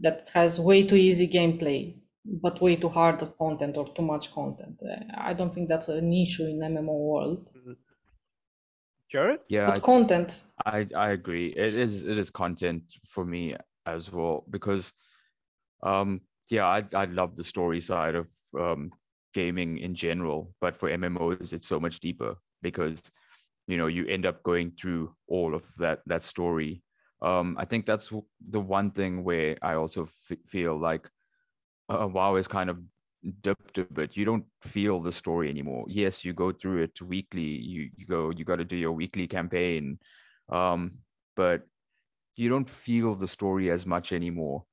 that 0.00 0.20
has 0.34 0.60
way 0.60 0.82
too 0.84 0.96
easy 0.96 1.28
gameplay 1.28 1.96
but 2.42 2.60
way 2.60 2.76
too 2.76 2.88
hard 2.90 3.18
content 3.38 3.76
or 3.76 3.88
too 3.94 4.02
much 4.02 4.32
content. 4.34 4.80
Uh, 4.82 4.96
I 5.16 5.32
don't 5.34 5.54
think 5.54 5.68
that's 5.68 5.88
an 5.88 6.12
issue 6.12 6.46
in 6.46 6.62
MMO 6.62 6.92
world. 6.92 7.46
Jared? 9.10 9.40
Yeah, 9.48 9.80
But 9.80 9.82
content, 9.82 10.44
I 10.66 10.86
I 10.96 11.10
agree. 11.10 11.48
It 11.48 11.74
is 11.74 12.04
it 12.04 12.18
is 12.18 12.30
content 12.30 12.82
for 13.06 13.24
me 13.24 13.54
as 13.86 14.10
well 14.12 14.44
because 14.50 14.92
um 15.82 16.20
yeah, 16.50 16.66
I 16.66 16.84
I 16.94 17.04
love 17.06 17.36
the 17.36 17.44
story 17.44 17.80
side 17.80 18.14
of 18.14 18.28
um 18.58 18.90
gaming 19.34 19.78
in 19.78 19.94
general, 19.94 20.54
but 20.60 20.76
for 20.76 20.88
MMOs 20.88 21.52
it's 21.52 21.68
so 21.68 21.80
much 21.80 22.00
deeper 22.00 22.36
because 22.62 23.02
you 23.66 23.76
know 23.76 23.86
you 23.86 24.06
end 24.06 24.26
up 24.26 24.42
going 24.42 24.72
through 24.72 25.14
all 25.28 25.54
of 25.54 25.64
that 25.78 26.00
that 26.06 26.22
story. 26.22 26.82
Um 27.22 27.56
I 27.58 27.64
think 27.64 27.86
that's 27.86 28.12
the 28.50 28.60
one 28.60 28.90
thing 28.90 29.24
where 29.24 29.56
I 29.62 29.74
also 29.74 30.04
f- 30.04 30.38
feel 30.46 30.78
like 30.78 31.10
uh, 31.88 32.08
WoW 32.10 32.36
is 32.36 32.48
kind 32.48 32.70
of 32.70 32.78
dipped 33.42 33.78
a 33.78 33.84
bit. 33.84 34.16
You 34.16 34.24
don't 34.24 34.38
feel 34.62 35.00
the 35.00 35.12
story 35.12 35.42
anymore. 35.50 35.84
Yes, 35.88 36.24
you 36.24 36.32
go 36.32 36.52
through 36.52 36.82
it 36.82 37.00
weekly. 37.02 37.42
You 37.42 37.90
you 37.96 38.06
go 38.06 38.30
you 38.30 38.44
got 38.44 38.56
to 38.56 38.64
do 38.64 38.76
your 38.76 38.92
weekly 38.92 39.26
campaign, 39.26 39.98
um, 40.48 40.98
but 41.36 41.66
you 42.36 42.48
don't 42.48 42.68
feel 42.70 43.14
the 43.14 43.28
story 43.28 43.70
as 43.70 43.86
much 43.86 44.12
anymore. 44.12 44.64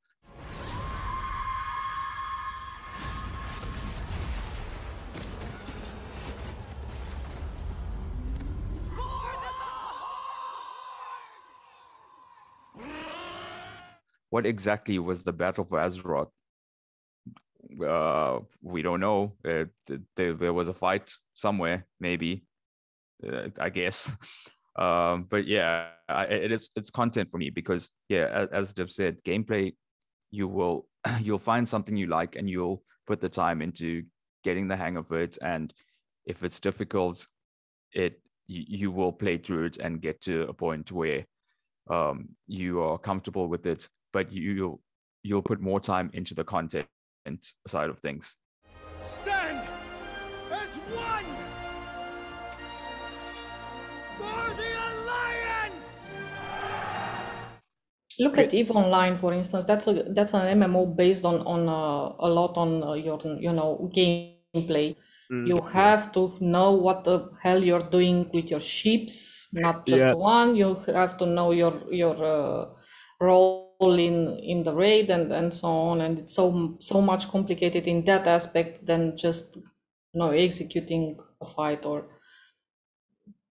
What 14.36 14.46
exactly 14.46 15.00
was 15.00 15.24
the 15.24 15.34
Battle 15.34 15.66
for 15.66 15.80
Azeroth? 15.80 16.32
uh 17.88 18.40
we 18.62 18.82
don't 18.82 19.00
know. 19.00 19.34
Uh, 19.48 19.66
th- 19.88 20.02
there, 20.16 20.34
there 20.34 20.54
was 20.54 20.68
a 20.70 20.74
fight 20.74 21.14
somewhere 21.34 21.86
maybe 22.00 22.46
uh, 23.28 23.50
i 23.60 23.70
guess. 23.70 24.12
Um 24.86 25.28
but 25.30 25.48
yeah 25.48 25.92
I, 26.10 26.26
it 26.26 26.52
is 26.52 26.70
it's 26.76 26.92
content 26.92 27.30
for 27.30 27.38
me 27.38 27.50
because 27.60 27.90
yeah 28.10 28.28
as, 28.52 28.74
as 28.76 28.96
said 29.00 29.24
gameplay 29.24 29.74
you 30.32 30.48
will 30.50 30.88
you'll 31.22 31.48
find 31.52 31.68
something 31.68 31.96
you 31.98 32.08
like 32.08 32.36
and 32.36 32.50
you'll 32.50 32.84
put 33.08 33.22
the 33.22 33.30
time 33.30 33.62
into 33.62 34.04
getting 34.44 34.68
the 34.68 34.76
hang 34.76 34.98
of 34.98 35.12
it. 35.14 35.38
And 35.42 35.74
if 36.26 36.44
it's 36.44 36.60
difficult 36.60 37.28
it 37.94 38.20
you, 38.48 38.64
you 38.82 38.92
will 38.92 39.14
play 39.14 39.38
through 39.38 39.66
it 39.66 39.78
and 39.78 40.02
get 40.02 40.22
to 40.24 40.48
a 40.50 40.54
point 40.54 40.92
where 40.92 41.26
um 41.90 42.36
you 42.48 42.82
are 42.82 42.98
comfortable 43.00 43.48
with 43.48 43.66
it 43.66 43.90
but 44.16 44.32
you, 44.32 44.54
you'll 44.58 44.80
you'll 45.24 45.48
put 45.52 45.60
more 45.60 45.82
time 45.92 46.10
into 46.14 46.34
the 46.34 46.46
content 46.56 46.88
side 47.68 47.90
of 47.90 48.00
things 48.00 48.38
Stand 49.04 49.60
as 50.62 50.74
one 51.06 51.30
for 54.18 54.44
the 54.60 54.70
Alliance! 54.90 56.14
Look 58.20 58.38
at 58.38 58.54
Eve 58.54 58.72
Online, 58.72 59.16
for 59.18 59.34
instance. 59.34 59.66
That's 59.66 59.88
a 59.88 59.94
that's 60.18 60.34
an 60.34 60.60
MMO 60.60 60.96
based 60.96 61.26
on 61.26 61.42
on 61.54 61.68
uh, 61.68 62.28
a 62.28 62.30
lot 62.40 62.54
on 62.58 62.70
uh, 62.84 62.94
your 62.94 63.20
you 63.48 63.52
know 63.52 63.92
gameplay. 63.94 64.96
Mm, 65.32 65.48
you 65.50 65.58
have 65.74 66.04
yeah. 66.06 66.12
to 66.16 66.22
know 66.40 66.72
what 66.72 67.04
the 67.04 67.30
hell 67.44 67.62
you're 67.62 67.90
doing 67.98 68.30
with 68.34 68.50
your 68.50 68.62
ships, 68.62 69.50
not 69.54 69.86
just 69.86 70.06
yeah. 70.06 70.14
one. 70.14 70.56
You 70.56 70.76
have 70.88 71.18
to 71.18 71.26
know 71.26 71.52
your 71.52 71.76
your 71.92 72.16
uh, 72.24 72.66
role 73.20 73.65
in 73.80 74.38
in 74.40 74.64
the 74.64 74.74
raid 74.74 75.10
and 75.10 75.32
and 75.32 75.54
so 75.54 75.68
on. 75.68 76.02
And 76.02 76.20
it's 76.20 76.34
so 76.34 76.76
so 76.80 77.02
much 77.02 77.30
complicated 77.30 77.88
in 77.88 78.06
that 78.06 78.28
aspect 78.28 78.86
than 78.86 79.18
just 79.18 79.58
you 79.58 80.20
know 80.20 80.32
executing 80.32 81.20
a 81.42 81.46
fight 81.46 81.86
or 81.86 82.08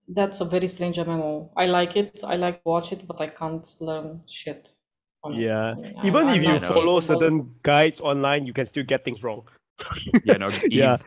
that's 0.09 0.41
a 0.41 0.45
very 0.45 0.67
strange 0.67 0.97
MMO. 0.97 1.51
I 1.57 1.67
like 1.67 1.97
it. 1.97 2.21
I 2.25 2.37
like 2.37 2.57
to 2.57 2.69
watch 2.69 2.93
it, 2.93 3.07
but 3.07 3.21
I 3.21 3.29
can't 3.29 3.67
learn 3.81 4.23
shit. 4.29 4.71
yeah, 5.31 5.75
it. 5.79 5.97
even 6.05 6.29
I'm, 6.29 6.41
if 6.41 6.47
I'm 6.47 6.55
you 6.55 6.61
follow 6.61 7.01
certain 7.01 7.55
guides 7.63 8.01
online, 8.01 8.47
you 8.47 8.53
can 8.53 8.67
still 8.67 8.85
get 8.85 9.05
things 9.05 9.23
wrong. 9.23 9.49
yeah, 10.25 10.37
no. 10.37 10.51
yeah, 10.69 10.99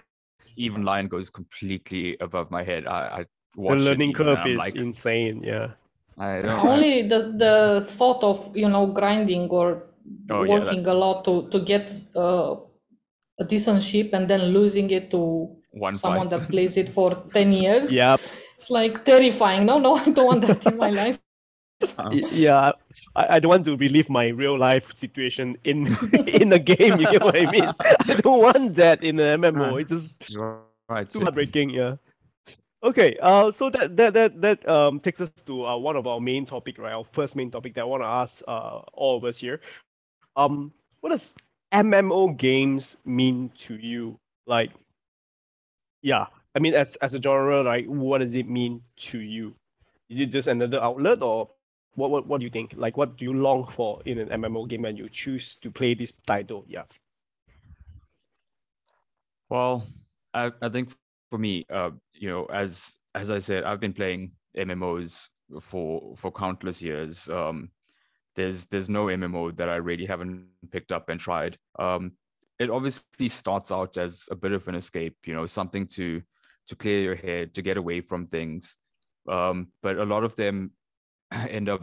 Eve 0.55 0.75
Online 0.75 1.07
goes 1.07 1.29
completely 1.29 2.17
above 2.19 2.49
my 2.49 2.63
head. 2.63 2.87
I, 2.87 3.19
I 3.19 3.25
watch 3.55 3.79
the 3.79 3.85
learning 3.85 4.13
curve 4.13 4.39
is 4.45 4.57
like, 4.57 4.75
insane. 4.75 5.43
Yeah. 5.43 5.71
I 6.17 6.41
don't. 6.41 6.65
Only 6.65 7.03
I... 7.03 7.07
the 7.07 7.19
the 7.37 7.85
thought 7.85 8.23
of 8.23 8.55
you 8.55 8.69
know 8.69 8.87
grinding 8.87 9.49
or 9.49 9.83
oh, 10.29 10.45
working 10.45 10.79
yeah, 10.79 10.83
that... 10.83 10.93
a 10.93 10.97
lot 10.97 11.25
to 11.25 11.47
to 11.49 11.59
get 11.59 11.91
uh, 12.15 12.55
a 13.39 13.45
decent 13.45 13.83
ship 13.83 14.13
and 14.13 14.27
then 14.27 14.53
losing 14.53 14.89
it 14.89 15.11
to 15.11 15.53
One 15.71 15.95
someone 15.95 16.29
that 16.29 16.49
plays 16.49 16.77
it 16.77 16.89
for 16.89 17.13
ten 17.33 17.51
years. 17.51 17.93
Yep 17.93 18.19
it's 18.57 18.71
like 18.71 19.05
terrifying. 19.05 19.65
No, 19.65 19.77
no, 19.77 19.95
I 20.05 20.09
don't 20.09 20.25
want 20.25 20.47
that 20.47 20.65
in 20.65 20.77
my 20.77 20.89
life. 20.89 21.19
yeah, 22.31 22.71
I, 23.15 23.35
I 23.35 23.39
don't 23.39 23.49
want 23.49 23.65
to 23.65 23.77
relive 23.77 24.09
my 24.09 24.27
real 24.29 24.57
life 24.57 24.85
situation 24.97 25.57
in 25.63 25.85
in 26.41 26.51
a 26.51 26.59
game. 26.59 26.99
You 26.99 27.05
get 27.11 27.21
what 27.21 27.37
I 27.37 27.45
mean? 27.51 27.69
I 27.79 28.17
don't 28.25 28.41
want 28.41 28.75
that 28.75 29.03
in 29.03 29.19
an 29.19 29.41
MMO. 29.41 29.79
It's 29.81 29.91
just 29.91 30.37
right. 30.89 31.07
too 31.07 31.21
heartbreaking. 31.21 31.69
Yeah. 31.69 31.97
Okay. 32.83 33.17
Uh. 33.21 33.51
So 33.51 33.69
that 33.71 33.97
that 33.97 34.13
that 34.13 34.41
that 34.41 34.69
um 34.69 34.99
takes 34.99 35.19
us 35.21 35.29
to 35.45 35.65
uh, 35.65 35.77
one 35.77 35.95
of 35.95 36.05
our 36.05 36.19
main 36.19 36.45
topic, 36.45 36.77
right? 36.77 36.93
Our 36.93 37.05
first 37.11 37.35
main 37.35 37.49
topic 37.49 37.73
that 37.75 37.81
I 37.81 37.85
want 37.85 38.03
to 38.03 38.07
ask 38.07 38.41
uh 38.47 38.81
all 38.93 39.17
of 39.17 39.23
us 39.23 39.39
here. 39.39 39.61
Um, 40.35 40.73
what 41.01 41.09
does 41.11 41.33
MMO 41.73 42.29
games 42.29 42.97
mean 43.05 43.51
to 43.67 43.75
you? 43.75 44.19
Like, 44.47 44.71
yeah, 46.01 46.25
I 46.55 46.59
mean, 46.59 46.73
as 46.73 46.95
as 46.97 47.13
a 47.13 47.21
genre, 47.21 47.63
like, 47.63 47.85
what 47.85 48.19
does 48.19 48.35
it 48.35 48.47
mean 48.49 48.81
to 49.11 49.19
you? 49.19 49.55
Is 50.09 50.19
it 50.19 50.27
just 50.27 50.47
another 50.47 50.81
outlet, 50.81 51.21
or 51.21 51.49
what 51.95 52.11
what 52.11 52.27
what 52.27 52.39
do 52.39 52.45
you 52.45 52.51
think? 52.51 52.73
Like, 52.75 52.97
what 52.97 53.17
do 53.17 53.25
you 53.25 53.33
long 53.33 53.71
for 53.75 54.01
in 54.05 54.19
an 54.19 54.29
MMO 54.29 54.65
game 54.67 54.83
when 54.83 54.97
you 54.97 55.09
choose 55.09 55.55
to 55.57 55.71
play 55.71 55.93
this 55.93 56.13
title? 56.25 56.65
Yeah. 56.67 56.83
Well, 59.49 59.85
I 60.33 60.51
I 60.61 60.69
think 60.69 60.93
for 61.29 61.37
me, 61.37 61.65
uh, 61.71 61.91
you 62.13 62.29
know, 62.29 62.45
as 62.45 62.93
as 63.15 63.29
I 63.29 63.39
said, 63.39 63.63
I've 63.63 63.79
been 63.79 63.93
playing 63.93 64.31
MMOs 64.57 65.27
for 65.61 66.15
for 66.15 66.31
countless 66.31 66.81
years. 66.81 67.29
Um, 67.29 67.71
there's 68.35 68.65
there's 68.67 68.89
no 68.89 69.05
MMO 69.07 69.55
that 69.57 69.69
I 69.69 69.77
really 69.77 70.05
haven't 70.05 70.47
picked 70.71 70.91
up 70.91 71.09
and 71.09 71.19
tried. 71.19 71.57
Um, 71.79 72.13
it 72.59 72.69
obviously 72.69 73.29
starts 73.29 73.71
out 73.71 73.97
as 73.97 74.27
a 74.31 74.35
bit 74.35 74.51
of 74.51 74.67
an 74.67 74.75
escape, 74.75 75.15
you 75.25 75.35
know, 75.35 75.45
something 75.45 75.87
to 75.87 76.21
to 76.67 76.75
clear 76.75 77.01
your 77.01 77.15
head, 77.15 77.53
to 77.55 77.61
get 77.61 77.77
away 77.77 78.01
from 78.01 78.25
things. 78.25 78.77
Um, 79.27 79.71
but 79.81 79.97
a 79.97 80.05
lot 80.05 80.23
of 80.23 80.35
them 80.35 80.71
end 81.49 81.69
up 81.69 81.81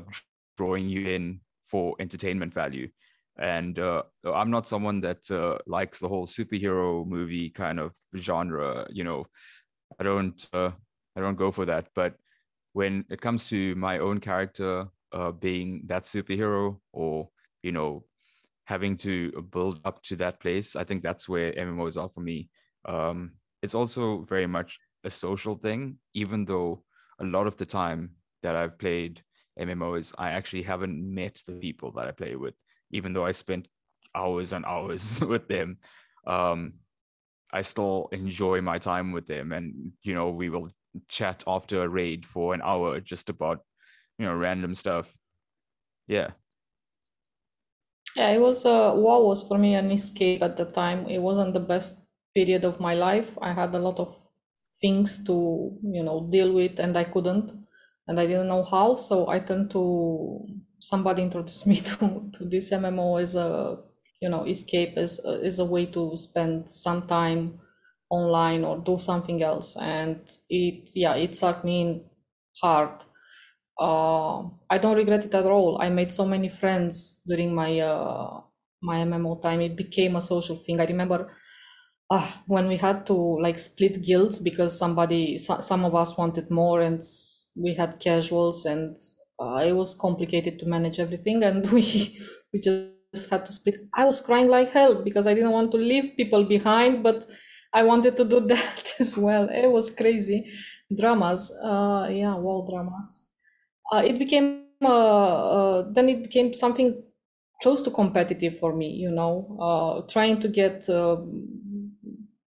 drawing 0.56 0.88
you 0.88 1.08
in 1.08 1.40
for 1.68 1.96
entertainment 1.98 2.52
value. 2.54 2.88
And 3.38 3.78
uh, 3.78 4.02
I'm 4.24 4.50
not 4.50 4.66
someone 4.66 5.00
that 5.00 5.28
uh, 5.30 5.58
likes 5.66 5.98
the 5.98 6.08
whole 6.08 6.26
superhero 6.26 7.06
movie 7.06 7.50
kind 7.50 7.80
of 7.80 7.92
genre. 8.16 8.86
You 8.90 9.04
know, 9.04 9.26
I 9.98 10.04
don't 10.04 10.48
uh, 10.52 10.70
I 11.16 11.20
don't 11.20 11.36
go 11.36 11.50
for 11.50 11.64
that. 11.66 11.88
But 11.94 12.16
when 12.72 13.04
it 13.10 13.20
comes 13.20 13.48
to 13.48 13.74
my 13.76 13.98
own 13.98 14.20
character 14.20 14.88
uh, 15.12 15.32
being 15.32 15.82
that 15.86 16.04
superhero, 16.04 16.78
or 16.92 17.28
you 17.62 17.72
know, 17.72 18.04
having 18.64 18.96
to 18.98 19.30
build 19.52 19.80
up 19.84 20.02
to 20.04 20.16
that 20.16 20.40
place, 20.40 20.76
I 20.76 20.84
think 20.84 21.02
that's 21.02 21.28
where 21.28 21.52
MMOs 21.52 21.96
are 21.96 22.08
for 22.08 22.20
me. 22.20 22.48
Um, 22.86 23.32
it's 23.62 23.74
also 23.74 24.22
very 24.22 24.46
much 24.46 24.78
a 25.04 25.10
social 25.10 25.54
thing, 25.56 25.98
even 26.14 26.44
though 26.44 26.84
a 27.20 27.24
lot 27.24 27.46
of 27.46 27.56
the 27.56 27.66
time 27.66 28.10
that 28.42 28.56
I've 28.56 28.78
played 28.78 29.22
MMOs, 29.58 30.14
I 30.18 30.30
actually 30.30 30.62
haven't 30.62 30.98
met 31.14 31.42
the 31.46 31.54
people 31.54 31.92
that 31.92 32.06
I 32.08 32.12
play 32.12 32.36
with, 32.36 32.54
even 32.94 33.12
though 33.14 33.26
I 33.26 33.32
spent 33.32 33.68
hours 34.14 34.52
and 34.54 34.64
hours 34.66 35.20
with 35.32 35.48
them. 35.48 35.78
Um, 36.26 36.74
I 37.52 37.62
still 37.62 38.08
enjoy 38.12 38.60
my 38.62 38.78
time 38.78 39.12
with 39.12 39.26
them, 39.26 39.52
and 39.52 39.92
you 40.02 40.14
know, 40.14 40.30
we 40.30 40.50
will 40.50 40.70
chat 41.08 41.44
after 41.46 41.82
a 41.82 41.88
raid 41.88 42.26
for 42.26 42.54
an 42.54 42.62
hour 42.62 43.00
just 43.00 43.30
about 43.30 43.64
you 44.18 44.26
know 44.26 44.34
random 44.34 44.74
stuff. 44.74 45.16
Yeah. 46.08 46.32
Yeah, 48.16 48.30
it 48.30 48.40
was 48.40 48.64
uh, 48.66 48.92
WoW 48.94 49.22
was 49.22 49.42
for 49.46 49.58
me 49.58 49.74
an 49.74 49.90
escape 49.90 50.42
at 50.42 50.56
the 50.56 50.66
time. 50.66 51.06
It 51.08 51.18
wasn't 51.18 51.54
the 51.54 51.60
best 51.60 52.00
period 52.34 52.64
of 52.64 52.80
my 52.80 52.94
life. 52.94 53.36
I 53.42 53.52
had 53.52 53.74
a 53.74 53.78
lot 53.78 53.98
of 54.00 54.14
things 54.80 55.24
to, 55.26 55.76
you 55.82 56.02
know, 56.02 56.28
deal 56.30 56.52
with 56.52 56.78
and 56.80 56.96
I 56.96 57.04
couldn't 57.04 57.52
and 58.08 58.20
I 58.20 58.26
didn't 58.26 58.48
know 58.48 58.62
how. 58.64 58.94
So 58.96 59.28
I 59.28 59.40
turned 59.40 59.70
to 59.72 60.46
somebody 60.84 61.22
introduced 61.22 61.66
me 61.70 61.76
to, 61.76 62.30
to 62.34 62.44
this 62.44 62.72
MMO 62.72 63.18
as 63.18 63.36
a, 63.36 63.78
you 64.20 64.28
know, 64.28 64.44
escape 64.46 64.94
as, 64.96 65.18
as 65.24 65.58
a 65.58 65.64
way 65.64 65.86
to 65.86 66.16
spend 66.16 66.70
some 66.70 67.06
time 67.06 67.60
online 68.10 68.64
or 68.64 68.78
do 68.78 68.96
something 68.98 69.42
else. 69.42 69.76
And 69.76 70.20
it, 70.48 70.90
yeah, 70.94 71.14
it 71.16 71.36
sucked 71.36 71.64
me 71.64 71.80
in 71.82 72.04
hard. 72.62 73.02
Uh, 73.80 74.42
I 74.70 74.78
don't 74.78 74.96
regret 74.96 75.26
it 75.26 75.34
at 75.34 75.46
all. 75.46 75.80
I 75.82 75.90
made 75.90 76.12
so 76.12 76.24
many 76.26 76.48
friends 76.48 77.22
during 77.26 77.54
my 77.54 77.80
uh, 77.80 78.40
my 78.82 79.00
MMO 79.00 79.36
time. 79.36 79.60
It 79.60 79.76
became 79.76 80.14
a 80.16 80.20
social 80.20 80.56
thing. 80.56 80.80
I 80.80 80.84
remember 80.86 81.32
uh, 82.10 82.30
when 82.46 82.66
we 82.68 82.76
had 82.76 83.06
to 83.06 83.14
like 83.14 83.58
split 83.58 84.02
guilds 84.02 84.40
because 84.40 84.78
somebody 84.78 85.38
so, 85.38 85.58
some 85.60 85.84
of 85.84 85.94
us 85.94 86.16
wanted 86.18 86.50
more 86.50 86.80
and 86.82 87.02
we 87.56 87.74
had 87.74 88.00
casuals 88.00 88.66
and 88.66 88.96
uh, 89.40 89.62
it 89.64 89.72
was 89.72 89.94
complicated 89.94 90.58
to 90.58 90.66
manage 90.66 90.98
everything 91.00 91.42
and 91.44 91.66
we 91.72 91.82
we 92.52 92.60
just 92.60 92.90
had 92.90 93.04
to 93.06 93.12
split. 93.12 93.36
I 93.54 93.66
was 93.70 94.20
crying 94.20 94.48
like 94.48 94.70
hell 94.72 95.02
because 95.04 95.26
i 95.26 95.34
didn't 95.34 95.52
want 95.52 95.70
to 95.72 95.78
leave 95.78 96.16
people 96.16 96.44
behind 96.44 97.02
but 97.02 97.26
i 97.72 97.82
wanted 97.82 98.16
to 98.16 98.24
do 98.24 98.40
that 98.52 98.94
as 99.00 99.16
well. 99.16 99.48
It 99.50 99.70
was 99.70 99.90
crazy. 99.90 100.50
Dramas 100.96 101.52
uh 101.62 102.08
yeah 102.10 102.34
wow 102.36 102.66
dramas. 102.68 103.26
Uh, 103.92 104.02
it 104.04 104.18
became 104.18 104.64
uh, 104.82 105.78
uh, 105.78 105.82
then 105.92 106.08
it 106.08 106.22
became 106.22 106.52
something 106.54 107.02
close 107.62 107.82
to 107.82 107.90
competitive 107.90 108.58
for 108.58 108.74
me 108.74 108.88
you 108.90 109.10
know 109.10 109.56
uh, 109.60 110.00
trying 110.12 110.40
to 110.40 110.48
get 110.48 110.88
uh, 110.88 111.16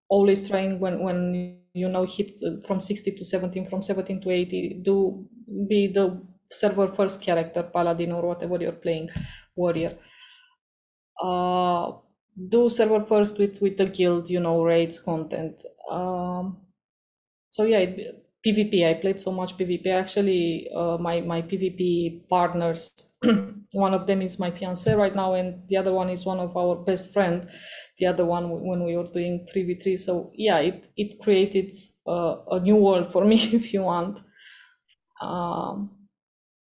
always 0.10 0.48
trying 0.50 0.80
when 0.80 1.00
when 1.02 1.60
you 1.74 1.90
know 1.90 2.06
hit 2.06 2.32
from 2.66 2.80
60 2.80 3.12
to 3.12 3.26
17 3.26 3.66
from 3.66 3.82
17 3.82 4.22
to 4.22 4.30
80 4.32 4.80
do 4.84 5.26
be 5.68 5.88
the 5.88 6.20
server 6.48 6.88
first 6.88 7.22
character 7.22 7.64
paladin 7.64 8.12
or 8.12 8.24
whatever 8.28 8.58
you're 8.62 8.82
playing 8.88 9.10
warrior 9.56 9.98
uh 11.22 11.92
do 12.50 12.70
server 12.70 13.04
first 13.04 13.40
with 13.40 13.60
with 13.62 13.78
the 13.78 13.86
guild 13.86 14.30
you 14.30 14.40
know 14.40 14.64
raids 14.64 15.00
content 15.00 15.64
um 15.90 16.58
so 17.50 17.64
yeah 17.66 17.80
it, 17.80 18.24
PvP. 18.46 18.90
I 18.90 18.94
played 18.96 19.20
so 19.20 19.32
much 19.34 19.58
PvP. 19.58 19.88
Actually, 19.88 20.70
uh, 20.76 20.98
my 21.00 21.22
my 21.22 21.42
PvP 21.42 22.30
partners, 22.30 23.16
one 23.74 23.94
of 23.94 24.08
them 24.08 24.22
is 24.22 24.40
my 24.40 24.52
fiance 24.52 24.94
right 24.96 25.16
now, 25.16 25.34
and 25.34 25.68
the 25.70 25.78
other 25.78 25.94
one 25.94 26.10
is 26.10 26.26
one 26.26 26.40
of 26.40 26.56
our 26.58 26.76
best 26.76 27.14
friend. 27.14 27.50
The 28.00 28.08
other 28.08 28.26
one 28.26 28.50
when 28.50 28.84
we 28.84 28.96
were 28.98 29.12
doing 29.12 29.46
three 29.52 29.64
v 29.64 29.76
three. 29.76 29.98
So 29.98 30.32
yeah, 30.36 30.60
it 30.60 30.88
it 30.98 31.20
created 31.20 31.72
uh, 32.08 32.38
a 32.52 32.60
new 32.62 32.78
world 32.78 33.12
for 33.12 33.26
me, 33.32 33.38
if 33.38 33.74
you 33.74 33.84
want. 33.84 34.22
Um, 35.22 35.97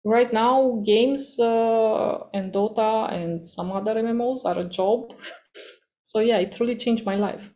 right 0.06 0.32
now, 0.32 0.82
games 0.86 1.40
uh, 1.40 2.24
and 2.34 2.54
Dota 2.54 3.12
and 3.12 3.46
some 3.46 3.72
other 3.72 3.96
MMOs 3.96 4.46
are 4.46 4.60
a 4.60 4.64
job. 4.64 5.14
so 6.04 6.20
yeah, 6.20 6.38
it 6.38 6.58
really 6.60 6.76
changed 6.76 7.06
my 7.06 7.16
life. 7.16 7.52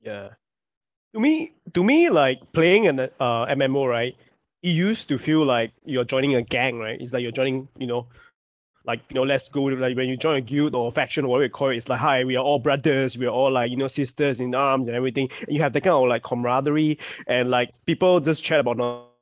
Yeah, 0.00 0.30
to 1.14 1.20
me, 1.20 1.52
to 1.74 1.84
me, 1.84 2.10
like 2.10 2.40
playing 2.52 2.86
an 2.88 3.00
uh, 3.00 3.46
MMO, 3.46 3.88
right? 3.88 4.16
It 4.62 4.70
used 4.70 5.08
to 5.08 5.18
feel 5.18 5.44
like 5.44 5.72
you're 5.84 6.04
joining 6.04 6.34
a 6.34 6.42
gang, 6.42 6.78
right? 6.78 7.00
It's 7.00 7.12
like 7.12 7.22
you're 7.22 7.32
joining, 7.32 7.68
you 7.78 7.86
know, 7.86 8.06
like 8.84 9.00
you 9.10 9.14
know, 9.14 9.22
let's 9.22 9.48
go 9.48 9.62
like 9.62 9.96
when 9.96 10.08
you 10.08 10.16
join 10.16 10.36
a 10.36 10.40
guild 10.40 10.74
or 10.74 10.88
a 10.88 10.92
faction 10.92 11.24
or 11.24 11.28
whatever 11.28 11.44
you 11.44 11.50
call 11.50 11.70
it, 11.70 11.76
it's 11.76 11.88
like 11.88 12.00
hi, 12.00 12.24
we 12.24 12.36
are 12.36 12.44
all 12.44 12.58
brothers, 12.58 13.16
we 13.16 13.26
are 13.26 13.30
all 13.30 13.52
like 13.52 13.70
you 13.70 13.76
know 13.76 13.88
sisters 13.88 14.40
in 14.40 14.54
arms 14.54 14.88
and 14.88 14.96
everything. 14.96 15.28
And 15.46 15.54
you 15.54 15.62
have 15.62 15.72
that 15.74 15.82
kind 15.82 15.94
of 15.94 16.08
like 16.08 16.22
camaraderie 16.22 16.98
and 17.26 17.50
like 17.50 17.70
people 17.86 18.18
just 18.20 18.42
chat 18.42 18.60
about 18.60 18.78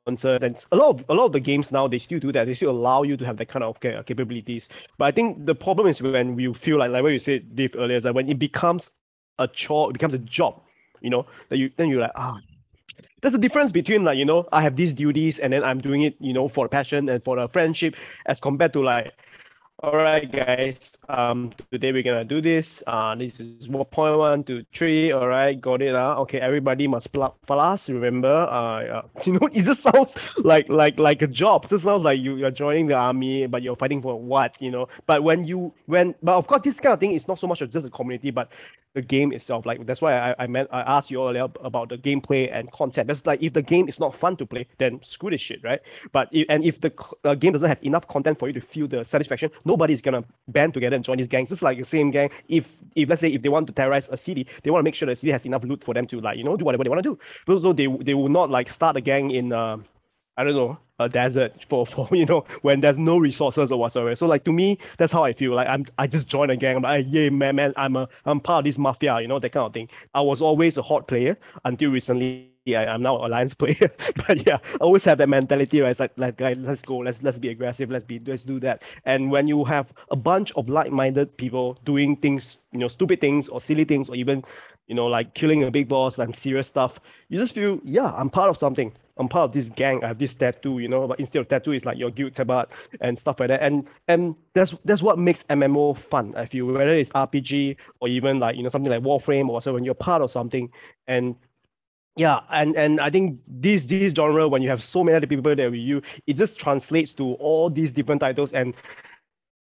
nuances 0.07 0.43
and 0.43 0.57
a 0.71 0.75
lot 0.75 0.89
of 0.89 1.05
a 1.09 1.13
lot 1.13 1.25
of 1.25 1.31
the 1.31 1.39
games 1.39 1.71
now 1.71 1.87
they 1.87 1.99
still 1.99 2.19
do 2.19 2.31
that. 2.31 2.45
They 2.45 2.53
still 2.53 2.71
allow 2.71 3.03
you 3.03 3.17
to 3.17 3.25
have 3.25 3.37
that 3.37 3.49
kind 3.49 3.63
of 3.63 3.79
capabilities. 3.79 4.67
But 4.97 5.07
i 5.07 5.11
think 5.11 5.45
the 5.45 5.55
problem 5.55 5.87
is 5.87 6.01
when 6.01 6.37
you 6.39 6.53
feel 6.53 6.79
like 6.79 6.91
like 6.91 7.03
what 7.03 7.11
you 7.11 7.19
said 7.19 7.55
dave 7.55 7.75
earlier 7.75 7.97
is 7.97 8.03
that 8.03 8.13
when 8.13 8.29
it 8.29 8.39
becomes 8.39 8.89
a 9.39 9.47
chore 9.47 9.89
it 9.89 9.93
becomes 9.93 10.13
a 10.13 10.19
job 10.19 10.61
you 11.01 11.09
know 11.09 11.25
that 11.49 11.57
you 11.57 11.71
then 11.77 11.89
you're 11.89 12.01
like 12.01 12.11
ah. 12.15 12.39
There's 13.21 13.35
a 13.35 13.37
difference 13.37 13.71
between 13.71 14.03
like 14.03 14.17
you 14.17 14.25
know 14.25 14.47
i 14.51 14.61
have 14.63 14.75
these 14.75 14.93
duties 14.93 15.37
and 15.37 15.53
then 15.53 15.63
i'm 15.63 15.79
doing 15.79 16.01
it 16.01 16.15
you 16.19 16.33
know 16.33 16.49
for 16.49 16.67
passion 16.67 17.07
and 17.07 17.23
for 17.23 17.37
a 17.37 17.47
friendship 17.47 17.95
as 18.25 18.39
compared 18.39 18.73
to 18.73 18.81
like 18.81 19.13
all 19.83 19.95
right, 19.95 20.31
guys. 20.31 20.93
Um, 21.09 21.53
today 21.71 21.91
we're 21.91 22.03
gonna 22.03 22.23
do 22.23 22.39
this. 22.39 22.83
Uh, 22.85 23.15
this 23.15 23.39
is 23.39 23.67
what 23.67 23.89
point 23.89 24.17
one, 24.17 24.43
two, 24.43 24.63
three. 24.73 25.11
All 25.11 25.27
right, 25.27 25.59
got 25.59 25.81
it. 25.81 25.95
Uh, 25.95 26.19
okay, 26.21 26.39
everybody 26.39 26.87
must 26.87 27.11
pl- 27.11 27.35
plus. 27.47 27.89
Remember, 27.89 28.27
uh, 28.31 28.83
uh, 28.83 29.01
you 29.25 29.33
know, 29.33 29.49
it 29.51 29.63
just 29.63 29.81
sounds 29.81 30.13
like 30.37 30.69
like 30.69 30.99
like 30.99 31.21
a 31.23 31.27
job. 31.27 31.65
It 31.65 31.81
sounds 31.81 32.03
like 32.03 32.19
you 32.19 32.35
you're 32.37 32.51
joining 32.51 32.87
the 32.87 32.95
army, 32.95 33.47
but 33.47 33.63
you're 33.63 33.75
fighting 33.75 34.01
for 34.01 34.19
what, 34.19 34.55
you 34.61 34.69
know. 34.69 34.87
But 35.07 35.23
when 35.23 35.45
you 35.45 35.73
when, 35.87 36.13
but 36.21 36.35
of 36.35 36.45
course, 36.45 36.61
this 36.63 36.79
kind 36.79 36.93
of 36.93 36.99
thing 36.99 37.13
is 37.13 37.27
not 37.27 37.39
so 37.39 37.47
much 37.47 37.59
just 37.59 37.85
a 37.85 37.89
community, 37.89 38.29
but 38.29 38.49
the 38.93 39.01
game 39.01 39.31
itself. 39.31 39.65
Like 39.65 39.85
that's 39.85 40.01
why 40.01 40.13
I 40.17 40.35
I 40.39 40.47
meant 40.47 40.69
I 40.71 40.81
asked 40.81 41.11
you 41.11 41.23
earlier 41.23 41.47
about 41.63 41.89
the 41.89 41.97
gameplay 41.97 42.49
and 42.53 42.71
content. 42.71 43.07
That's 43.07 43.25
like 43.25 43.41
if 43.41 43.53
the 43.53 43.61
game 43.61 43.87
is 43.87 43.99
not 43.99 44.15
fun 44.15 44.35
to 44.37 44.45
play, 44.45 44.67
then 44.77 44.99
screw 45.03 45.29
this 45.29 45.41
shit, 45.41 45.63
right? 45.63 45.79
But 46.11 46.29
if, 46.31 46.45
and 46.49 46.63
if 46.63 46.81
the 46.81 46.91
uh, 47.23 47.35
game 47.35 47.53
doesn't 47.53 47.67
have 47.67 47.83
enough 47.83 48.07
content 48.07 48.39
for 48.39 48.47
you 48.47 48.53
to 48.53 48.61
feel 48.61 48.87
the 48.87 49.03
satisfaction, 49.05 49.51
nobody's 49.65 50.01
gonna 50.01 50.23
band 50.47 50.73
together 50.73 50.95
and 50.95 51.05
join 51.05 51.17
these 51.17 51.27
gangs. 51.27 51.51
It's 51.51 51.61
like 51.61 51.77
the 51.77 51.85
same 51.85 52.11
gang. 52.11 52.29
If 52.47 52.67
if 52.95 53.09
let's 53.09 53.21
say 53.21 53.33
if 53.33 53.41
they 53.41 53.49
want 53.49 53.67
to 53.67 53.73
terrorize 53.73 54.09
a 54.09 54.17
city, 54.17 54.47
they 54.63 54.71
want 54.71 54.81
to 54.81 54.83
make 54.83 54.95
sure 54.95 55.07
the 55.07 55.15
city 55.15 55.31
has 55.31 55.45
enough 55.45 55.63
loot 55.63 55.83
for 55.83 55.93
them 55.93 56.07
to 56.07 56.19
like 56.19 56.37
you 56.37 56.43
know 56.43 56.57
do 56.57 56.65
whatever 56.65 56.83
they 56.83 56.89
want 56.89 57.03
to 57.03 57.17
do. 57.45 57.59
So 57.61 57.73
they 57.73 57.87
they 57.87 58.13
will 58.13 58.29
not 58.29 58.49
like 58.49 58.69
start 58.69 58.97
a 58.97 59.01
gang 59.01 59.31
in 59.31 59.53
uh, 59.53 59.77
I 60.37 60.43
don't 60.43 60.55
know 60.55 60.77
a 61.03 61.09
desert 61.09 61.53
for 61.69 61.85
for 61.85 62.07
you 62.15 62.25
know 62.25 62.45
when 62.61 62.81
there's 62.81 62.97
no 62.97 63.17
resources 63.17 63.71
or 63.71 63.79
whatsoever. 63.79 64.15
So 64.15 64.27
like 64.27 64.43
to 64.45 64.51
me, 64.51 64.77
that's 64.97 65.11
how 65.11 65.23
I 65.23 65.33
feel. 65.33 65.53
Like 65.53 65.67
I'm 65.67 65.85
I 65.97 66.07
just 66.07 66.27
joined 66.27 66.51
a 66.51 66.57
gang. 66.57 66.77
I'm 66.77 66.83
like, 66.83 67.05
yeah, 67.09 67.29
man, 67.29 67.55
man, 67.55 67.73
I'm 67.75 67.95
a 67.95 68.07
I'm 68.25 68.39
part 68.39 68.59
of 68.59 68.65
this 68.69 68.77
mafia, 68.77 69.19
you 69.21 69.27
know, 69.27 69.39
that 69.39 69.51
kind 69.51 69.65
of 69.65 69.73
thing. 69.73 69.89
I 70.13 70.21
was 70.21 70.41
always 70.41 70.77
a 70.77 70.81
hot 70.81 71.07
player 71.07 71.37
until 71.65 71.91
recently 71.91 72.50
yeah, 72.65 72.93
I'm 72.93 73.01
now 73.01 73.25
alliance 73.25 73.53
player. 73.53 73.91
but 74.27 74.45
yeah, 74.45 74.57
I 74.73 74.77
always 74.83 75.03
have 75.05 75.17
that 75.17 75.29
mentality, 75.29 75.81
right? 75.81 75.89
It's 75.91 75.99
like, 75.99 76.11
like 76.17 76.37
guys, 76.37 76.57
let's 76.59 76.81
go, 76.81 76.97
let's 76.97 77.21
let's 77.23 77.39
be 77.39 77.49
aggressive, 77.49 77.89
let's 77.89 78.05
be 78.05 78.19
let's 78.25 78.43
do 78.43 78.59
that. 78.59 78.83
And 79.05 79.31
when 79.31 79.47
you 79.47 79.63
have 79.65 79.91
a 80.11 80.15
bunch 80.15 80.51
of 80.53 80.69
like-minded 80.69 81.37
people 81.37 81.79
doing 81.85 82.15
things, 82.17 82.57
you 82.71 82.79
know, 82.79 82.87
stupid 82.87 83.19
things 83.19 83.49
or 83.49 83.59
silly 83.61 83.83
things, 83.83 84.09
or 84.09 84.15
even, 84.15 84.43
you 84.87 84.95
know, 84.95 85.07
like 85.07 85.33
killing 85.33 85.63
a 85.63 85.71
big 85.71 85.87
boss 85.87 86.19
and 86.19 86.35
serious 86.35 86.67
stuff, 86.67 86.99
you 87.29 87.39
just 87.39 87.55
feel, 87.55 87.79
yeah, 87.83 88.11
I'm 88.11 88.29
part 88.29 88.49
of 88.49 88.57
something. 88.57 88.93
I'm 89.17 89.27
part 89.27 89.49
of 89.49 89.53
this 89.53 89.69
gang. 89.69 90.03
I 90.03 90.07
have 90.07 90.19
this 90.19 90.33
tattoo, 90.33 90.79
you 90.79 90.87
know, 90.87 91.07
but 91.07 91.19
instead 91.19 91.39
of 91.39 91.47
tattoo, 91.47 91.71
it's 91.73 91.85
like 91.85 91.97
your 91.97 92.09
guild 92.11 92.33
tabard 92.33 92.67
and 93.01 93.17
stuff 93.17 93.39
like 93.39 93.49
that. 93.49 93.61
And 93.61 93.87
and 94.07 94.35
that's 94.53 94.73
that's 94.85 95.01
what 95.01 95.19
makes 95.19 95.43
MMO 95.43 95.97
fun. 95.97 96.33
I 96.35 96.45
feel 96.45 96.65
whether 96.65 96.93
it's 96.93 97.11
RPG 97.11 97.75
or 97.99 98.07
even 98.07 98.39
like 98.39 98.55
you 98.55 98.63
know 98.63 98.69
something 98.69 98.91
like 98.91 99.03
Warframe 99.03 99.49
or 99.49 99.61
so 99.61 99.73
when 99.73 99.83
you're 99.83 99.93
part 99.93 100.21
of 100.21 100.31
something 100.31 100.69
and 101.07 101.35
yeah 102.17 102.41
and 102.51 102.75
and 102.75 102.99
i 102.99 103.09
think 103.09 103.39
this 103.47 103.85
this 103.85 104.13
genre 104.13 104.47
when 104.47 104.61
you 104.61 104.69
have 104.69 104.83
so 104.83 105.03
many 105.03 105.15
other 105.15 105.27
people 105.27 105.55
there 105.55 105.71
with 105.71 105.79
you 105.79 106.01
it 106.27 106.35
just 106.35 106.59
translates 106.59 107.13
to 107.13 107.33
all 107.35 107.69
these 107.69 107.91
different 107.91 108.21
titles. 108.21 108.51
And 108.51 108.73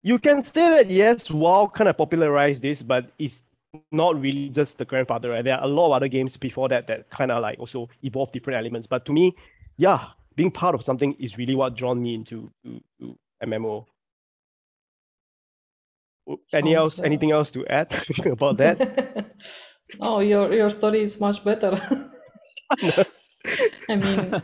you 0.03 0.19
can 0.19 0.43
say 0.43 0.71
that 0.71 0.89
yes 0.89 1.31
wow 1.31 1.71
kind 1.75 1.89
of 1.89 1.99
popularized 1.99 2.63
this 2.63 2.83
but 2.83 3.13
it's 3.19 3.43
not 3.93 4.21
really 4.21 4.49
just 4.49 4.79
the 4.79 4.85
grandfather 4.85 5.31
right? 5.31 5.45
There 5.45 5.55
are 5.55 5.65
a 5.65 5.69
lot 5.69 5.89
of 5.89 5.93
other 5.93 6.09
games 6.09 6.37
before 6.37 6.69
that 6.71 6.87
that 6.87 7.11
kind 7.11 7.31
of 7.31 7.43
like 7.43 7.59
also 7.59 7.89
evolve 8.03 8.33
different 8.33 8.59
elements. 8.59 8.87
But 8.87 9.05
to 9.07 9.13
me 9.13 9.37
yeah 9.77 10.09
being 10.35 10.51
part 10.51 10.75
of 10.75 10.83
something 10.83 11.15
is 11.19 11.37
really 11.37 11.55
what 11.55 11.77
drawn 11.77 12.03
me 12.03 12.15
into 12.15 12.51
to, 12.65 12.81
to 13.01 13.19
mmo 13.45 13.85
oh, 16.29 16.39
any 16.55 16.75
else 16.75 16.99
anything 17.01 17.33
else 17.33 17.51
to 17.51 17.67
add 17.67 17.93
about 18.25 18.57
that? 18.57 19.37
Oh 19.99 20.21
your 20.21 20.53
your 20.53 20.71
story 20.71 21.01
is 21.01 21.19
much 21.21 21.43
better 21.43 21.73
I 23.89 23.97
mean, 23.97 24.43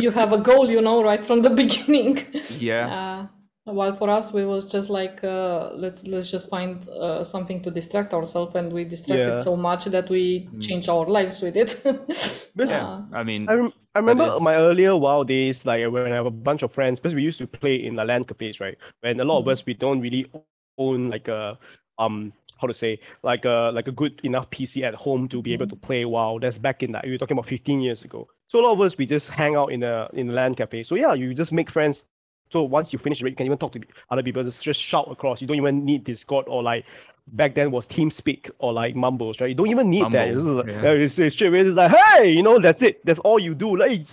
you 0.00 0.10
have 0.10 0.32
a 0.32 0.38
goal, 0.38 0.70
you 0.70 0.80
know, 0.80 1.02
right 1.02 1.24
from 1.24 1.42
the 1.42 1.50
beginning. 1.62 2.18
Yeah. 2.58 2.88
Uh, 2.88 3.72
while 3.72 3.94
for 3.94 4.08
us, 4.08 4.32
we 4.32 4.44
was 4.46 4.64
just 4.64 4.88
like, 4.88 5.22
uh, 5.22 5.70
let's 5.74 6.06
let's 6.06 6.30
just 6.30 6.48
find 6.48 6.88
uh, 6.88 7.22
something 7.22 7.62
to 7.62 7.70
distract 7.70 8.14
ourselves, 8.14 8.54
and 8.54 8.72
we 8.72 8.84
distracted 8.84 9.32
yeah. 9.32 9.36
so 9.36 9.56
much 9.56 9.84
that 9.86 10.08
we 10.08 10.48
mm. 10.48 10.62
change 10.62 10.88
our 10.88 11.06
lives 11.06 11.42
with 11.42 11.56
it. 11.56 11.80
yeah, 12.56 13.02
I 13.12 13.22
mean, 13.22 13.48
I, 13.48 13.54
rem- 13.54 13.72
I 13.94 13.98
remember 13.98 14.36
is... 14.36 14.40
my 14.40 14.54
earlier 14.54 14.96
wild 14.96 15.28
days, 15.28 15.66
like 15.66 15.90
when 15.90 16.10
I 16.10 16.16
have 16.16 16.26
a 16.26 16.30
bunch 16.30 16.62
of 16.62 16.72
friends, 16.72 16.98
because 16.98 17.14
we 17.14 17.22
used 17.22 17.38
to 17.38 17.46
play 17.46 17.76
in 17.76 17.96
the 17.96 18.04
LAN 18.04 18.24
cafes, 18.24 18.58
right? 18.58 18.78
When 19.00 19.20
a 19.20 19.24
lot 19.24 19.40
mm-hmm. 19.40 19.50
of 19.50 19.52
us 19.52 19.66
we 19.66 19.74
don't 19.74 20.00
really 20.00 20.30
own 20.78 21.10
like 21.10 21.28
a 21.28 21.58
um 21.98 22.32
how 22.60 22.66
to 22.66 22.74
say 22.74 22.98
like 23.22 23.44
a 23.44 23.70
like 23.72 23.88
a 23.88 23.92
good 23.92 24.20
enough 24.24 24.50
PC 24.50 24.82
at 24.82 24.94
home 24.94 25.28
to 25.28 25.40
be 25.40 25.52
able 25.52 25.66
to 25.66 25.76
mm-hmm. 25.76 25.86
play 25.86 26.04
WoW. 26.04 26.38
That's 26.40 26.58
back 26.58 26.82
in 26.82 26.92
that 26.92 27.06
you're 27.06 27.18
talking 27.18 27.36
about 27.36 27.48
15 27.48 27.80
years 27.80 28.02
ago. 28.02 28.28
So 28.48 28.60
a 28.60 28.62
lot 28.62 28.72
of 28.72 28.80
us 28.80 28.98
we 28.98 29.06
just 29.06 29.28
hang 29.30 29.56
out 29.56 29.72
in 29.72 29.82
a 29.82 30.08
in 30.12 30.30
a 30.30 30.32
LAN 30.32 30.54
cafe. 30.54 30.82
So 30.82 30.94
yeah, 30.94 31.14
you 31.14 31.34
just 31.34 31.52
make 31.52 31.70
friends. 31.70 32.04
So 32.50 32.62
once 32.62 32.92
you 32.92 32.98
finish 32.98 33.20
it, 33.20 33.28
you 33.28 33.36
can 33.36 33.46
even 33.46 33.58
talk 33.58 33.72
to 33.72 33.80
other 34.10 34.22
people. 34.22 34.42
Just 34.42 34.62
just 34.62 34.80
shout 34.80 35.10
across. 35.10 35.40
You 35.40 35.46
don't 35.46 35.56
even 35.56 35.84
need 35.84 36.04
Discord 36.04 36.46
or 36.48 36.62
like 36.62 36.84
back 37.32 37.54
then 37.54 37.70
was 37.70 37.86
TeamSpeak 37.86 38.50
or 38.58 38.72
like 38.72 38.96
Mumbles, 38.96 39.40
right? 39.40 39.48
You 39.48 39.54
don't 39.54 39.68
even 39.68 39.90
need 39.90 40.02
Mumble, 40.02 40.18
that. 40.18 40.28
It's, 40.28 40.38
like, 40.38 40.66
yeah. 40.66 40.90
it's, 40.92 41.18
it's 41.18 41.34
straight 41.34 41.48
away. 41.48 41.60
It's 41.60 41.76
like, 41.76 41.94
hey, 41.94 42.30
you 42.30 42.42
know, 42.42 42.58
that's 42.58 42.80
it. 42.82 43.04
That's 43.04 43.20
all 43.20 43.38
you 43.38 43.54
do. 43.54 43.76
Like, 43.76 44.06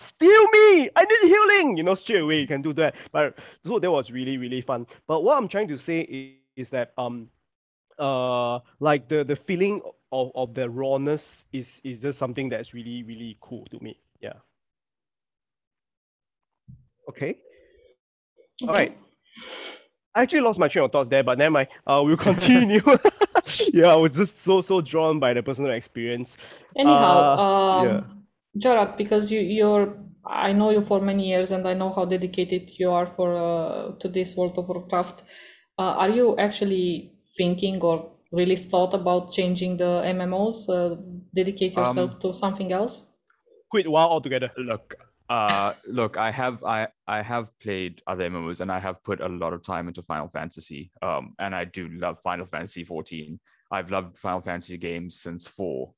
steal 0.00 0.44
me. 0.48 0.90
I 0.96 1.04
need 1.04 1.30
healing. 1.30 1.76
You 1.76 1.84
know, 1.84 1.94
straight 1.94 2.20
away 2.20 2.40
you 2.40 2.46
can 2.46 2.62
do 2.62 2.72
that. 2.74 2.94
But 3.12 3.38
so 3.64 3.78
that 3.78 3.90
was 3.90 4.10
really 4.10 4.36
really 4.36 4.60
fun. 4.60 4.86
But 5.06 5.22
what 5.22 5.38
I'm 5.38 5.48
trying 5.48 5.68
to 5.68 5.78
say 5.78 6.00
is, 6.00 6.34
is 6.56 6.70
that 6.70 6.92
um 6.98 7.28
uh 7.98 8.58
like 8.80 9.08
the 9.08 9.24
the 9.24 9.36
feeling 9.36 9.80
of, 10.12 10.30
of 10.34 10.54
the 10.54 10.68
rawness 10.68 11.44
is 11.52 11.80
is 11.84 12.00
just 12.00 12.18
something 12.18 12.48
that's 12.48 12.74
really 12.74 13.02
really 13.02 13.36
cool 13.40 13.64
to 13.70 13.82
me 13.82 13.98
yeah 14.20 14.34
okay, 17.08 17.36
all 18.62 18.74
right 18.74 18.96
I 20.14 20.22
actually 20.22 20.40
lost 20.40 20.58
my 20.58 20.68
train 20.68 20.86
of 20.86 20.92
thoughts 20.92 21.10
there, 21.10 21.22
but 21.22 21.36
never 21.36 21.50
mind. 21.50 21.68
Uh, 21.86 22.00
we'll 22.02 22.16
continue. 22.16 22.80
yeah, 23.72 23.88
I 23.88 23.96
was 23.96 24.14
just 24.14 24.42
so 24.42 24.62
so 24.62 24.80
drawn 24.80 25.18
by 25.18 25.34
the 25.34 25.42
personal 25.42 25.72
experience. 25.72 26.36
Anyhow, 26.74 27.36
uh, 27.36 27.42
um, 27.42 27.86
yeah. 28.54 28.84
Because 28.96 29.30
you 29.30 29.40
you're 29.40 29.94
I 30.24 30.52
know 30.52 30.70
you 30.70 30.80
for 30.80 31.00
many 31.00 31.28
years, 31.28 31.52
and 31.52 31.66
I 31.68 31.74
know 31.74 31.92
how 31.92 32.04
dedicated 32.04 32.78
you 32.78 32.90
are 32.90 33.06
for 33.06 33.36
uh, 33.36 33.92
to 34.00 34.08
this 34.08 34.36
World 34.36 34.58
of 34.58 34.68
Warcraft. 34.68 35.22
Uh, 35.78 35.94
are 35.98 36.10
you 36.10 36.36
actually 36.38 37.12
thinking 37.36 37.80
or 37.82 38.10
really 38.32 38.56
thought 38.56 38.94
about 38.94 39.32
changing 39.32 39.76
the 39.76 40.02
MMOs? 40.06 40.68
Uh, 40.68 40.96
dedicate 41.34 41.76
um, 41.76 41.84
yourself 41.84 42.14
um, 42.14 42.20
to 42.20 42.32
something 42.32 42.72
else? 42.72 43.12
Quit 43.70 43.90
WoW 43.90 44.08
altogether. 44.08 44.50
Look, 44.56 44.94
uh, 45.28 45.74
look, 45.86 46.16
I 46.16 46.30
have 46.30 46.64
I 46.64 46.88
I 47.06 47.20
have 47.20 47.50
played 47.60 48.00
other 48.06 48.28
MMOs 48.30 48.60
and 48.60 48.72
I 48.72 48.78
have 48.78 49.02
put 49.04 49.20
a 49.20 49.28
lot 49.28 49.52
of 49.52 49.62
time 49.62 49.88
into 49.88 50.02
Final 50.02 50.28
Fantasy. 50.28 50.90
Um, 51.02 51.34
and 51.38 51.54
I 51.54 51.64
do 51.64 51.88
love 51.88 52.18
Final 52.20 52.46
Fantasy 52.46 52.84
14. 52.84 53.38
I've 53.70 53.90
loved 53.90 54.16
Final 54.16 54.40
Fantasy 54.40 54.78
games 54.78 55.20
since 55.20 55.46
four. 55.46 55.92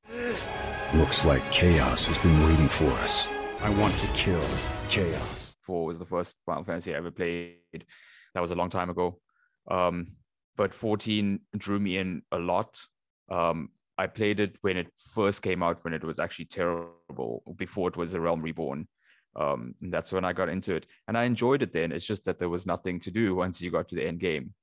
Looks 0.94 1.24
like 1.24 1.48
chaos 1.52 2.06
has 2.06 2.18
been 2.18 2.42
waiting 2.42 2.68
for 2.68 2.90
us. 3.02 3.28
I 3.60 3.70
want 3.78 3.96
to 3.98 4.06
kill 4.08 4.42
chaos. 4.88 5.54
Four 5.62 5.86
was 5.86 5.98
the 5.98 6.06
first 6.06 6.34
Final 6.46 6.64
Fantasy 6.64 6.94
I 6.94 6.98
ever 6.98 7.10
played. 7.10 7.84
That 8.34 8.40
was 8.40 8.50
a 8.50 8.54
long 8.56 8.70
time 8.70 8.90
ago. 8.90 9.20
Um, 9.70 10.08
but 10.56 10.74
14 10.74 11.40
drew 11.56 11.78
me 11.78 11.98
in 11.98 12.22
a 12.32 12.38
lot. 12.38 12.78
Um, 13.30 13.70
I 13.96 14.06
played 14.06 14.40
it 14.40 14.56
when 14.60 14.76
it 14.76 14.92
first 14.96 15.42
came 15.42 15.62
out, 15.62 15.84
when 15.84 15.94
it 15.94 16.04
was 16.04 16.18
actually 16.18 16.46
terrible, 16.46 17.42
before 17.56 17.88
it 17.88 17.96
was 17.96 18.14
a 18.14 18.20
Realm 18.20 18.42
Reborn. 18.42 18.86
Um, 19.36 19.74
and 19.82 19.92
that's 19.92 20.12
when 20.12 20.24
I 20.24 20.32
got 20.32 20.48
into 20.48 20.74
it. 20.74 20.86
And 21.06 21.16
I 21.16 21.24
enjoyed 21.24 21.62
it 21.62 21.72
then. 21.72 21.92
It's 21.92 22.04
just 22.04 22.24
that 22.24 22.38
there 22.38 22.48
was 22.48 22.66
nothing 22.66 23.00
to 23.00 23.10
do 23.10 23.34
once 23.42 23.60
you 23.60 23.70
got 23.70 23.88
to 23.88 23.96
the 23.96 24.06
end 24.06 24.20
game. 24.20 24.54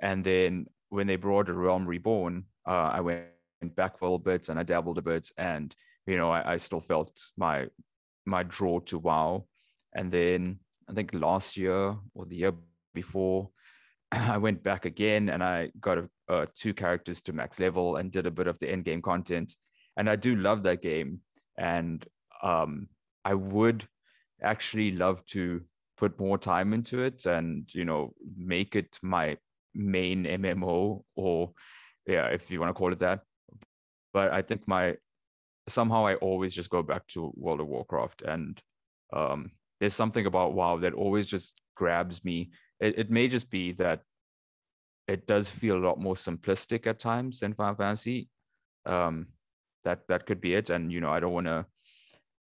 And 0.00 0.22
then 0.22 0.66
when 0.90 1.06
they 1.06 1.16
brought 1.16 1.48
a 1.48 1.54
Realm 1.54 1.86
Reborn, 1.86 2.44
uh, 2.66 2.90
I 2.92 3.00
went 3.00 3.26
back 3.74 3.98
for 3.98 4.04
a 4.04 4.08
little 4.08 4.18
bit 4.18 4.48
and 4.48 4.58
I 4.58 4.62
dabbled 4.62 4.98
a 4.98 5.02
bit. 5.02 5.30
And, 5.36 5.74
you 6.06 6.16
know, 6.16 6.30
I, 6.30 6.54
I 6.54 6.56
still 6.58 6.80
felt 6.80 7.12
my 7.36 7.66
my 8.26 8.42
draw 8.42 8.78
to 8.80 8.98
WoW. 8.98 9.46
And 9.94 10.12
then 10.12 10.60
I 10.88 10.92
think 10.92 11.12
last 11.14 11.56
year 11.56 11.96
or 12.14 12.26
the 12.26 12.36
year 12.36 12.52
before, 12.94 13.50
I 14.12 14.38
went 14.38 14.62
back 14.62 14.84
again 14.84 15.28
and 15.28 15.42
I 15.42 15.70
got 15.80 15.98
a, 15.98 16.10
uh, 16.28 16.46
two 16.54 16.74
characters 16.74 17.20
to 17.22 17.32
max 17.32 17.60
level 17.60 17.96
and 17.96 18.12
did 18.12 18.26
a 18.26 18.30
bit 18.30 18.46
of 18.46 18.58
the 18.58 18.70
end 18.70 18.84
game 18.84 19.02
content. 19.02 19.56
And 19.96 20.08
I 20.08 20.16
do 20.16 20.36
love 20.36 20.62
that 20.62 20.82
game. 20.82 21.20
And 21.58 22.06
um, 22.42 22.88
I 23.24 23.34
would 23.34 23.86
actually 24.42 24.92
love 24.92 25.24
to 25.26 25.62
put 25.96 26.18
more 26.20 26.38
time 26.38 26.72
into 26.72 27.02
it 27.02 27.26
and, 27.26 27.68
you 27.74 27.84
know, 27.84 28.14
make 28.36 28.76
it 28.76 28.98
my 29.02 29.36
main 29.74 30.26
MMO 30.26 31.04
or, 31.16 31.52
yeah, 32.06 32.26
if 32.26 32.50
you 32.50 32.60
want 32.60 32.70
to 32.70 32.74
call 32.78 32.92
it 32.92 33.00
that. 33.00 33.20
But 34.12 34.32
I 34.32 34.42
think 34.42 34.66
my, 34.66 34.96
somehow 35.68 36.06
I 36.06 36.14
always 36.16 36.54
just 36.54 36.70
go 36.70 36.82
back 36.82 37.06
to 37.08 37.32
World 37.36 37.60
of 37.60 37.66
Warcraft. 37.68 38.22
And 38.22 38.60
Um, 39.12 39.52
there's 39.80 39.94
something 39.94 40.26
about 40.26 40.54
WoW 40.54 40.78
that 40.78 40.92
always 40.94 41.26
just 41.26 41.54
grabs 41.74 42.24
me. 42.24 42.50
It, 42.80 42.98
it 42.98 43.10
may 43.10 43.28
just 43.28 43.50
be 43.50 43.72
that 43.72 44.02
it 45.06 45.26
does 45.26 45.48
feel 45.50 45.76
a 45.76 45.86
lot 45.86 45.98
more 45.98 46.14
simplistic 46.14 46.86
at 46.86 46.98
times 46.98 47.40
than 47.40 47.54
Final 47.54 47.74
Fantasy. 47.74 48.28
Um, 48.86 49.28
that 49.84 50.06
that 50.08 50.26
could 50.26 50.40
be 50.40 50.54
it. 50.54 50.70
And 50.70 50.92
you 50.92 51.00
know, 51.00 51.10
I 51.10 51.20
don't 51.20 51.32
want 51.32 51.46
to 51.46 51.66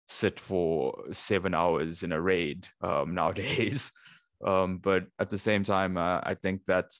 sit 0.07 0.39
for 0.39 0.95
seven 1.13 1.55
hours 1.55 2.03
in 2.03 2.13
a 2.13 2.21
raid 2.21 2.69
um, 2.83 3.15
nowadays. 3.21 3.93
Um, 4.45 4.79
but 4.79 5.07
at 5.19 5.31
the 5.31 5.39
same 5.39 5.65
time, 5.65 5.97
uh, 5.97 6.21
I 6.23 6.35
think 6.35 6.63
that 6.67 6.93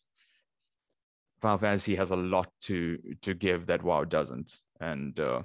Final 1.41 1.59
Fantasy 1.59 1.97
has 1.97 2.11
a 2.13 2.17
lot 2.17 2.49
to 2.63 2.99
to 3.23 3.35
give 3.35 3.67
that 3.67 3.83
WoW 3.83 4.05
doesn't, 4.05 4.59
and 4.81 5.19
uh, 5.19 5.43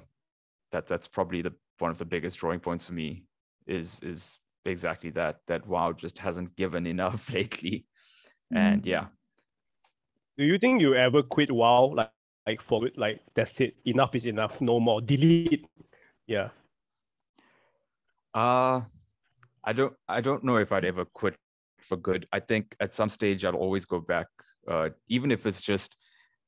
that 0.72 0.86
that's 0.86 1.08
probably 1.08 1.42
the 1.42 1.54
one 1.78 1.90
of 1.90 1.98
the 1.98 2.04
biggest 2.04 2.38
drawing 2.38 2.60
points 2.60 2.86
for 2.86 2.92
me 2.92 3.24
is 3.66 4.00
is 4.02 4.38
exactly 4.64 5.10
that 5.10 5.40
that 5.46 5.66
WoW 5.66 5.92
just 5.92 6.18
hasn't 6.18 6.54
given 6.56 6.86
enough 6.86 7.32
lately, 7.32 7.86
and 8.54 8.82
Mm-hmm. 8.82 8.88
yeah, 8.88 9.06
Do 10.38 10.44
you 10.44 10.58
think 10.58 10.80
you 10.80 10.94
ever 10.94 11.22
quit 11.22 11.50
WoW 11.50 11.92
like 11.94 12.12
like 12.46 12.62
for 12.62 12.86
it 12.86 12.96
like 12.96 13.20
that's 13.34 13.60
it 13.60 13.76
enough 13.84 14.14
is 14.14 14.24
enough 14.24 14.58
no 14.62 14.80
more 14.80 15.02
delete 15.02 15.66
yeah 16.26 16.48
Uh 18.34 18.80
I 19.64 19.72
don't 19.72 19.94
I 20.08 20.20
don't 20.20 20.44
know 20.44 20.56
if 20.56 20.72
I'd 20.72 20.84
ever 20.84 21.04
quit 21.04 21.36
for 21.80 21.96
good. 21.96 22.26
I 22.32 22.40
think 22.40 22.74
at 22.80 22.94
some 22.94 23.10
stage 23.10 23.44
I'll 23.44 23.54
always 23.54 23.84
go 23.84 24.00
back, 24.00 24.28
uh, 24.66 24.90
even 25.08 25.30
if 25.30 25.46
it's 25.46 25.60
just 25.60 25.96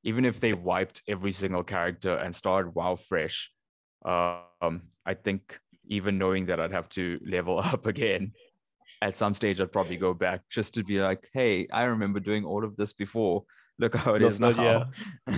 even 0.03 0.25
if 0.25 0.41
they 0.41 0.55
wiped 0.55 1.03
every 1.07 1.33
single 1.33 1.63
character 1.63 2.17
and 2.17 2.35
started 2.35 2.75
WoW 2.75 2.97
fresh. 2.97 3.51
Um, 4.05 4.83
I 5.05 5.15
think 5.15 5.61
even 5.91 6.17
knowing 6.17 6.47
that 6.47 6.61
I'd 6.61 6.73
have 6.73 6.89
to 6.91 7.21
level 7.27 7.59
up 7.65 7.85
again, 7.87 8.33
at 9.03 9.17
some 9.17 9.35
stage 9.35 9.61
I'd 9.61 9.73
probably 9.73 9.97
go 9.97 10.15
back 10.15 10.41
just 10.49 10.73
to 10.75 10.85
be 10.85 11.01
like, 11.01 11.29
hey, 11.35 11.67
I 11.73 11.83
remember 11.85 12.21
doing 12.21 12.45
all 12.45 12.65
of 12.65 12.77
this 12.77 12.93
before. 12.95 13.45
Look 13.79 13.97
how 13.97 14.15
it 14.15 14.23
is 14.23 14.39
now. 14.41 14.91
Be 15.27 15.35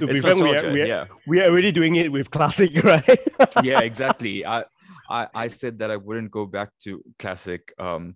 It's 0.00 0.20
frank 0.20 0.42
we 0.42 0.56
are, 0.56 0.72
we, 0.72 0.82
are, 0.82 0.86
yeah. 0.86 1.04
we 1.26 1.40
are 1.40 1.46
already 1.46 1.72
doing 1.72 1.96
it 1.96 2.12
with 2.12 2.30
classic 2.30 2.70
right 2.84 3.18
yeah, 3.62 3.80
exactly. 3.80 4.44
I, 4.44 4.64
I 5.08 5.28
I 5.34 5.48
said 5.48 5.78
that 5.78 5.90
I 5.90 5.96
wouldn't 5.96 6.30
go 6.30 6.44
back 6.44 6.68
to 6.84 7.02
classic 7.18 7.72
um 7.78 8.14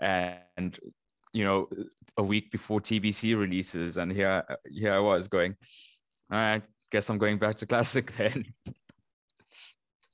and 0.00 0.78
you 1.32 1.44
know 1.44 1.68
a 2.18 2.22
week 2.22 2.52
before 2.52 2.80
TBC 2.80 3.38
releases 3.38 3.96
and 3.96 4.12
here 4.12 4.44
here 4.70 4.92
I 4.92 4.98
was 4.98 5.28
going 5.28 5.56
all 6.30 6.38
right 6.38 6.62
guess 6.90 7.08
I'm 7.08 7.18
going 7.18 7.38
back 7.38 7.56
to 7.56 7.66
classic 7.66 8.12
then 8.16 8.44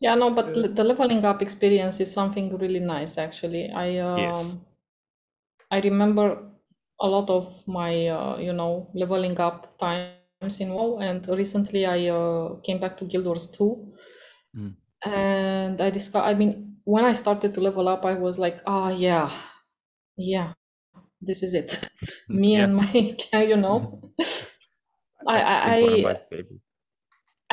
Yeah, 0.04 0.14
no, 0.14 0.30
but 0.30 0.56
le- 0.56 0.68
the 0.68 0.84
leveling 0.84 1.24
up 1.24 1.42
experience 1.42 1.98
is 2.00 2.12
something 2.12 2.56
really 2.58 2.80
nice, 2.80 3.18
actually. 3.18 3.70
I 3.70 3.98
um, 3.98 4.14
Yes. 4.14 4.56
I 5.70 5.80
remember 5.80 6.50
a 7.00 7.06
lot 7.08 7.28
of 7.28 7.66
my 7.66 8.08
uh, 8.08 8.38
you 8.38 8.52
know 8.52 8.90
leveling 8.94 9.38
up 9.40 9.78
times 9.78 10.60
in 10.60 10.70
WoW, 10.72 10.98
and 10.98 11.26
recently 11.28 11.86
I 11.86 12.08
uh, 12.08 12.56
came 12.62 12.78
back 12.80 12.96
to 12.98 13.04
Guild 13.04 13.26
Wars 13.26 13.50
2, 13.50 13.92
Mm. 14.56 14.74
and 15.04 15.80
I 15.80 15.90
discovered. 15.90 16.26
I 16.28 16.34
mean, 16.34 16.78
when 16.84 17.04
I 17.04 17.12
started 17.14 17.54
to 17.54 17.60
level 17.60 17.88
up, 17.88 18.04
I 18.04 18.14
was 18.14 18.38
like, 18.38 18.60
ah, 18.66 18.90
yeah, 18.90 19.32
yeah, 20.16 20.54
this 21.20 21.42
is 21.42 21.54
it. 21.54 21.90
Me 22.28 22.56
Yeah. 22.56 22.60
and 22.60 22.76
my, 22.76 23.16
you 23.34 23.56
know. 23.56 24.12
I 25.26 25.40
I, 25.42 25.56
think 25.62 25.80
one 25.80 25.92
of 25.92 26.02
I 26.04 26.20
favorite 26.30 26.60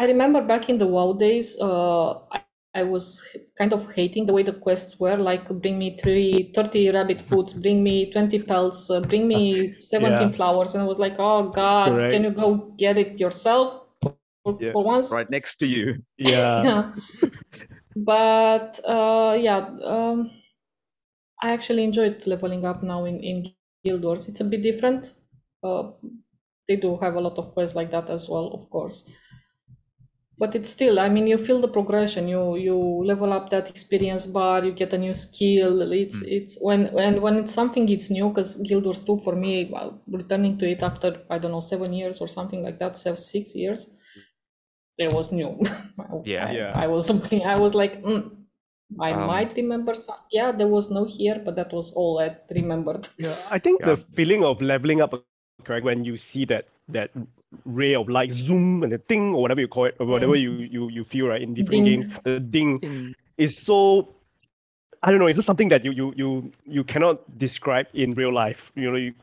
I 0.02 0.06
remember 0.08 0.42
back 0.42 0.70
in 0.70 0.78
the 0.78 0.88
WoW 0.88 1.14
days, 1.14 1.60
uh, 1.62 2.14
I, 2.32 2.42
I 2.74 2.84
was 2.84 3.22
kind 3.58 3.72
of 3.74 3.94
hating 3.94 4.26
the 4.26 4.34
way 4.34 4.42
the 4.44 4.54
quests 4.54 5.00
were 5.00 5.18
like, 5.18 5.48
bring 5.50 5.78
me 5.78 5.96
three, 5.98 6.52
30 6.56 6.90
rabbit 6.92 7.22
foods, 7.22 7.54
bring 7.54 7.84
me 7.84 8.12
20 8.12 8.40
pelts, 8.44 8.90
uh, 8.90 9.02
bring 9.02 9.28
me 9.28 9.76
17 9.80 10.30
Yeah. 10.30 10.32
flowers. 10.34 10.74
And 10.74 10.84
I 10.84 10.88
was 10.88 10.98
like, 10.98 11.18
oh 11.20 11.50
God, 11.52 11.92
Correct. 11.92 12.12
can 12.12 12.24
you 12.24 12.32
go 12.32 12.74
get 12.80 12.98
it 12.98 13.20
yourself 13.20 13.84
for, 14.44 14.60
yeah, 14.60 14.74
for 14.74 14.84
once? 14.84 15.14
right 15.14 15.30
next 15.30 15.58
to 15.58 15.68
you 15.68 16.04
Yeah. 16.18 16.66
But 17.96 18.80
uh, 18.88 19.38
yeah, 19.40 19.70
um, 19.84 20.32
I 21.44 21.52
actually 21.52 21.84
enjoyed 21.84 22.26
leveling 22.26 22.66
up 22.66 22.84
now 22.84 23.06
in, 23.06 23.20
in 23.22 23.54
Guild 23.84 24.04
Wars. 24.04 24.30
It's 24.30 24.42
a 24.42 24.46
bit 24.46 24.64
different. 24.64 25.14
Uh, 25.64 25.92
they 26.68 26.78
do 26.78 26.98
have 26.98 27.16
a 27.16 27.22
lot 27.22 27.38
of 27.38 27.54
quests 27.54 27.76
like 27.76 27.92
that 27.92 28.10
as 28.10 28.30
well, 28.30 28.48
of 28.54 28.70
course. 28.72 29.12
But 30.42 30.56
it's 30.58 30.70
still, 30.78 31.00
I 31.00 31.08
mean, 31.16 31.28
you 31.28 31.38
feel 31.38 31.62
the 31.62 31.70
progression. 31.78 32.28
You 32.28 32.44
you 32.68 32.78
level 33.12 33.32
up 33.38 33.46
that 33.52 33.70
experience 33.70 34.26
bar. 34.38 34.66
You 34.66 34.74
get 34.82 34.94
a 34.94 34.98
new 35.06 35.14
skill. 35.14 35.76
It's 36.04 36.20
it's 36.38 36.58
when 36.68 36.82
and 37.08 37.22
when 37.26 37.36
it's 37.42 37.54
something 37.60 37.88
it's 37.96 38.10
new. 38.18 38.30
Because 38.30 38.52
Guild 38.70 38.86
Wars 38.86 39.04
2 39.06 39.20
for 39.28 39.36
me, 39.46 39.54
well, 39.76 39.90
returning 40.20 40.58
to 40.60 40.66
it 40.76 40.82
after 40.90 41.10
I 41.30 41.38
don't 41.40 41.52
know 41.58 41.62
seven 41.74 41.94
years 41.94 42.22
or 42.22 42.28
something 42.38 42.64
like 42.64 42.80
that, 42.80 42.98
seven 42.98 43.18
six 43.18 43.56
years, 43.56 43.82
it 44.98 45.12
was 45.12 45.32
new. 45.32 45.52
Yeah. 46.24 46.46
I, 46.48 46.52
Yeah. 46.52 46.82
I 46.84 46.88
was 46.88 47.06
something 47.08 47.44
I 47.46 47.58
was 47.60 47.74
like, 47.76 48.02
mm, 48.04 48.24
I 49.00 49.12
Um, 49.12 49.28
might 49.28 49.54
remember 49.56 49.94
some. 49.96 50.18
Yeah, 50.32 50.52
there 50.52 50.68
was 50.68 50.90
no 50.92 51.06
here, 51.06 51.42
but 51.46 51.56
that 51.56 51.72
was 51.74 51.92
all 51.94 52.20
I 52.20 52.38
remembered. 52.52 53.08
Yeah, 53.18 53.36
I 53.50 53.60
think 53.60 53.84
the 53.84 53.98
feeling 54.16 54.44
of 54.44 54.62
leveling 54.62 55.02
up, 55.02 55.14
correct, 55.66 55.86
when 55.86 56.04
you 56.04 56.18
see 56.18 56.46
that 56.46 56.68
that 56.90 57.12
ray 57.66 57.94
of 57.96 58.08
light 58.10 58.32
zoom 58.32 58.84
and 58.84 58.92
the 58.92 58.98
thing 58.98 59.34
or 59.36 59.42
whatever 59.42 59.62
you 59.62 59.68
call 59.68 59.86
it, 59.86 59.96
or 60.00 60.06
whatever 60.06 60.34
Mm. 60.34 60.42
you 60.42 60.52
you 60.76 60.90
you 60.90 61.04
feel 61.04 61.28
right 61.28 61.42
in 61.42 61.54
different 61.54 61.86
Ding. 61.86 62.02
games, 62.02 62.08
the 62.24 62.40
ding 62.40 63.16
is 63.38 63.58
so. 63.58 64.10
I 65.04 65.10
don't 65.10 65.20
know. 65.20 65.26
It's 65.28 65.36
just 65.38 65.48
something 65.48 65.70
that 65.70 65.84
you 65.84 65.92
you 65.92 66.14
you 66.16 66.52
you 66.68 66.84
cannot 66.84 67.40
describe 67.40 67.88
in 67.94 68.14
real 68.14 68.32
life. 68.34 68.72
You 68.76 68.92
know, 68.92 68.98
you 68.98 69.14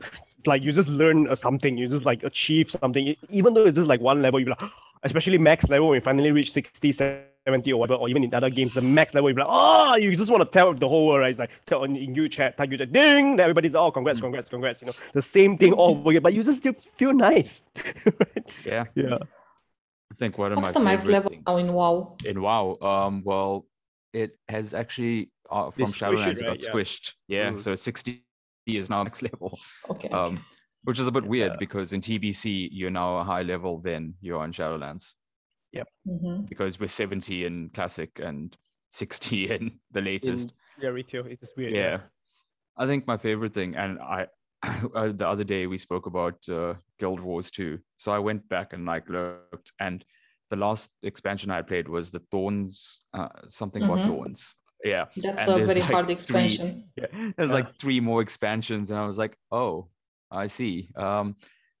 like 0.45 0.61
you 0.63 0.71
just 0.73 0.89
learn 0.89 1.33
something. 1.37 1.77
You 1.77 1.87
just 1.87 2.05
like 2.05 2.23
achieve 2.23 2.69
something, 2.69 3.15
even 3.29 3.53
though 3.53 3.65
it's 3.65 3.75
just 3.77 3.87
like 3.87 4.01
one 4.01 4.21
level. 4.21 4.39
You 4.41 4.47
like, 4.47 4.61
especially 5.03 5.37
max 5.37 5.69
level 5.69 5.87
when 5.87 5.95
you 5.95 6.01
finally 6.01 6.31
reach 6.31 6.51
60, 6.51 6.91
70 6.91 7.23
or 7.53 7.77
whatever, 7.79 7.95
or 7.99 8.09
even 8.09 8.23
in 8.23 8.33
other 8.33 8.49
games, 8.49 8.73
the 8.73 8.81
max 8.81 9.13
level, 9.13 9.29
you 9.29 9.35
be 9.35 9.41
like, 9.41 9.49
oh, 9.51 9.95
you 9.97 10.15
just 10.15 10.31
want 10.31 10.43
to 10.43 10.49
tell 10.57 10.73
the 10.73 10.87
whole 10.87 11.07
world, 11.07 11.21
right? 11.21 11.29
It's 11.29 11.39
like 11.39 11.49
tell 11.65 11.83
in, 11.83 11.95
in 11.95 12.15
you 12.15 12.29
chat, 12.29 12.57
type 12.57 12.71
you 12.71 12.77
chat, 12.77 12.91
ding, 12.91 13.35
then 13.35 13.39
everybody's 13.41 13.75
oh, 13.75 13.91
congrats, 13.91 14.19
congrats, 14.21 14.49
congrats. 14.49 14.81
You 14.81 14.87
know, 14.87 14.93
the 15.13 15.21
same 15.21 15.57
thing 15.57 15.73
all 15.73 15.97
over 15.97 16.09
again, 16.11 16.21
but 16.21 16.33
you 16.33 16.43
just 16.43 16.61
feel, 16.61 16.73
feel 16.97 17.13
nice. 17.13 17.61
yeah 18.65 18.85
Yeah. 18.95 19.17
I 20.11 20.15
think 20.15 20.37
one 20.37 20.51
of 20.51 20.57
What's 20.57 20.69
my 20.69 20.73
the 20.73 20.79
max 20.79 21.05
level 21.05 21.29
things- 21.29 21.43
now 21.45 21.57
in 21.57 21.71
WoW? 21.73 22.15
in 22.25 22.41
WoW. 22.41 22.77
Um, 22.81 23.21
well, 23.23 23.67
it 24.13 24.37
has 24.49 24.73
actually 24.73 25.31
uh, 25.51 25.69
from 25.71 25.93
squish 25.93 25.99
Shadowlands 26.01 26.31
it, 26.31 26.37
it 26.39 26.43
got? 26.45 26.61
Yeah. 26.61 26.69
squished. 26.71 27.13
Yeah, 27.27 27.51
Mm. 27.51 27.59
so 27.59 27.75
60 27.75 28.23
is 28.67 28.89
now 28.89 29.03
next 29.03 29.21
level. 29.31 29.57
Okay. 29.89 30.09
Um, 30.09 30.43
which 30.85 30.97
is 30.99 31.07
a 31.07 31.11
bit 31.11 31.25
weird 31.25 31.59
because 31.59 31.93
in 31.93 32.01
TBC 32.01 32.69
you're 32.71 32.89
now 32.89 33.17
a 33.17 33.23
high 33.23 33.41
level 33.43 33.79
than 33.79 34.13
you're 34.21 34.39
on 34.39 34.51
Shadowlands 34.53 35.13
Yep. 35.73 35.87
hmm 36.05 36.41
because 36.47 36.79
we're 36.79 36.87
70 36.87 37.45
in 37.45 37.69
classic 37.69 38.19
and 38.19 38.55
60 38.91 39.51
in 39.55 39.79
the 39.91 40.01
latest. 40.01 40.53
In, 40.77 40.83
yeah, 40.83 40.89
retail, 40.89 41.25
it's 41.27 41.49
weird. 41.55 41.73
yeah. 41.75 41.99
I 42.77 42.85
think 42.87 43.05
my 43.05 43.17
favorite 43.17 43.53
thing, 43.53 43.75
and 43.75 43.99
I 43.99 44.27
uh, 44.95 45.09
the 45.11 45.27
other 45.27 45.43
day 45.43 45.67
we 45.67 45.77
spoke 45.77 46.05
about 46.05 46.37
uh, 46.49 46.73
Guild 46.99 47.19
Wars 47.19 47.51
2. 47.51 47.77
So 47.97 48.11
I 48.11 48.19
went 48.19 48.47
back 48.49 48.73
and 48.73 48.85
like 48.85 49.07
looked, 49.09 49.71
and 49.79 50.03
the 50.49 50.55
last 50.55 50.89
expansion 51.03 51.51
I 51.51 51.61
played 51.61 51.87
was 51.87 52.09
the 52.09 52.21
Thorns, 52.31 53.03
uh, 53.13 53.29
something 53.47 53.83
about 53.83 53.99
Mhm. 53.99 54.07
Thorns. 54.07 54.55
Yeah, 54.83 55.05
That's 55.17 55.47
and 55.47 55.61
a 55.61 55.65
very 55.65 55.81
like, 55.81 55.91
hard 55.91 56.05
three- 56.05 56.13
expansion. 56.13 56.89
yeah, 56.95 57.31
there's 57.37 57.51
like 57.51 57.75
three 57.77 57.99
more 57.99 58.21
expansions, 58.21 58.89
and 58.91 58.99
I 58.99 59.05
was 59.05 59.17
like, 59.17 59.37
oh, 59.51 59.89
I 60.31 60.47
see. 60.47 60.89
Um, 60.95 61.35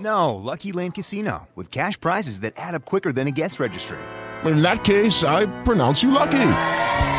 No, 0.00 0.34
Lucky 0.36 0.72
Land 0.72 0.94
Casino, 0.94 1.48
with 1.54 1.70
cash 1.70 2.00
prizes 2.00 2.40
that 2.40 2.54
add 2.56 2.74
up 2.74 2.84
quicker 2.84 3.12
than 3.12 3.26
a 3.28 3.30
guest 3.30 3.60
registry. 3.60 3.98
In 4.44 4.62
that 4.62 4.84
case, 4.84 5.22
I 5.24 5.44
pronounce 5.64 6.02
you 6.02 6.10
lucky. 6.10 6.52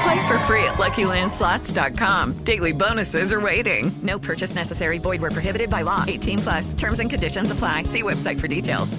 Play 0.04 0.28
for 0.28 0.40
free 0.48 0.64
at 0.64 0.78
LuckyLandSlots.com. 0.80 2.44
Daily 2.44 2.72
bonuses 2.72 3.32
are 3.32 3.40
waiting. 3.40 3.92
No 4.02 4.18
purchase 4.18 4.56
necessary. 4.56 4.98
Void 4.98 5.22
were 5.22 5.30
prohibited 5.30 5.70
by 5.70 5.84
law. 5.84 6.04
18 6.08 6.40
plus. 6.40 6.74
Terms 6.74 7.00
and 7.00 7.10
conditions 7.10 7.52
apply. 7.52 7.84
See 7.84 8.02
website 8.02 8.40
for 8.40 8.48
details. 8.48 8.98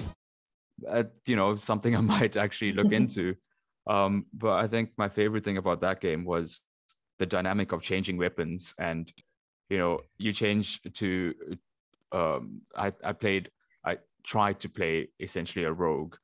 uh, 0.89 1.03
you 1.27 1.35
know 1.35 1.57
something 1.57 1.97
I 2.01 2.01
might 2.01 2.37
actually 2.37 2.73
look 2.73 2.93
into. 3.01 3.35
Um, 3.89 4.27
but 4.33 4.53
I 4.53 4.69
think 4.69 4.91
my 4.97 5.09
favorite 5.09 5.45
thing 5.45 5.57
about 5.57 5.81
that 5.81 6.01
game 6.01 6.25
was 6.25 6.61
the 7.19 7.27
dynamic 7.27 7.73
of 7.73 7.83
changing 7.83 8.17
weapons, 8.17 8.73
and 8.79 9.13
you 9.71 9.79
know, 9.79 9.99
you 10.19 10.33
change 10.33 10.81
to. 10.95 11.35
Um, 12.13 12.61
I 12.77 12.93
I 13.03 13.13
played. 13.13 13.51
Tried 14.25 14.61
to 14.61 14.69
play 14.69 15.09
essentially 15.21 15.65
a 15.65 15.73
rogue. 15.73 16.15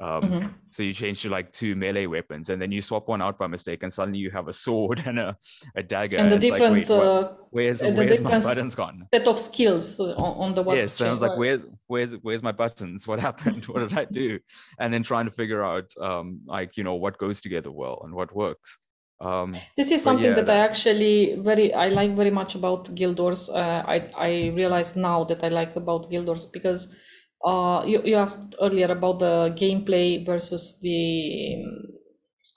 Um, 0.00 0.22
Mhm. 0.22 0.54
So 0.70 0.82
you 0.82 0.94
change 0.94 1.20
to 1.22 1.28
like 1.28 1.52
two 1.52 1.74
melee 1.74 2.06
weapons, 2.06 2.48
and 2.48 2.60
then 2.62 2.72
you 2.72 2.80
swap 2.80 3.08
one 3.08 3.20
out 3.20 3.36
by 3.38 3.46
mistake, 3.48 3.82
and 3.82 3.92
suddenly 3.92 4.18
you 4.18 4.30
have 4.30 4.48
a 4.48 4.52
sword 4.52 4.98
and 5.06 5.18
a, 5.18 5.36
a 5.76 5.82
dagger. 5.82 6.16
and 6.18 6.30
the 6.30 6.36
like, 6.36 6.40
different 6.40 6.88
what- 6.88 7.06
uh, 7.06 7.32
where's 7.50 7.82
and 7.82 7.96
where's 7.96 8.20
my 8.20 8.30
buttons 8.30 8.74
gone? 8.74 9.06
set 9.12 9.26
of 9.28 9.38
skills 9.38 10.00
on, 10.00 10.14
on 10.44 10.54
the 10.54 10.62
weapon. 10.62 10.82
Yes, 10.82 10.94
So 10.94 11.08
I 11.08 11.10
was 11.10 11.20
like, 11.20 11.36
"Where's, 11.36 11.66
where's, 11.88 12.12
where's 12.22 12.42
my 12.42 12.52
buttons? 12.52 13.06
What 13.08 13.18
happened? 13.28 13.64
What 13.66 13.80
did 13.88 13.98
I 13.98 14.06
do?" 14.06 14.38
And 14.78 14.94
then 14.94 15.02
trying 15.02 15.26
to 15.26 15.34
figure 15.40 15.62
out, 15.62 15.88
um, 16.00 16.40
like 16.46 16.76
you 16.78 16.84
know, 16.84 16.94
what 16.94 17.18
goes 17.18 17.40
together 17.40 17.70
well 17.82 18.00
and 18.04 18.14
what 18.14 18.34
works. 18.34 18.78
Um, 19.20 19.54
This 19.76 19.90
is 19.92 20.02
something 20.02 20.34
yeah, 20.34 20.42
that 20.42 20.48
I 20.48 20.58
actually 20.68 21.36
very 21.48 21.74
I 21.74 21.88
like 21.90 22.12
very 22.16 22.30
much 22.30 22.54
about 22.54 22.94
Guild 22.94 23.18
Wars. 23.20 23.50
Uh, 23.50 23.82
I 23.94 23.96
I 24.16 24.30
realize 24.60 24.96
now 24.96 25.24
that 25.24 25.44
I 25.44 25.48
like 25.48 25.76
about 25.76 26.08
Guild 26.10 26.26
Wars 26.26 26.46
because 26.46 26.96
uh, 27.44 27.84
you 27.86 28.02
you 28.04 28.16
asked 28.16 28.54
earlier 28.60 28.88
about 28.90 29.18
the 29.20 29.54
gameplay 29.56 30.24
versus 30.24 30.78
the 30.80 31.56
um, 31.64 31.88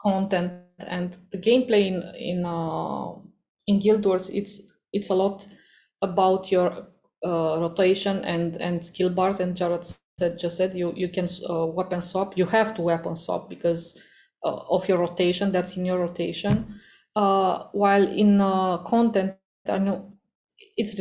content 0.01 0.53
and 0.87 1.17
the 1.31 1.37
gameplay 1.37 1.87
in 1.87 2.03
in 2.17 2.45
uh, 2.45 3.11
in 3.67 3.79
Guild 3.79 4.05
Wars. 4.05 4.29
It's 4.29 4.71
it's 4.91 5.09
a 5.09 5.15
lot 5.15 5.45
about 6.01 6.51
your 6.51 6.87
uh, 7.25 7.57
rotation 7.59 8.23
and 8.25 8.57
and 8.61 8.85
skill 8.85 9.09
bars. 9.09 9.39
And 9.39 9.55
Jared 9.55 9.85
said 9.85 10.37
just 10.37 10.57
said 10.57 10.75
you 10.75 10.93
you 10.95 11.09
can 11.09 11.27
uh, 11.49 11.65
weapon 11.65 12.01
swap. 12.01 12.37
You 12.37 12.45
have 12.45 12.73
to 12.75 12.81
weapon 12.81 13.15
swap 13.15 13.49
because 13.49 13.99
uh, 14.43 14.59
of 14.69 14.87
your 14.87 14.97
rotation 14.97 15.51
that's 15.51 15.77
in 15.77 15.85
your 15.85 15.99
rotation 15.99 16.79
uh, 17.15 17.63
while 17.71 18.07
in 18.07 18.41
uh, 18.41 18.77
content 18.79 19.35
i 19.37 19.41
know 19.45 19.71
it's 20.41 20.59
related 20.65 20.99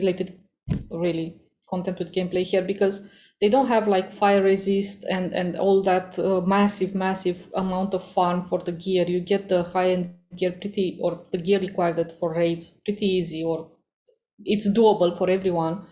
really 0.56 1.06
content 1.40 1.78
with 1.80 1.88
gameplay 1.88 2.26
here 2.28 2.62
because 2.62 3.08
they 3.42 3.48
don't 3.48 3.66
have 3.66 3.88
like 3.88 4.12
fire 4.12 4.40
resist 4.40 5.04
and 5.10 5.34
and 5.34 5.56
all 5.56 5.82
that 5.82 6.16
uh, 6.18 6.40
massive 6.42 6.94
massive 6.94 7.50
amount 7.54 7.92
of 7.92 8.02
farm 8.02 8.40
for 8.44 8.60
the 8.60 8.70
gear. 8.70 9.04
You 9.08 9.18
get 9.18 9.48
the 9.48 9.64
high 9.64 9.90
end 9.90 10.06
gear 10.36 10.52
pretty 10.52 10.96
or 11.02 11.26
the 11.32 11.38
gear 11.38 11.58
required 11.58 12.12
for 12.12 12.32
raids 12.32 12.80
pretty 12.84 13.04
easy 13.04 13.42
or 13.42 13.68
it's 14.44 14.70
doable 14.70 15.18
for 15.18 15.28
everyone. 15.28 15.84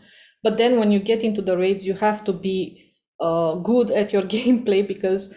But 0.44 0.58
then 0.58 0.78
when 0.78 0.92
you 0.92 1.00
get 1.00 1.24
into 1.24 1.42
the 1.42 1.58
raids 1.58 1.84
you 1.84 1.94
have 1.94 2.22
to 2.24 2.32
be 2.32 2.94
uh, 3.18 3.54
good 3.54 3.90
at 3.90 4.12
your 4.12 4.22
gameplay 4.36 4.86
because 4.86 5.34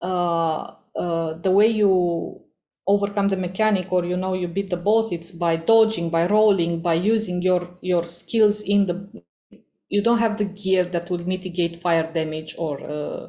uh, 0.00 0.74
uh, 0.94 1.32
the 1.42 1.50
way 1.50 1.66
you 1.66 2.40
overcome 2.86 3.28
the 3.28 3.36
mechanic 3.36 3.92
or 3.92 4.04
you 4.04 4.16
know 4.16 4.34
you 4.34 4.46
beat 4.46 4.70
the 4.70 4.76
boss 4.76 5.10
it's 5.12 5.32
by 5.32 5.56
dodging 5.56 6.10
by 6.10 6.26
rolling 6.26 6.80
by 6.80 6.94
using 6.94 7.40
your 7.42 7.78
your 7.80 8.08
skills 8.08 8.60
in 8.62 8.86
the 8.86 9.22
you 9.92 10.02
don't 10.02 10.18
have 10.18 10.38
the 10.38 10.46
gear 10.46 10.84
that 10.84 11.10
will 11.10 11.24
mitigate 11.28 11.76
fire 11.76 12.10
damage 12.12 12.54
or 12.56 12.82
uh, 12.82 13.28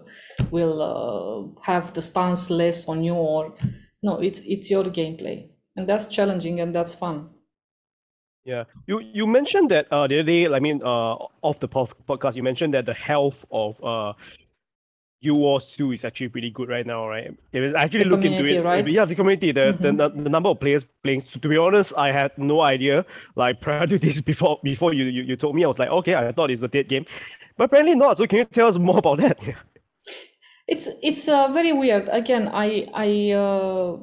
will 0.49 0.78
uh, 0.82 1.61
have 1.61 1.93
the 1.93 2.01
stance 2.01 2.49
less 2.49 2.88
on 2.88 3.03
you 3.03 3.14
or 3.14 3.53
no 4.01 4.20
it's 4.20 4.41
it's 4.45 4.72
your 4.72 4.86
gameplay. 4.86 5.49
And 5.76 5.89
that's 5.89 6.07
challenging 6.07 6.59
and 6.61 6.74
that's 6.74 6.93
fun. 6.93 7.30
Yeah, 8.45 8.64
you 8.88 8.99
you 8.99 9.28
mentioned 9.28 9.72
that 9.72 9.88
uh, 9.91 10.07
the 10.07 10.20
other 10.20 10.24
day, 10.24 10.47
I 10.47 10.59
mean, 10.59 10.82
uh, 10.84 11.16
off 11.41 11.59
the 11.59 11.68
podcast, 11.68 12.36
you 12.36 12.43
mentioned 12.43 12.74
that 12.74 12.86
the 12.86 12.93
health 12.93 13.45
of 13.51 13.84
uh, 13.84 14.14
Guild 15.24 15.39
Wars 15.39 15.65
2 15.78 15.93
is 15.93 16.05
actually 16.05 16.30
pretty 16.30 16.51
good 16.51 16.69
right 16.69 16.86
now, 16.86 17.07
right? 17.07 17.34
It 17.53 17.59
was 17.61 17.74
actually 17.76 18.05
The 18.05 18.09
look 18.09 18.26
into 18.26 18.43
it. 18.45 18.63
right? 18.63 18.86
Yeah, 18.88 19.05
the 19.05 19.15
community, 19.15 19.51
the, 19.53 19.76
the, 19.80 19.91
Mhm. 19.91 20.24
the 20.24 20.30
number 20.30 20.49
of 20.49 20.59
players 20.59 20.86
playing. 21.03 21.21
So 21.32 21.39
To 21.39 21.47
be 21.47 21.57
honest, 21.57 21.93
I 21.97 22.11
had 22.11 22.32
no 22.38 22.61
idea. 22.61 23.05
Like 23.36 23.61
prior 23.67 23.88
to 23.88 23.97
this, 23.99 24.21
before 24.21 24.59
before 24.63 24.93
you, 24.93 25.05
you 25.05 25.24
you 25.24 25.36
told 25.38 25.55
me, 25.55 25.63
I 25.63 25.67
was 25.67 25.80
like, 25.80 25.89
okay, 25.99 26.15
I 26.15 26.32
thought 26.34 26.51
it's 26.51 26.61
a 26.63 26.67
dead 26.67 26.88
game, 26.89 27.05
but 27.57 27.65
apparently 27.65 27.95
not. 27.95 28.17
So 28.17 28.28
can 28.28 28.39
you 28.39 28.45
tell 28.45 28.67
us 28.69 28.78
more 28.78 28.97
about 28.99 29.19
that? 29.19 29.38
It's 30.67 30.88
it's 31.01 31.28
uh, 31.28 31.47
very 31.51 31.74
weird. 31.74 32.07
Again, 32.09 32.47
I 32.53 32.88
I 32.93 33.09
uh, 33.36 33.97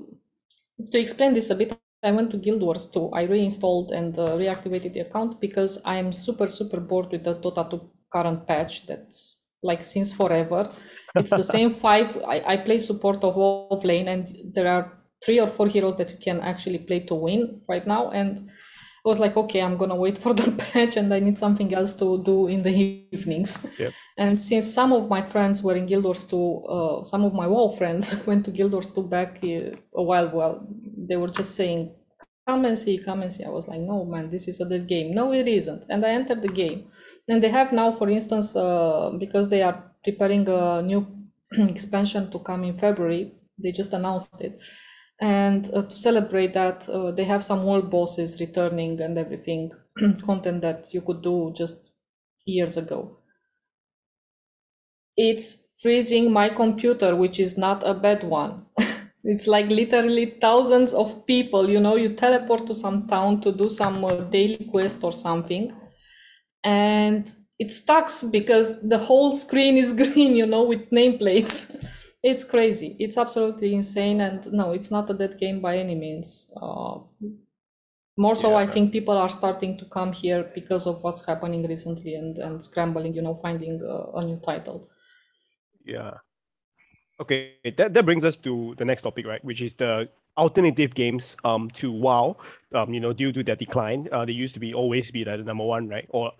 to 0.93 0.99
explain 0.99 1.33
this 1.35 1.51
a 1.51 1.55
bit. 1.55 1.73
I 2.03 2.13
went 2.13 2.31
to 2.31 2.39
Guild 2.39 2.63
Wars 2.63 2.87
2. 2.87 3.11
I 3.13 3.23
reinstalled 3.25 3.93
and 3.93 4.19
uh, 4.19 4.37
reactivated 4.37 4.93
the 4.93 5.01
account 5.01 5.41
because 5.41 5.81
I 5.85 5.97
am 5.97 6.13
super 6.13 6.47
super 6.47 6.81
bored 6.81 7.11
with 7.13 7.25
the 7.25 7.35
Dota 7.35 7.65
2 7.71 7.81
current 8.13 8.47
patch. 8.47 8.87
That's 8.87 9.40
like 9.63 9.85
since 9.85 10.13
forever. 10.13 10.71
It's 11.15 11.31
the 11.31 11.43
same 11.43 11.71
five. 11.85 12.17
I, 12.27 12.43
I 12.47 12.57
play 12.57 12.79
support 12.79 13.23
of 13.25 13.37
Wolf 13.37 13.85
Lane, 13.85 14.09
and 14.09 14.29
there 14.53 14.69
are 14.69 14.99
three 15.25 15.41
or 15.41 15.47
four 15.47 15.67
heroes 15.67 15.97
that 15.97 16.11
you 16.11 16.19
can 16.19 16.41
actually 16.41 16.79
play 16.79 17.01
to 17.01 17.15
win 17.15 17.61
right 17.69 17.87
now. 17.87 18.11
And 18.11 18.39
I 19.05 19.09
was 19.09 19.19
like, 19.19 19.37
okay, 19.37 19.61
I'm 19.61 19.77
gonna 19.77 19.97
wait 19.97 20.19
for 20.25 20.35
the 20.35 20.53
patch, 20.53 20.97
and 20.97 21.13
I 21.13 21.21
need 21.21 21.39
something 21.39 21.73
else 21.75 21.93
to 21.95 22.23
do 22.23 22.49
in 22.49 22.63
the 22.63 22.71
evenings. 23.13 23.67
Yep. 23.79 23.93
And 24.19 24.41
since 24.41 24.73
some 24.73 24.93
of 24.93 25.09
my 25.09 25.23
friends 25.23 25.63
were 25.63 25.77
in 25.77 25.87
Guild 25.87 26.05
Wars 26.05 26.25
2, 26.25 26.65
uh, 26.65 27.05
some 27.05 27.25
of 27.25 27.35
my 27.35 27.47
WoW 27.47 27.71
friends 27.71 28.25
went 28.27 28.45
to 28.45 28.51
Guild 28.51 28.73
Wars 28.73 28.93
2 28.93 29.03
back 29.05 29.41
uh, 29.43 29.77
a 29.95 30.03
while. 30.03 30.29
Well, 30.29 30.67
they 30.97 31.17
were 31.17 31.29
just 31.29 31.57
saying, 31.57 31.95
"Come 32.51 32.65
and 32.65 32.79
see, 32.79 32.99
come 32.99 33.23
and 33.23 33.33
see." 33.33 33.45
I 33.45 33.51
was 33.51 33.69
like, 33.69 33.81
"No, 33.81 34.05
man, 34.05 34.31
this 34.31 34.49
is 34.49 34.61
a 34.61 34.69
dead 34.69 34.87
game." 34.89 35.15
No, 35.15 35.33
it 35.33 35.49
isn't. 35.49 35.85
And 35.89 36.05
I 36.05 36.11
entered 36.11 36.43
the 36.43 36.49
game, 36.63 36.81
and 37.29 37.43
they 37.43 37.49
have 37.59 37.73
now, 37.73 37.91
for 37.93 38.09
instance, 38.09 38.55
uh, 38.57 39.11
because 39.25 39.49
they 39.51 39.63
are 39.63 39.77
preparing 40.05 40.49
a 40.49 40.83
new 40.83 41.01
expansion 41.75 42.31
to 42.33 42.39
come 42.41 42.65
in 42.65 42.77
February. 42.79 43.33
They 43.63 43.73
just 43.73 43.93
announced 43.93 44.41
it, 44.41 44.61
and 45.21 45.69
uh, 45.75 45.83
to 45.83 45.97
celebrate 45.97 46.53
that, 46.55 46.89
uh, 46.89 47.11
they 47.13 47.25
have 47.25 47.45
some 47.45 47.63
world 47.63 47.91
bosses 47.91 48.41
returning 48.41 49.01
and 49.01 49.19
everything, 49.19 49.71
content 50.23 50.63
that 50.63 50.93
you 50.95 51.03
could 51.03 51.23
do 51.23 51.53
just 51.57 51.93
years 52.47 52.77
ago 52.77 53.19
it's 55.17 55.67
freezing 55.81 56.33
my 56.33 56.49
computer, 56.49 57.15
which 57.15 57.39
is 57.39 57.57
not 57.57 57.87
a 57.87 57.95
bad 57.95 58.25
one. 58.25 58.67
it's 59.25 59.47
like 59.47 59.69
literally 59.69 60.37
thousands 60.41 60.95
of 60.95 61.27
people, 61.27 61.69
you 61.69 61.81
know, 61.81 61.97
you 61.97 62.15
teleport 62.15 62.67
to 62.67 62.75
some 62.75 63.07
town 63.07 63.41
to 63.43 63.53
do 63.53 63.69
some 63.69 64.05
uh, 64.05 64.21
daily 64.23 64.67
quest 64.71 65.05
or 65.05 65.13
something, 65.13 65.73
and 66.65 67.29
it 67.59 67.71
sucks 67.71 68.23
because 68.23 68.81
the 68.89 68.99
whole 68.99 69.33
screen 69.33 69.77
is 69.77 69.93
green, 70.03 70.35
you 70.35 70.47
know, 70.47 70.63
with 70.63 70.91
nameplates. 70.91 71.75
it's 72.23 72.45
crazy. 72.45 72.97
It's 72.99 73.19
absolutely 73.19 73.75
insane, 73.75 74.21
and 74.21 74.51
no, 74.53 74.73
it's 74.73 74.91
not 74.91 75.11
a 75.11 75.15
dead 75.15 75.39
game 75.39 75.61
by 75.61 75.77
any 75.77 75.95
means. 75.95 76.53
Uh, 76.57 77.01
more 78.17 78.35
so, 78.35 78.55
I 78.55 78.67
think 78.67 78.93
people 78.93 79.17
are 79.17 79.31
starting 79.31 79.79
to 79.79 79.87
come 79.87 80.13
here 80.13 80.51
because 80.55 80.87
of 80.87 81.03
what's 81.03 81.25
happening 81.25 81.67
recently 81.67 82.15
and, 82.15 82.37
and 82.39 82.63
scrambling, 82.63 83.15
you 83.15 83.23
know, 83.23 83.35
finding 83.35 83.81
uh, 83.83 84.19
a 84.19 84.25
new 84.25 84.39
title. 84.45 84.91
Yeah. 85.87 86.19
Okay, 87.21 87.53
that, 87.77 87.93
that 87.93 88.05
brings 88.05 88.25
us 88.25 88.37
to 88.39 88.75
the 88.79 88.85
next 88.85 89.03
topic, 89.03 89.27
right? 89.27 89.45
Which 89.45 89.61
is 89.61 89.75
the 89.75 90.09
alternative 90.39 90.95
games 90.95 91.37
um 91.45 91.71
to 91.75 91.93
WoW. 91.93 92.37
Um, 92.75 92.95
you 92.95 93.01
know, 93.01 93.13
due 93.13 93.33
to 93.33 93.43
their 93.43 93.57
decline, 93.57 94.09
uh, 94.11 94.25
they 94.25 94.33
used 94.33 94.55
to 94.55 94.61
be 94.61 94.73
always 94.73 95.11
be 95.11 95.25
the 95.25 95.37
number 95.39 95.65
one, 95.65 95.89
right? 95.89 96.07
Or 96.11 96.33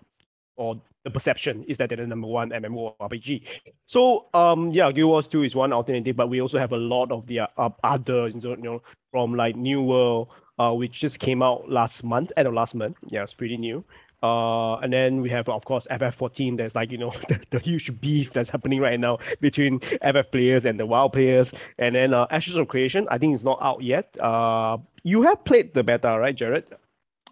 or 0.55 0.81
the 1.03 1.11
perception 1.11 1.63
is 1.67 1.77
that 1.77 1.89
they're 1.89 1.97
the 1.97 2.07
number 2.07 2.27
one 2.27 2.49
MMORPG. 2.49 3.43
So 3.85 4.25
um 4.33 4.71
yeah, 4.71 4.91
Guild 4.91 5.09
Wars 5.09 5.27
2 5.27 5.43
is 5.43 5.55
one 5.55 5.73
alternative, 5.73 6.15
but 6.15 6.29
we 6.29 6.41
also 6.41 6.59
have 6.59 6.71
a 6.71 6.77
lot 6.77 7.11
of 7.11 7.25
the 7.27 7.41
uh, 7.41 7.69
other, 7.83 8.27
you 8.29 8.57
know, 8.57 8.81
from 9.11 9.35
like 9.35 9.55
New 9.55 9.81
World, 9.81 10.29
uh, 10.59 10.71
which 10.71 10.99
just 10.99 11.19
came 11.19 11.41
out 11.41 11.69
last 11.69 12.03
month, 12.03 12.31
end 12.37 12.47
of 12.47 12.53
last 12.53 12.75
month. 12.75 12.97
Yeah, 13.09 13.23
it's 13.23 13.33
pretty 13.33 13.57
new. 13.57 13.83
Uh, 14.23 14.75
and 14.77 14.93
then 14.93 15.21
we 15.21 15.29
have, 15.29 15.49
of 15.49 15.65
course, 15.65 15.87
FF14. 15.89 16.57
There's 16.57 16.75
like, 16.75 16.91
you 16.91 16.97
know, 16.97 17.11
the, 17.29 17.39
the 17.51 17.59
huge 17.59 17.99
beef 17.99 18.31
that's 18.33 18.49
happening 18.49 18.79
right 18.79 18.99
now 18.99 19.19
between 19.39 19.79
FF 19.79 20.31
players 20.31 20.65
and 20.65 20.79
the 20.79 20.85
WoW 20.85 21.07
players. 21.07 21.51
And 21.77 21.95
then 21.95 22.13
uh, 22.13 22.27
Ashes 22.29 22.55
of 22.55 22.67
Creation, 22.67 23.07
I 23.09 23.17
think 23.17 23.33
it's 23.35 23.43
not 23.43 23.59
out 23.61 23.81
yet. 23.81 24.15
Uh, 24.19 24.77
you 25.03 25.23
have 25.23 25.43
played 25.43 25.73
the 25.73 25.83
beta, 25.83 26.17
right, 26.19 26.35
Jared? 26.35 26.65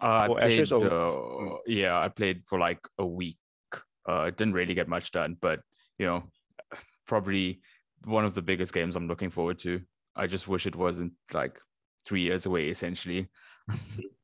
Uh, 0.02 0.06
I 0.06 0.26
played, 0.28 0.60
Ashes 0.60 0.72
or- 0.72 1.54
uh, 1.54 1.58
yeah, 1.66 1.98
I 1.98 2.08
played 2.08 2.44
for 2.46 2.58
like 2.58 2.80
a 2.98 3.06
week. 3.06 3.36
Uh, 4.08 4.22
it 4.28 4.36
didn't 4.36 4.54
really 4.54 4.74
get 4.74 4.88
much 4.88 5.12
done, 5.12 5.36
but 5.40 5.60
you 5.98 6.06
know, 6.06 6.24
probably 7.06 7.60
one 8.04 8.24
of 8.24 8.34
the 8.34 8.42
biggest 8.42 8.72
games 8.72 8.96
I'm 8.96 9.06
looking 9.06 9.30
forward 9.30 9.58
to. 9.60 9.80
I 10.16 10.26
just 10.26 10.48
wish 10.48 10.66
it 10.66 10.74
wasn't 10.74 11.12
like 11.32 11.58
three 12.04 12.22
years 12.22 12.46
away, 12.46 12.68
essentially. 12.68 13.28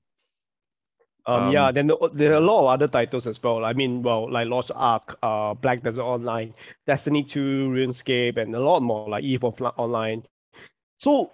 Um, 1.27 1.51
yeah, 1.53 1.67
Um, 1.69 1.75
then 1.75 1.87
the- 1.89 2.11
there 2.15 2.33
are 2.33 2.37
a 2.37 2.41
lot 2.41 2.61
of 2.61 2.67
other 2.67 2.89
titles 2.89 3.27
as 3.27 3.43
well. 3.43 3.65
I 3.65 3.73
mean, 3.73 4.03
well, 4.03 4.31
like 4.31 4.47
Lost 4.49 4.71
Ark, 4.75 5.19
uh, 5.23 5.55
Black 5.55 5.83
Desert 5.83 6.05
Online, 6.05 6.55
Destiny 6.87 7.25
2, 7.25 7.69
RuneScape, 7.71 8.37
and 8.37 8.55
a 8.55 8.61
lot 8.61 8.81
more 8.81 9.09
like 9.09 9.25
Eve 9.25 9.45
of 9.45 9.61
Online. 9.77 10.23
So, 10.99 11.33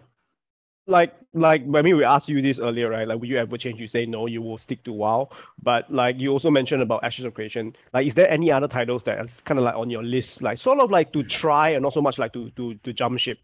like 0.87 1.15
like 1.35 1.63
I 1.63 1.83
mean 1.83 1.97
we 1.97 2.05
asked 2.05 2.29
you 2.29 2.43
this 2.43 2.59
earlier, 2.59 2.91
right? 2.91 3.07
Like 3.07 3.21
will 3.21 3.29
you 3.29 3.39
ever 3.39 3.57
change? 3.57 3.81
You 3.81 3.87
say 3.87 4.05
no, 4.05 4.27
you 4.27 4.43
will 4.43 4.59
stick 4.59 4.83
to 4.85 4.93
WoW. 4.93 5.29
But 5.63 5.93
like 5.93 6.19
you 6.19 6.31
also 6.33 6.51
mentioned 6.51 6.83
about 6.83 7.05
Ashes 7.05 7.25
of 7.25 7.35
Creation. 7.35 7.77
Like 7.95 8.07
is 8.07 8.15
there 8.15 8.29
any 8.29 8.51
other 8.51 8.67
titles 8.69 9.03
that 9.05 9.25
is 9.25 9.37
kind 9.45 9.59
of 9.59 9.65
like 9.65 9.77
on 9.77 9.91
your 9.91 10.03
list, 10.03 10.43
like 10.43 10.59
sort 10.59 10.81
of 10.81 10.91
like 10.91 11.13
to 11.13 11.23
try 11.23 11.71
and 11.71 11.83
not 11.83 11.93
so 11.93 12.01
much 12.03 12.19
like 12.19 12.33
to 12.33 12.51
to 12.57 12.75
to 12.75 12.93
jump 12.93 13.19
ship? 13.21 13.39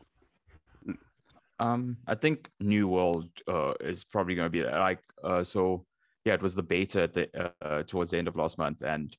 Um, 1.61 1.97
I 2.07 2.15
think 2.15 2.49
New 2.61 2.89
World 2.89 3.29
uh 3.47 3.75
is 3.81 4.05
probably 4.05 4.35
going 4.35 4.47
to 4.47 4.51
be. 4.51 4.65
Like 4.65 5.01
uh, 5.23 5.45
so 5.45 5.85
yeah, 6.25 6.35
it 6.35 6.43
was 6.43 6.55
the 6.55 6.63
beta 6.63 7.03
at 7.03 7.15
the 7.15 7.53
uh, 7.63 7.83
towards 7.85 8.11
the 8.11 8.19
end 8.19 8.29
of 8.29 8.37
last 8.37 8.59
month, 8.59 8.83
and 8.83 9.17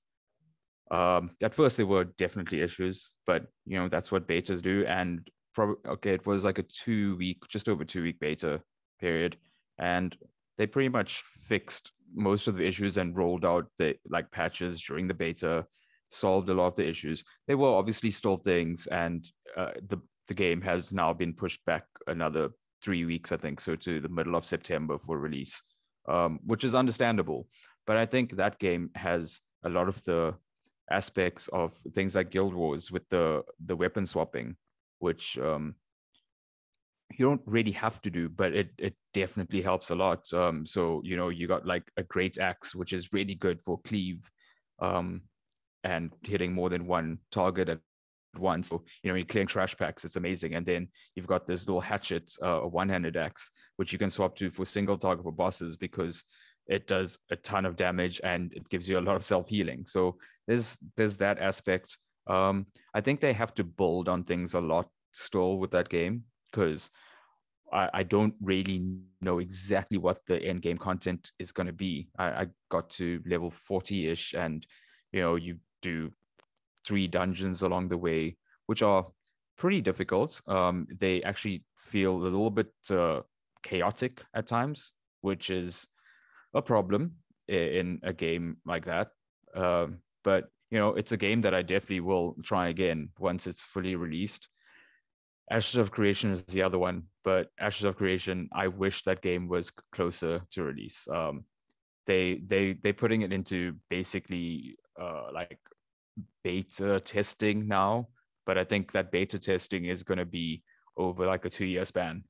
um, 0.91 1.31
at 1.41 1.53
first 1.53 1.77
there 1.77 1.85
were 1.85 2.03
definitely 2.03 2.61
issues, 2.61 3.11
but 3.25 3.45
you 3.65 3.77
know 3.79 3.87
that's 3.87 4.11
what 4.11 4.27
betas 4.27 4.61
do, 4.61 4.85
and 4.85 5.29
probably 5.53 5.75
okay, 5.87 6.13
it 6.13 6.25
was 6.25 6.43
like 6.43 6.59
a 6.59 6.63
two 6.63 7.15
week, 7.17 7.37
just 7.47 7.69
over 7.69 7.83
two 7.83 8.03
week 8.03 8.19
beta 8.19 8.61
period, 8.99 9.37
and 9.77 10.17
they 10.57 10.67
pretty 10.67 10.89
much 10.89 11.23
fixed 11.47 11.91
most 12.13 12.47
of 12.47 12.55
the 12.55 12.65
issues 12.65 12.97
and 12.97 13.15
rolled 13.15 13.45
out 13.45 13.67
the 13.77 13.95
like 14.09 14.29
patches 14.31 14.81
during 14.81 15.07
the 15.07 15.13
beta, 15.13 15.65
solved 16.09 16.49
a 16.49 16.53
lot 16.53 16.67
of 16.67 16.75
the 16.75 16.87
issues. 16.87 17.23
There 17.47 17.57
were 17.57 17.69
obviously 17.69 18.11
still 18.11 18.37
things, 18.37 18.87
and 18.87 19.25
uh, 19.55 19.71
the 19.87 19.97
the 20.27 20.33
game 20.33 20.61
has 20.61 20.93
now 20.93 21.13
been 21.13 21.33
pushed 21.33 21.63
back 21.65 21.85
another 22.07 22.49
three 22.81 23.05
weeks, 23.05 23.31
I 23.31 23.37
think, 23.37 23.59
so 23.59 23.75
to 23.75 23.99
the 23.99 24.09
middle 24.09 24.35
of 24.35 24.45
September 24.45 24.97
for 24.97 25.17
release, 25.17 25.61
um, 26.09 26.39
which 26.45 26.63
is 26.63 26.75
understandable. 26.75 27.47
But 27.85 27.97
I 27.97 28.05
think 28.05 28.35
that 28.35 28.59
game 28.59 28.89
has 28.95 29.41
a 29.63 29.69
lot 29.69 29.87
of 29.87 30.03
the 30.03 30.35
aspects 30.91 31.47
of 31.49 31.73
things 31.93 32.15
like 32.15 32.31
Guild 32.31 32.53
Wars 32.53 32.91
with 32.91 33.07
the 33.09 33.43
the 33.65 33.75
weapon 33.75 34.05
swapping, 34.05 34.55
which 34.99 35.37
um, 35.37 35.75
you 37.17 37.25
don't 37.25 37.41
really 37.45 37.71
have 37.71 38.01
to 38.01 38.09
do, 38.09 38.29
but 38.29 38.53
it 38.53 38.69
it 38.77 38.95
definitely 39.13 39.61
helps 39.61 39.89
a 39.89 39.95
lot. 39.95 40.31
Um, 40.33 40.65
so 40.65 41.01
you 41.03 41.15
know 41.15 41.29
you 41.29 41.47
got 41.47 41.65
like 41.65 41.83
a 41.97 42.03
great 42.03 42.37
axe, 42.39 42.75
which 42.75 42.93
is 42.93 43.13
really 43.13 43.35
good 43.35 43.61
for 43.61 43.79
cleave, 43.81 44.29
um, 44.79 45.21
and 45.83 46.11
hitting 46.23 46.53
more 46.53 46.69
than 46.69 46.87
one 46.87 47.19
target 47.31 47.69
at 47.69 47.79
once. 48.37 48.69
So 48.69 48.83
you 49.03 49.09
know 49.09 49.15
you're 49.15 49.25
clearing 49.25 49.47
trash 49.47 49.75
packs, 49.77 50.05
it's 50.05 50.15
amazing. 50.15 50.55
And 50.55 50.65
then 50.65 50.87
you've 51.15 51.27
got 51.27 51.45
this 51.45 51.67
little 51.67 51.81
hatchet, 51.81 52.31
uh, 52.43 52.61
a 52.61 52.67
one-handed 52.67 53.17
axe, 53.17 53.51
which 53.77 53.91
you 53.93 53.99
can 53.99 54.09
swap 54.09 54.35
to 54.37 54.49
for 54.49 54.65
single 54.65 54.97
target 54.97 55.23
for 55.23 55.31
bosses 55.31 55.77
because 55.77 56.23
it 56.67 56.87
does 56.87 57.17
a 57.31 57.35
ton 57.35 57.65
of 57.65 57.75
damage 57.75 58.21
and 58.23 58.53
it 58.53 58.69
gives 58.69 58.87
you 58.87 58.99
a 58.99 59.01
lot 59.01 59.15
of 59.15 59.25
self 59.25 59.49
healing. 59.49 59.85
So 59.85 60.17
there's 60.47 60.77
there's 60.95 61.17
that 61.17 61.39
aspect. 61.39 61.97
Um, 62.27 62.67
I 62.93 63.01
think 63.01 63.19
they 63.19 63.33
have 63.33 63.53
to 63.55 63.63
build 63.63 64.07
on 64.07 64.23
things 64.23 64.53
a 64.53 64.61
lot 64.61 64.87
still 65.11 65.57
with 65.57 65.71
that 65.71 65.89
game 65.89 66.23
because 66.51 66.91
I, 67.71 67.89
I 67.93 68.03
don't 68.03 68.35
really 68.41 68.83
know 69.21 69.39
exactly 69.39 69.97
what 69.97 70.25
the 70.25 70.41
end 70.41 70.61
game 70.61 70.77
content 70.77 71.31
is 71.39 71.51
going 71.51 71.67
to 71.67 71.73
be. 71.73 72.09
I, 72.17 72.25
I 72.25 72.47
got 72.69 72.89
to 72.91 73.21
level 73.25 73.51
40 73.51 74.09
ish, 74.09 74.33
and 74.33 74.65
you 75.11 75.21
know 75.21 75.35
you 75.35 75.57
do 75.81 76.11
three 76.89 77.07
dungeons 77.07 77.61
along 77.61 77.87
the 77.87 77.97
way, 77.97 78.35
which 78.65 78.81
are 78.81 79.05
pretty 79.57 79.79
difficult. 79.79 80.41
Um, 80.47 80.87
they 80.99 81.21
actually 81.21 81.63
feel 81.77 82.15
a 82.17 82.33
little 82.33 82.49
bit 82.49 82.73
uh, 82.89 83.21
chaotic 83.61 84.23
at 84.33 84.47
times, 84.47 84.93
which 85.21 85.51
is 85.51 85.87
a 86.55 86.63
problem 86.63 87.13
in 87.47 87.99
a 88.01 88.11
game 88.11 88.57
like 88.65 88.85
that. 88.85 89.09
Um, 89.53 89.99
but 90.23 90.49
you 90.71 90.79
know, 90.79 90.95
it's 90.95 91.11
a 91.11 91.17
game 91.17 91.41
that 91.41 91.53
I 91.53 91.61
definitely 91.61 91.99
will 91.99 92.35
try 92.43 92.69
again 92.69 93.09
once 93.19 93.45
it's 93.45 93.61
fully 93.61 93.95
released. 93.95 94.49
Ashes 95.51 95.77
of 95.77 95.91
Creation 95.91 96.31
is 96.31 96.43
the 96.43 96.63
other 96.63 96.79
one, 96.79 97.03
but 97.23 97.49
Ashes 97.59 97.85
of 97.85 97.97
Creation, 97.97 98.49
I 98.51 98.67
wish 98.67 99.03
that 99.03 99.21
game 99.21 99.47
was 99.47 99.71
closer 99.91 100.41
to 100.51 100.63
release. 100.63 101.07
Um, 101.07 101.45
they 102.05 102.41
they 102.47 102.73
they 102.73 102.93
putting 102.93 103.21
it 103.21 103.31
into 103.33 103.75
basically 103.89 104.77
uh, 104.99 105.29
like 105.33 105.59
beta 106.43 106.99
testing 106.99 107.67
now, 107.67 108.07
but 108.45 108.57
I 108.57 108.63
think 108.63 108.91
that 108.91 109.11
beta 109.11 109.39
testing 109.39 109.85
is 109.85 110.03
going 110.03 110.17
to 110.17 110.25
be 110.25 110.63
over 110.97 111.25
like 111.25 111.45
a 111.45 111.49
two 111.49 111.65
year 111.65 111.85
span 111.85 112.23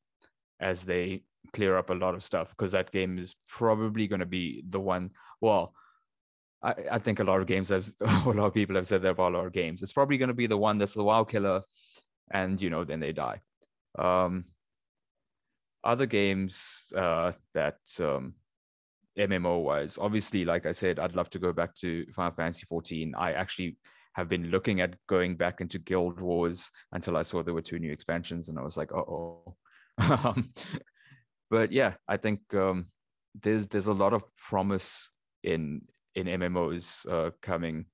as 0.60 0.84
they 0.84 1.24
clear 1.54 1.78
up 1.78 1.90
a 1.90 1.94
lot 1.94 2.16
of 2.16 2.24
stuff 2.24 2.50
because 2.50 2.72
that 2.72 2.92
game 2.92 3.18
is 3.18 3.36
probably 3.48 4.08
going 4.08 4.20
to 4.20 4.26
be 4.26 4.64
the 4.70 4.80
one. 4.80 5.12
Well, 5.42 5.74
I, 6.62 6.76
I 6.92 7.00
think 7.00 7.20
a 7.20 7.24
lot 7.24 7.42
of 7.42 7.48
games 7.48 7.70
have 7.70 7.90
a 8.02 8.30
lot 8.30 8.48
of 8.48 8.54
people 8.54 8.76
have 8.76 8.88
said 8.88 9.02
that 9.02 9.12
about 9.12 9.34
a 9.34 9.38
lot 9.38 9.46
of 9.46 9.54
games. 9.54 9.82
It's 9.82 9.94
probably 9.94 10.18
going 10.18 10.30
to 10.30 10.34
be 10.34 10.48
the 10.48 10.58
one 10.58 10.78
that's 10.78 10.94
the 10.94 11.04
WoW 11.04 11.24
killer, 11.24 11.62
and 12.32 12.62
you 12.62 12.70
know 12.70 12.84
then 12.84 13.00
they 13.00 13.14
die. 13.14 13.42
Um, 13.98 14.46
other 15.84 16.06
games 16.06 16.92
uh, 16.96 17.32
that 17.54 17.80
um, 18.00 18.34
MMO 19.18 19.64
wise, 19.64 19.98
obviously, 20.00 20.46
like 20.46 20.66
I 20.66 20.72
said, 20.72 21.00
I'd 21.00 21.16
love 21.16 21.30
to 21.32 21.40
go 21.40 21.54
back 21.54 21.76
to 21.78 22.06
Final 22.14 22.32
Fantasy 22.32 22.66
14. 22.68 23.14
I 23.18 23.34
actually 23.34 23.78
have 24.14 24.30
been 24.30 24.50
looking 24.50 24.82
at 24.82 24.96
going 25.08 25.36
back 25.36 25.62
into 25.62 25.80
Guild 25.80 26.20
Wars 26.20 26.70
until 26.92 27.18
I 27.18 27.24
saw 27.24 27.42
there 27.42 27.54
were 27.54 27.62
two 27.62 27.80
new 27.80 27.92
expansions, 27.92 28.50
and 28.50 28.60
I 28.60 28.64
was 28.64 28.78
like, 28.78 28.92
oh. 28.94 29.56
but 31.50 31.72
yeah, 31.72 31.94
I 32.08 32.18
think 32.18 32.42
um, 32.54 32.88
there's 33.42 33.68
there's 33.68 33.88
a 33.88 33.94
lot 33.94 34.14
of 34.14 34.24
promise 34.38 35.12
in 35.44 35.82
in 36.16 36.28
MMOs 36.28 37.08
uh, 37.10 37.32
coming. 37.42 37.86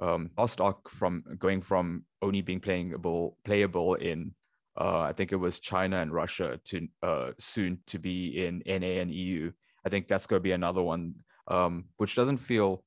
Um, 0.00 0.30
Lost 0.36 0.60
Ark 0.60 0.88
from 0.90 1.22
going 1.38 1.62
from 1.62 2.04
only 2.22 2.42
being 2.42 2.60
playable 2.60 3.38
playable 3.44 3.94
in 3.94 4.34
uh, 4.80 5.00
I 5.00 5.12
think 5.12 5.32
it 5.32 5.36
was 5.36 5.60
China 5.60 6.00
and 6.00 6.12
Russia 6.12 6.58
to 6.64 6.88
uh, 7.02 7.30
soon 7.38 7.78
to 7.88 7.98
be 7.98 8.44
in 8.46 8.62
NA 8.66 9.00
and 9.00 9.12
EU. 9.12 9.52
I 9.84 9.88
think 9.88 10.08
that's 10.08 10.26
going 10.26 10.40
to 10.40 10.44
be 10.44 10.52
another 10.52 10.82
one, 10.82 11.14
um, 11.48 11.84
which 11.96 12.14
doesn't 12.14 12.38
feel 12.38 12.84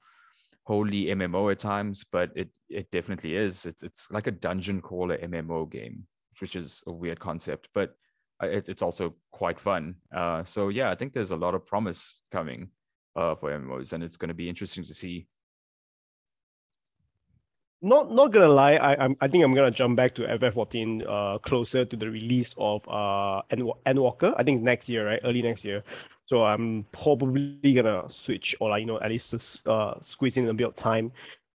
wholly 0.64 1.06
MMO 1.06 1.52
at 1.52 1.60
times, 1.60 2.04
but 2.04 2.32
it 2.36 2.50
it 2.70 2.92
definitely 2.92 3.36
is. 3.36 3.66
It's 3.66 3.84
it's 3.84 4.12
like 4.12 4.28
a 4.28 4.32
dungeon 4.32 4.82
crawler 4.82 5.18
MMO 5.18 5.70
game, 5.70 6.06
which 6.40 6.56
is 6.56 6.84
a 6.88 6.92
weird 6.92 7.20
concept, 7.20 7.70
but 7.74 7.96
it, 8.42 8.68
it's 8.70 8.82
also 8.82 9.16
quite 9.32 9.60
fun. 9.60 9.96
Uh, 10.14 10.44
so 10.44 10.70
yeah, 10.70 10.90
I 10.92 10.96
think 10.96 11.14
there's 11.14 11.32
a 11.32 11.38
lot 11.38 11.56
of 11.56 11.66
promise 11.66 12.24
coming 12.32 12.70
uh, 13.16 13.36
for 13.36 13.52
MMOs, 13.52 13.94
and 13.94 14.04
it's 14.04 14.18
going 14.18 14.30
to 14.30 14.36
be 14.36 14.50
interesting 14.50 14.84
to 14.84 14.94
see. 14.94 15.28
Not 17.86 18.12
not 18.12 18.34
gonna 18.34 18.50
lie, 18.50 18.78
I 18.78 18.96
I'm, 18.96 19.16
I 19.22 19.28
think 19.28 19.44
I'm 19.44 19.54
gonna 19.54 19.70
jump 19.70 19.96
back 19.96 20.16
to 20.16 20.24
FF14 20.24 21.06
uh, 21.08 21.38
closer 21.38 21.86
to 21.86 21.96
the 21.96 22.10
release 22.10 22.56
of 22.58 22.82
uh 22.90 23.44
Endwalker. 23.52 24.34
I 24.36 24.44
think 24.44 24.56
it's 24.58 24.64
next 24.64 24.90
year, 24.90 25.06
right? 25.08 25.20
Early 25.24 25.44
next 25.44 25.64
year. 25.64 25.84
So 26.26 26.46
I'm 26.46 26.88
probably 26.92 27.74
gonna 27.76 28.10
switch 28.10 28.56
or 28.60 28.72
like 28.72 28.80
you 28.82 28.88
know 28.88 29.00
at 29.00 29.12
least 29.12 29.36
uh 29.68 29.94
squeeze 30.02 30.36
in 30.36 30.50
a 30.50 30.54
bit 30.56 30.66
of 30.66 30.76
time 30.76 31.12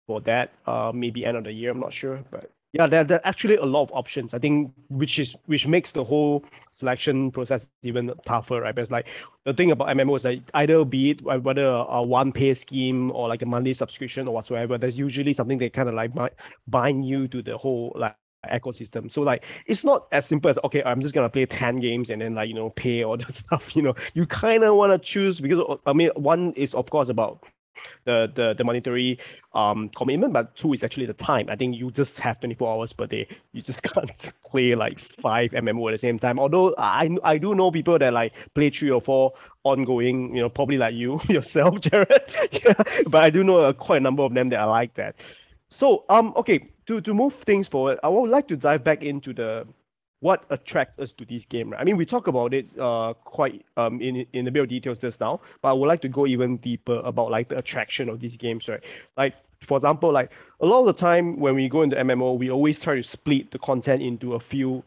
for 0.06 0.20
that. 0.20 0.52
Uh, 0.68 0.92
maybe 0.94 1.26
end 1.26 1.36
of 1.36 1.42
the 1.42 1.52
year. 1.52 1.72
I'm 1.72 1.80
not 1.80 1.92
sure, 1.92 2.22
but 2.30 2.52
yeah, 2.72 2.86
there, 2.86 3.02
there 3.02 3.18
are 3.18 3.26
actually 3.26 3.56
a 3.56 3.64
lot 3.64 3.82
of 3.82 3.90
options. 3.92 4.32
I 4.32 4.38
think 4.38 4.72
which 4.88 5.18
is 5.18 5.34
which 5.46 5.66
makes 5.66 5.90
the 5.90 6.04
whole 6.04 6.44
selection 6.72 7.32
process 7.32 7.68
even 7.82 8.12
tougher, 8.24 8.60
right? 8.60 8.74
Because 8.74 8.90
like 8.92 9.08
the 9.44 9.52
thing 9.52 9.72
about 9.72 9.88
MMO 9.88 10.16
is 10.16 10.22
that 10.22 10.38
either 10.54 10.84
be 10.84 11.10
it 11.10 11.20
uh, 11.28 11.38
whether 11.38 11.66
a 11.66 12.02
one 12.02 12.30
pay 12.30 12.54
scheme 12.54 13.10
or 13.10 13.28
like 13.28 13.42
a 13.42 13.46
monthly 13.46 13.74
subscription 13.74 14.28
or 14.28 14.34
whatsoever, 14.34 14.78
there's 14.78 14.96
usually 14.96 15.34
something 15.34 15.58
that 15.58 15.72
kind 15.72 15.88
of 15.88 15.94
like 15.96 16.12
bind 16.68 17.04
you 17.06 17.26
to 17.28 17.42
the 17.42 17.58
whole 17.58 17.92
like 17.96 18.14
ecosystem. 18.48 19.10
So 19.10 19.22
like 19.22 19.44
it's 19.66 19.82
not 19.84 20.06
as 20.12 20.26
simple 20.26 20.48
as 20.48 20.58
okay, 20.64 20.82
I'm 20.84 21.00
just 21.00 21.14
gonna 21.14 21.28
play 21.28 21.46
10 21.46 21.80
games 21.80 22.10
and 22.10 22.22
then 22.22 22.34
like 22.36 22.48
you 22.48 22.54
know 22.54 22.70
pay 22.70 23.02
all 23.02 23.16
that 23.16 23.34
stuff. 23.34 23.74
You 23.74 23.82
know, 23.82 23.94
you 24.14 24.26
kind 24.26 24.62
of 24.62 24.76
want 24.76 24.92
to 24.92 24.98
choose 25.04 25.40
because 25.40 25.60
uh, 25.68 25.76
I 25.86 25.92
mean 25.92 26.10
one 26.14 26.52
is 26.52 26.74
of 26.74 26.88
course 26.88 27.08
about 27.08 27.44
the 28.04 28.30
the, 28.34 28.54
the 28.56 28.64
monetary 28.64 29.18
um 29.54 29.88
commitment, 29.90 30.32
but 30.32 30.54
two 30.56 30.72
is 30.72 30.84
actually 30.84 31.06
the 31.06 31.14
time. 31.14 31.48
I 31.48 31.56
think 31.56 31.76
you 31.76 31.90
just 31.90 32.18
have 32.18 32.40
24 32.40 32.72
hours 32.72 32.92
per 32.92 33.06
day. 33.06 33.26
You 33.52 33.62
just 33.62 33.82
can't 33.94 34.10
play 34.50 34.74
like 34.74 34.98
five 34.98 35.50
MMO 35.50 35.90
at 35.90 35.92
the 35.92 35.98
same 35.98 36.18
time. 36.18 36.38
Although 36.38 36.74
I 36.78 37.10
I 37.24 37.38
do 37.38 37.54
know 37.54 37.70
people 37.70 37.98
that 37.98 38.12
like 38.12 38.32
play 38.54 38.70
three 38.70 38.90
or 38.90 39.00
four 39.00 39.32
ongoing, 39.64 40.34
you 40.34 40.42
know, 40.42 40.48
probably 40.48 40.78
like 40.78 40.94
you 40.94 41.20
yourself, 41.28 41.80
Jared. 41.80 42.22
yeah, 42.52 42.74
but 43.06 43.24
I 43.24 43.30
do 43.30 43.44
know 43.44 43.64
a, 43.64 43.74
quite 43.74 43.98
a 43.98 44.00
number 44.00 44.22
of 44.22 44.34
them 44.34 44.48
that 44.50 44.60
are 44.60 44.68
like 44.68 44.94
that. 44.94 45.16
So 45.68 46.04
um 46.08 46.32
okay, 46.36 46.70
to 46.86 47.00
to 47.00 47.14
move 47.14 47.34
things 47.46 47.68
forward, 47.68 47.98
I 48.02 48.08
would 48.08 48.30
like 48.30 48.48
to 48.48 48.56
dive 48.56 48.84
back 48.84 49.02
into 49.02 49.32
the 49.32 49.66
what 50.20 50.44
attracts 50.50 50.98
us 50.98 51.12
to 51.12 51.24
this 51.24 51.44
game, 51.46 51.70
right? 51.70 51.80
I 51.80 51.84
mean, 51.84 51.96
we 51.96 52.06
talk 52.06 52.26
about 52.26 52.52
it 52.54 52.66
uh, 52.78 53.14
quite 53.24 53.64
um, 53.76 54.00
in, 54.00 54.26
in 54.32 54.46
a 54.46 54.50
bit 54.50 54.62
of 54.62 54.68
details 54.68 54.98
just 54.98 55.20
now, 55.20 55.40
but 55.62 55.70
I 55.70 55.72
would 55.72 55.86
like 55.86 56.02
to 56.02 56.08
go 56.08 56.26
even 56.26 56.58
deeper 56.58 57.00
about 57.04 57.30
like 57.30 57.48
the 57.48 57.58
attraction 57.58 58.08
of 58.08 58.20
these 58.20 58.36
games, 58.36 58.68
right? 58.68 58.80
Like, 59.16 59.34
for 59.66 59.78
example, 59.78 60.12
like 60.12 60.30
a 60.60 60.66
lot 60.66 60.80
of 60.80 60.86
the 60.86 60.92
time 60.92 61.40
when 61.40 61.54
we 61.54 61.68
go 61.68 61.82
into 61.82 61.96
MMO, 61.96 62.38
we 62.38 62.50
always 62.50 62.80
try 62.80 62.96
to 62.96 63.02
split 63.02 63.50
the 63.50 63.58
content 63.58 64.02
into 64.02 64.34
a 64.34 64.40
few 64.40 64.82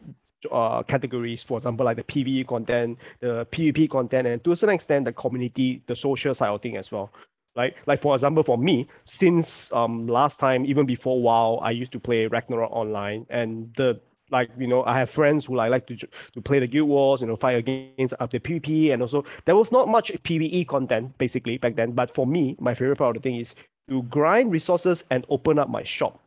uh, 0.50 0.82
categories. 0.84 1.42
For 1.42 1.58
example, 1.58 1.84
like 1.84 1.96
the 1.96 2.04
PvE 2.04 2.46
content, 2.46 2.98
the 3.20 3.46
PvP 3.50 3.90
content, 3.90 4.28
and 4.28 4.42
to 4.44 4.52
a 4.52 4.56
certain 4.56 4.74
extent, 4.74 5.04
the 5.04 5.12
community, 5.12 5.82
the 5.86 5.96
social 5.96 6.34
side 6.34 6.48
of 6.48 6.62
thing 6.62 6.76
as 6.76 6.92
well. 6.92 7.10
Like, 7.56 7.76
like 7.86 8.02
for 8.02 8.14
example, 8.14 8.42
for 8.42 8.58
me, 8.58 8.88
since 9.04 9.72
um 9.72 10.06
last 10.08 10.38
time, 10.38 10.64
even 10.64 10.86
before 10.86 11.20
WoW, 11.22 11.56
I 11.62 11.70
used 11.70 11.92
to 11.92 12.00
play 12.00 12.26
Ragnarok 12.26 12.70
online, 12.72 13.26
and 13.30 13.72
the 13.76 14.00
like 14.34 14.50
you 14.58 14.66
know 14.66 14.84
I 14.84 14.98
have 14.98 15.10
friends 15.10 15.46
who 15.46 15.56
like 15.56 15.70
like 15.70 15.86
to 15.86 15.96
to 15.96 16.40
play 16.42 16.58
the 16.58 16.66
guild 16.66 16.88
wars, 16.88 17.20
you 17.22 17.26
know, 17.26 17.36
fight 17.36 17.56
against 17.56 18.14
up 18.20 18.30
the 18.32 18.40
PvP, 18.40 18.92
and 18.92 19.00
also 19.00 19.24
there 19.46 19.56
was 19.56 19.72
not 19.72 19.88
much 19.88 20.12
PvE 20.26 20.66
content 20.68 21.16
basically 21.16 21.56
back 21.56 21.76
then. 21.76 21.92
But 21.92 22.14
for 22.14 22.26
me, 22.26 22.56
my 22.60 22.74
favorite 22.74 22.98
part 22.98 23.16
of 23.16 23.22
the 23.22 23.26
thing 23.26 23.40
is 23.40 23.54
to 23.88 24.02
grind 24.04 24.50
resources 24.52 25.04
and 25.10 25.24
open 25.30 25.58
up 25.58 25.70
my 25.70 25.84
shop. 25.84 26.20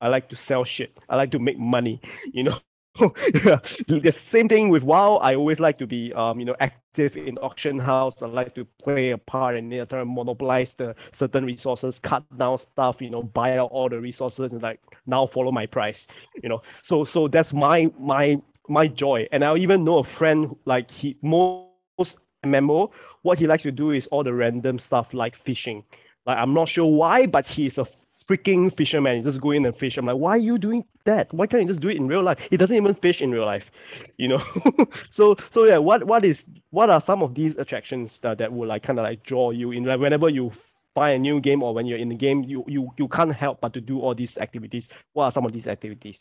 I 0.00 0.08
like 0.08 0.28
to 0.30 0.36
sell 0.36 0.64
shit. 0.64 0.98
I 1.08 1.16
like 1.16 1.30
to 1.32 1.38
make 1.38 1.58
money. 1.58 2.00
You 2.32 2.44
know, 2.44 2.58
the 2.98 4.14
same 4.30 4.48
thing 4.48 4.68
with 4.68 4.82
WoW. 4.82 5.16
I 5.16 5.34
always 5.34 5.58
like 5.58 5.78
to 5.78 5.86
be, 5.86 6.12
um, 6.12 6.38
you 6.38 6.44
know, 6.44 6.56
active 6.60 7.16
in 7.16 7.38
auction 7.38 7.78
house. 7.78 8.22
I 8.22 8.26
like 8.26 8.54
to 8.54 8.66
play 8.82 9.10
a 9.10 9.18
part 9.18 9.56
and 9.56 9.72
you 9.72 9.86
know, 9.90 10.04
monopolize 10.04 10.74
the 10.74 10.94
certain 11.10 11.46
resources, 11.46 11.98
cut 11.98 12.24
down 12.36 12.58
stuff, 12.58 13.00
you 13.00 13.08
know, 13.08 13.22
buy 13.22 13.56
out 13.56 13.70
all 13.70 13.88
the 13.88 13.98
resources, 13.98 14.52
and 14.52 14.62
like 14.62 14.80
now 15.06 15.26
follow 15.26 15.50
my 15.50 15.64
price. 15.64 16.06
You 16.42 16.50
know, 16.50 16.62
so 16.82 17.04
so 17.04 17.28
that's 17.28 17.54
my 17.54 17.90
my 17.98 18.40
my 18.68 18.88
joy. 18.88 19.26
And 19.32 19.42
I 19.42 19.56
even 19.56 19.84
know 19.84 19.98
a 19.98 20.04
friend 20.04 20.54
like 20.66 20.90
he 20.90 21.16
most 21.22 22.18
MMO. 22.44 22.90
What 23.22 23.38
he 23.38 23.46
likes 23.46 23.62
to 23.62 23.72
do 23.72 23.92
is 23.92 24.06
all 24.08 24.22
the 24.22 24.34
random 24.34 24.78
stuff 24.78 25.14
like 25.14 25.36
fishing. 25.36 25.84
Like 26.26 26.36
I'm 26.36 26.52
not 26.52 26.68
sure 26.68 26.86
why, 26.86 27.26
but 27.26 27.46
he's 27.46 27.78
a 27.78 27.86
freaking 28.32 28.74
fisherman. 28.76 29.18
He 29.18 29.22
just 29.22 29.40
go 29.40 29.50
in 29.50 29.66
and 29.66 29.76
fish. 29.76 29.96
I'm 29.96 30.06
like, 30.06 30.16
why 30.16 30.30
are 30.30 30.38
you 30.38 30.58
doing 30.58 30.84
that? 31.04 31.32
Why 31.32 31.46
can't 31.46 31.62
you 31.62 31.68
just 31.68 31.80
do 31.80 31.88
it 31.88 31.96
in 31.96 32.06
real 32.06 32.22
life? 32.22 32.38
He 32.50 32.56
doesn't 32.56 32.76
even 32.76 32.94
fish 32.94 33.20
in 33.20 33.30
real 33.30 33.44
life, 33.44 33.70
you 34.16 34.28
know. 34.28 34.42
so 35.10 35.36
so 35.50 35.64
yeah, 35.64 35.78
what 35.78 36.04
what 36.04 36.24
is 36.24 36.44
what 36.70 36.90
are 36.90 37.00
some 37.00 37.22
of 37.22 37.34
these 37.34 37.56
attractions 37.56 38.18
that, 38.22 38.38
that 38.38 38.52
will 38.52 38.68
like 38.68 38.82
kind 38.82 38.98
of 38.98 39.04
like 39.04 39.22
draw 39.22 39.50
you 39.50 39.72
in 39.72 39.84
like 39.84 40.00
whenever 40.00 40.28
you 40.28 40.52
find 40.94 41.16
a 41.16 41.18
new 41.18 41.40
game 41.40 41.62
or 41.62 41.74
when 41.74 41.86
you're 41.86 41.98
in 41.98 42.08
the 42.08 42.14
game, 42.14 42.44
you 42.44 42.64
you 42.66 42.92
you 42.98 43.08
can't 43.08 43.34
help 43.34 43.60
but 43.60 43.72
to 43.74 43.80
do 43.80 44.00
all 44.00 44.14
these 44.14 44.38
activities. 44.38 44.88
What 45.12 45.24
are 45.24 45.32
some 45.32 45.46
of 45.46 45.52
these 45.52 45.66
activities? 45.66 46.18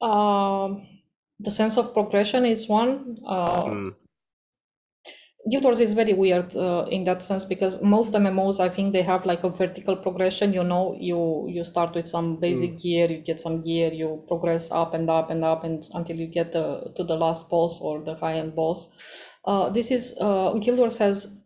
Um, 0.00 0.86
the 1.38 1.50
sense 1.50 1.78
of 1.78 1.92
progression 1.94 2.44
is 2.44 2.68
one. 2.68 3.16
Uh, 3.26 3.64
mm. 3.64 3.94
Guild 5.48 5.62
Wars 5.62 5.80
is 5.80 5.92
very 5.92 6.12
weird 6.12 6.56
uh, 6.56 6.86
in 6.90 7.04
that 7.04 7.22
sense 7.22 7.44
because 7.44 7.80
most 7.80 8.12
MMOs, 8.14 8.58
I 8.58 8.68
think 8.68 8.92
they 8.92 9.02
have 9.02 9.24
like 9.24 9.44
a 9.44 9.48
vertical 9.48 9.94
progression. 9.94 10.52
You 10.52 10.64
know, 10.64 10.96
you 10.98 11.46
you 11.48 11.64
start 11.64 11.94
with 11.94 12.08
some 12.08 12.40
basic 12.40 12.72
mm. 12.72 12.82
gear, 12.82 13.10
you 13.10 13.18
get 13.18 13.40
some 13.40 13.62
gear, 13.62 13.92
you 13.92 14.24
progress 14.26 14.70
up 14.72 14.92
and 14.92 15.08
up 15.08 15.30
and 15.30 15.44
up, 15.44 15.62
and 15.62 15.84
until 15.92 16.16
you 16.16 16.26
get 16.26 16.50
the, 16.50 16.92
to 16.96 17.04
the 17.04 17.16
last 17.16 17.48
boss 17.48 17.80
or 17.80 18.02
the 18.02 18.16
high 18.16 18.34
end 18.34 18.56
boss. 18.56 18.90
Uh, 19.44 19.68
this 19.68 19.92
is 19.92 20.16
uh, 20.20 20.52
Guild 20.54 20.78
Wars 20.78 20.98
has 20.98 21.40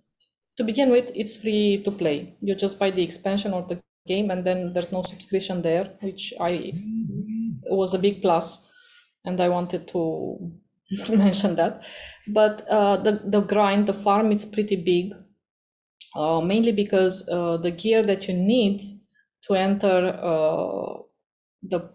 to 0.57 0.65
begin 0.65 0.89
with. 0.91 1.13
It's 1.15 1.37
free 1.37 1.83
to 1.85 1.91
play. 1.91 2.37
You 2.41 2.55
just 2.55 2.79
buy 2.79 2.91
the 2.91 3.03
expansion 3.03 3.53
or 3.53 3.67
the 3.69 3.83
game, 4.07 4.31
and 4.31 4.47
then 4.47 4.73
there's 4.73 4.93
no 4.93 5.03
subscription 5.03 5.61
there, 5.61 5.93
which 6.01 6.33
I 6.41 6.73
was 7.69 7.93
a 7.93 7.99
big 7.99 8.23
plus, 8.23 8.67
and 9.27 9.39
I 9.39 9.51
wanted 9.51 9.89
to 9.89 10.53
mention 11.11 11.57
that. 11.57 11.87
But 12.29 12.67
uh, 12.69 12.97
the, 12.99 13.21
the 13.25 13.41
grind, 13.41 13.87
the 13.87 13.95
farm 13.95 14.33
is 14.33 14.45
pretty 14.45 14.77
big, 14.77 15.13
uh, 16.15 16.41
mainly 16.41 16.73
because 16.73 17.29
uh, 17.29 17.57
the 17.57 17.71
gear 17.71 18.03
that 18.03 18.29
you 18.29 18.35
need 18.35 18.81
to 19.47 19.55
enter 19.55 20.09
uh, 20.23 21.03
the 21.63 21.91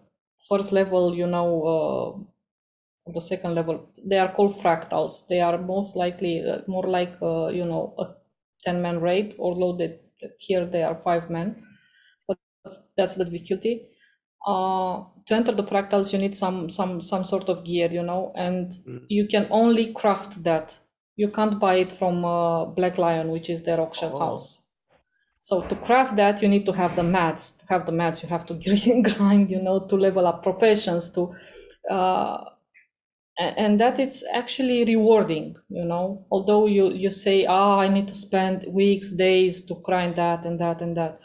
first 0.48 0.72
level, 0.72 1.14
you 1.14 1.26
know, 1.26 2.26
uh, 3.08 3.12
the 3.12 3.20
second 3.20 3.54
level, 3.54 3.88
they 4.04 4.18
are 4.18 4.32
called 4.32 4.52
fractals. 4.52 5.26
They 5.28 5.40
are 5.40 5.58
most 5.58 5.96
likely 5.96 6.42
uh, 6.48 6.60
more 6.66 6.84
like, 6.88 7.14
you 7.20 7.64
know, 7.66 7.94
a 7.98 8.14
10 8.64 8.82
man 8.82 9.00
raid, 9.00 9.34
although 9.38 9.76
they, 9.76 10.00
here 10.38 10.66
they 10.66 10.82
are 10.82 10.96
five 10.96 11.30
men. 11.30 11.64
But 12.28 12.38
that's 12.96 13.16
the 13.16 13.24
difficulty 13.24 13.90
to 15.26 15.34
enter 15.34 15.52
the 15.52 15.62
fractals 15.64 16.12
you 16.12 16.18
need 16.18 16.34
some 16.34 16.70
some 16.70 17.00
some 17.00 17.24
sort 17.24 17.48
of 17.48 17.64
gear 17.64 17.88
you 17.90 18.02
know 18.02 18.32
and 18.34 18.72
mm. 18.88 19.04
you 19.08 19.26
can 19.26 19.46
only 19.50 19.92
craft 19.92 20.42
that 20.44 20.78
you 21.16 21.28
can't 21.28 21.58
buy 21.58 21.74
it 21.74 21.92
from 21.92 22.24
uh, 22.24 22.64
black 22.64 22.98
lion 22.98 23.30
which 23.30 23.50
is 23.50 23.62
their 23.62 23.80
auction 23.80 24.10
oh. 24.12 24.18
house 24.18 24.62
so 25.40 25.62
to 25.62 25.74
craft 25.76 26.16
that 26.16 26.42
you 26.42 26.48
need 26.48 26.66
to 26.66 26.72
have 26.72 26.96
the 26.96 27.02
mats 27.02 27.52
to 27.52 27.66
have 27.68 27.86
the 27.86 27.92
mats 27.92 28.22
you 28.22 28.28
have 28.28 28.46
to 28.46 28.54
grind 29.02 29.50
you 29.50 29.60
know 29.60 29.80
to 29.80 29.96
level 29.96 30.26
up 30.26 30.42
professions 30.42 31.10
to 31.10 31.34
uh, 31.90 32.44
and 33.38 33.78
that 33.80 33.98
it's 33.98 34.24
actually 34.32 34.84
rewarding 34.84 35.54
you 35.68 35.84
know 35.84 36.24
although 36.30 36.66
you 36.66 36.92
you 36.92 37.10
say 37.10 37.44
ah 37.46 37.76
oh, 37.76 37.80
i 37.80 37.88
need 37.88 38.08
to 38.08 38.14
spend 38.14 38.64
weeks 38.68 39.12
days 39.12 39.62
to 39.62 39.74
grind 39.82 40.16
that 40.16 40.46
and 40.46 40.58
that 40.58 40.80
and 40.80 40.96
that 40.96 41.20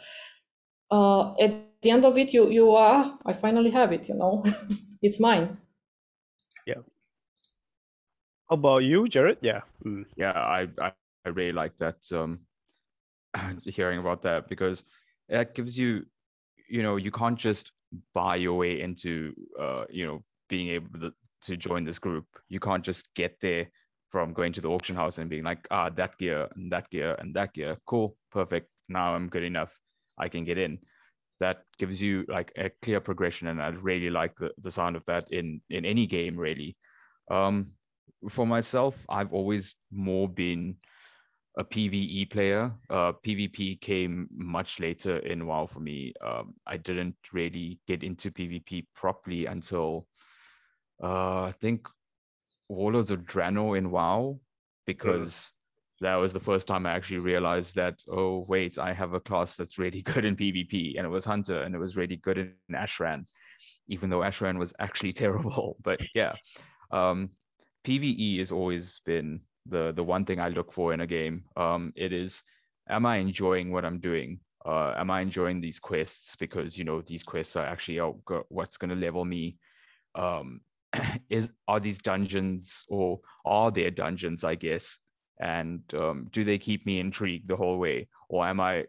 uh, 0.90 1.32
at 1.40 1.71
the 1.82 1.90
end 1.90 2.04
of 2.04 2.16
it, 2.18 2.32
you 2.32 2.50
you 2.50 2.72
are. 2.72 3.18
I 3.26 3.32
finally 3.32 3.70
have 3.70 3.92
it. 3.92 4.08
You 4.08 4.14
know, 4.16 4.44
it's 5.02 5.20
mine. 5.20 5.58
Yeah. 6.66 6.82
How 8.48 8.54
about 8.56 8.84
you, 8.84 9.08
Jared? 9.08 9.38
Yeah. 9.42 9.62
Mm. 9.84 10.04
Yeah, 10.16 10.32
I, 10.32 10.68
I 10.80 10.92
I 11.24 11.28
really 11.30 11.52
like 11.52 11.76
that. 11.78 11.96
Um, 12.12 12.40
hearing 13.64 13.98
about 13.98 14.22
that 14.22 14.48
because 14.48 14.84
that 15.28 15.54
gives 15.54 15.78
you, 15.78 16.04
you 16.68 16.82
know, 16.82 16.96
you 16.96 17.10
can't 17.10 17.38
just 17.38 17.72
buy 18.14 18.36
your 18.36 18.54
way 18.54 18.80
into, 18.80 19.34
uh, 19.58 19.84
you 19.90 20.06
know, 20.06 20.22
being 20.48 20.68
able 20.70 20.98
to, 21.00 21.14
to 21.44 21.56
join 21.56 21.84
this 21.84 21.98
group. 21.98 22.26
You 22.48 22.60
can't 22.60 22.84
just 22.84 23.14
get 23.14 23.40
there 23.40 23.70
from 24.10 24.32
going 24.32 24.52
to 24.52 24.60
the 24.60 24.68
auction 24.68 24.96
house 24.96 25.18
and 25.18 25.30
being 25.30 25.44
like, 25.44 25.66
ah, 25.70 25.88
that 25.90 26.18
gear 26.18 26.48
and 26.56 26.70
that 26.72 26.90
gear 26.90 27.14
and 27.18 27.34
that 27.34 27.54
gear. 27.54 27.78
Cool, 27.86 28.14
perfect. 28.30 28.76
Now 28.88 29.14
I'm 29.14 29.28
good 29.28 29.44
enough. 29.44 29.78
I 30.18 30.28
can 30.28 30.44
get 30.44 30.58
in 30.58 30.78
that 31.42 31.64
gives 31.76 32.00
you 32.00 32.24
like 32.28 32.52
a 32.56 32.70
clear 32.82 33.00
progression 33.00 33.48
and 33.48 33.60
i 33.60 33.68
really 33.68 34.10
like 34.10 34.36
the, 34.36 34.50
the 34.58 34.70
sound 34.70 34.94
of 34.96 35.04
that 35.06 35.24
in 35.30 35.60
in 35.70 35.84
any 35.84 36.06
game 36.06 36.36
really. 36.36 36.76
Um, 37.30 37.72
for 38.30 38.46
myself 38.46 39.04
i've 39.08 39.32
always 39.32 39.74
more 39.90 40.28
been 40.28 40.76
a 41.58 41.64
pve 41.64 42.30
player. 42.30 42.72
Uh, 42.88 43.12
pvp 43.24 43.80
came 43.80 44.28
much 44.32 44.80
later 44.80 45.18
in 45.18 45.46
wow 45.46 45.66
for 45.66 45.80
me. 45.80 46.14
Um, 46.24 46.54
i 46.66 46.76
didn't 46.76 47.16
really 47.32 47.80
get 47.88 48.02
into 48.02 48.30
pvp 48.30 48.86
properly 48.94 49.46
until 49.46 50.06
uh, 51.02 51.42
i 51.50 51.54
think 51.60 51.88
all 52.68 52.96
of 52.96 53.06
the 53.06 53.16
Draenor 53.16 53.76
in 53.76 53.90
wow 53.90 54.38
because 54.86 55.52
that 56.02 56.16
was 56.16 56.32
the 56.32 56.40
first 56.40 56.66
time 56.66 56.84
I 56.84 56.92
actually 56.92 57.20
realized 57.20 57.76
that, 57.76 58.02
oh, 58.10 58.44
wait, 58.48 58.76
I 58.76 58.92
have 58.92 59.14
a 59.14 59.20
class 59.20 59.54
that's 59.54 59.78
really 59.78 60.02
good 60.12 60.24
in 60.24 60.36
PvP. 60.36 60.94
And 60.96 61.06
it 61.06 61.10
was 61.10 61.24
Hunter 61.24 61.62
and 61.62 61.74
it 61.74 61.78
was 61.78 61.96
really 61.96 62.16
good 62.16 62.38
in 62.38 62.54
Ashran, 62.72 63.24
even 63.86 64.10
though 64.10 64.18
Ashran 64.18 64.58
was 64.58 64.74
actually 64.80 65.12
terrible. 65.22 65.76
But 65.82 66.00
yeah, 66.14 66.34
um, 66.90 67.30
PvE 67.84 68.38
has 68.38 68.50
always 68.50 69.00
been 69.06 69.40
the, 69.66 69.92
the 69.92 70.02
one 70.02 70.24
thing 70.24 70.40
I 70.40 70.48
look 70.48 70.72
for 70.72 70.92
in 70.92 71.00
a 71.00 71.06
game. 71.06 71.44
Um, 71.56 71.92
it 71.94 72.12
is, 72.12 72.42
am 72.88 73.06
I 73.06 73.18
enjoying 73.18 73.70
what 73.70 73.84
I'm 73.84 74.00
doing? 74.00 74.40
Uh, 74.66 74.94
am 74.96 75.10
I 75.10 75.20
enjoying 75.20 75.60
these 75.60 75.78
quests? 75.78 76.34
Because, 76.36 76.76
you 76.76 76.84
know, 76.84 77.00
these 77.00 77.22
quests 77.22 77.54
are 77.54 77.66
actually 77.66 77.98
what's 78.48 78.76
going 78.76 78.90
to 78.90 78.96
level 78.96 79.24
me. 79.24 79.56
Um, 80.16 80.60
is 81.30 81.50
are 81.68 81.80
these 81.80 81.98
dungeons 81.98 82.84
or 82.88 83.20
are 83.44 83.70
there 83.70 83.90
dungeons, 83.90 84.44
I 84.44 84.56
guess, 84.56 84.98
and 85.40 85.82
um, 85.94 86.28
do 86.32 86.44
they 86.44 86.58
keep 86.58 86.86
me 86.86 87.00
intrigued 87.00 87.48
the 87.48 87.56
whole 87.56 87.78
way? 87.78 88.08
Or 88.28 88.46
am 88.46 88.60
i 88.60 88.84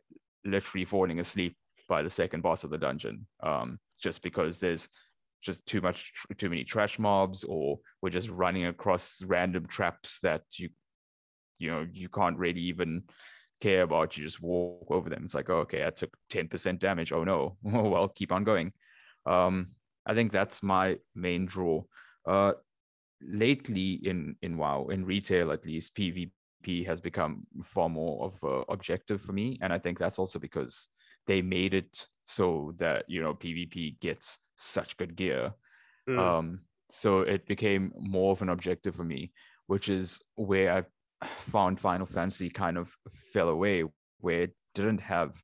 literally 0.46 0.86
falling 0.86 1.20
asleep 1.20 1.56
by 1.88 2.02
the 2.02 2.10
second 2.10 2.42
boss 2.42 2.64
of 2.64 2.70
the 2.70 2.78
dungeon 2.78 3.26
um, 3.42 3.80
just 4.02 4.22
because 4.22 4.60
there's 4.60 4.88
just 5.42 5.66
too 5.66 5.82
much 5.82 6.12
too 6.38 6.50
many 6.50 6.64
trash 6.64 6.98
mobs 6.98 7.44
or 7.44 7.80
we're 8.02 8.10
just 8.10 8.30
running 8.30 8.66
across 8.66 9.22
random 9.24 9.66
traps 9.68 10.20
that 10.24 10.42
you 10.58 10.70
you 11.60 11.70
know 11.70 11.86
you 11.92 12.10
can't 12.10 12.38
really 12.38 12.62
even 12.62 13.04
care 13.62 13.84
about. 13.84 14.18
You 14.18 14.26
just 14.26 14.42
walk 14.42 14.88
over 14.90 15.10
them. 15.10 15.24
It's 15.24 15.36
like 15.36 15.50
oh, 15.50 15.60
okay 15.60 15.86
i 15.86 15.90
took 15.90 16.16
10% 16.32 16.80
damage. 16.80 17.12
Oh 17.12 17.24
no. 17.24 17.58
Well 17.64 18.08
keep 18.08 18.32
on 18.32 18.44
going. 18.44 18.74
Um, 19.26 19.70
i 20.06 20.14
think 20.14 20.32
that's 20.32 20.64
my 20.64 20.98
main 21.16 21.46
draw. 21.46 21.84
Uh, 22.26 22.54
lately 23.28 24.00
in 24.04 24.36
in 24.42 24.58
wow 24.58 24.88
in 24.88 25.06
retail 25.06 25.52
at 25.52 25.66
least 25.66 25.96
pvp 25.96 26.86
has 26.86 27.02
become 27.02 27.46
far 27.64 27.90
more 27.90 28.26
of 28.26 28.38
a 28.44 28.72
objective 28.72 29.22
for 29.22 29.34
me, 29.34 29.58
and 29.62 29.74
I 29.74 29.80
think 29.80 30.00
that's 30.00 30.20
also 30.20 30.40
because 30.40 30.88
they 31.28 31.42
made 31.42 31.74
it 31.74 32.08
so 32.26 32.74
that 32.78 33.06
you 33.08 33.22
know 33.22 33.34
PvP 33.34 34.00
gets 34.00 34.38
such 34.56 34.98
good 34.98 35.16
gear. 35.16 35.54
Mm. 36.10 36.20
Um, 36.20 36.60
so 36.90 37.22
it 37.22 37.46
became 37.48 37.92
more 37.98 38.32
of 38.32 38.42
an 38.42 38.50
objective 38.50 38.96
for 38.96 39.04
me, 39.04 39.32
which 39.68 39.90
is 39.90 40.22
where 40.36 40.74
I 40.74 41.28
found 41.28 41.80
Final 41.80 42.06
Fantasy 42.06 42.50
kind 42.50 42.78
of 42.78 42.92
fell 43.32 43.50
away, 43.50 43.84
where 44.20 44.44
it 44.44 44.56
didn't 44.76 45.02
have 45.02 45.42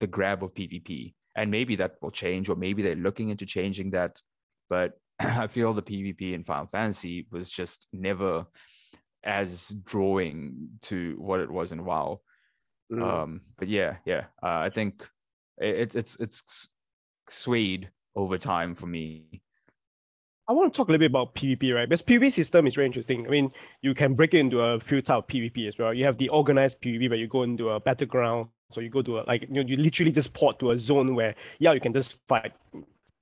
the 0.00 0.06
grab 0.06 0.42
of 0.42 0.54
PvP. 0.54 1.14
And 1.34 1.50
maybe 1.50 1.76
that 1.76 1.96
will 2.02 2.10
change, 2.10 2.50
or 2.50 2.56
maybe 2.56 2.82
they're 2.82 2.94
looking 2.94 3.30
into 3.30 3.46
changing 3.46 3.90
that. 3.92 4.20
But 4.68 4.92
I 5.38 5.46
feel 5.46 5.72
the 5.72 5.82
PvP 5.82 6.34
in 6.34 6.44
Final 6.44 6.66
Fantasy 6.66 7.26
was 7.30 7.50
just 7.50 7.86
never 7.92 8.46
as 9.24 9.68
drawing 9.84 10.68
to 10.82 11.14
what 11.18 11.40
it 11.40 11.50
was 11.50 11.72
in 11.72 11.84
WoW. 11.84 12.20
Mm. 12.92 13.02
Um, 13.02 13.40
but 13.58 13.68
yeah, 13.68 13.96
yeah, 14.04 14.24
uh, 14.42 14.58
I 14.58 14.70
think 14.70 15.08
it's 15.58 15.94
it's 15.94 16.16
it's 16.16 16.68
swayed 17.28 17.88
over 18.16 18.36
time 18.36 18.74
for 18.74 18.86
me. 18.86 19.42
I 20.48 20.52
want 20.52 20.72
to 20.72 20.76
talk 20.76 20.88
a 20.88 20.92
little 20.92 21.06
bit 21.06 21.10
about 21.10 21.34
PvP, 21.34 21.74
right? 21.74 21.88
Because 21.88 22.02
PvP 22.02 22.32
system 22.32 22.66
is 22.66 22.74
very 22.74 22.86
interesting. 22.86 23.26
I 23.26 23.30
mean, 23.30 23.52
you 23.80 23.94
can 23.94 24.14
break 24.14 24.34
it 24.34 24.38
into 24.38 24.60
a 24.60 24.80
few 24.80 25.00
type 25.00 25.18
of 25.18 25.26
PvP 25.28 25.68
as 25.68 25.78
well. 25.78 25.94
You 25.94 26.04
have 26.04 26.18
the 26.18 26.28
organized 26.30 26.80
PvP 26.82 27.08
where 27.08 27.18
you 27.18 27.28
go 27.28 27.44
into 27.44 27.70
a 27.70 27.80
battleground. 27.80 28.48
So 28.72 28.80
you 28.80 28.90
go 28.90 29.02
to 29.02 29.20
a, 29.20 29.22
like 29.22 29.42
you, 29.42 29.48
know, 29.48 29.60
you 29.60 29.76
literally 29.76 30.10
just 30.10 30.34
port 30.34 30.58
to 30.58 30.72
a 30.72 30.78
zone 30.78 31.14
where 31.14 31.34
yeah 31.58 31.72
you 31.72 31.80
can 31.80 31.92
just 31.92 32.16
fight 32.26 32.52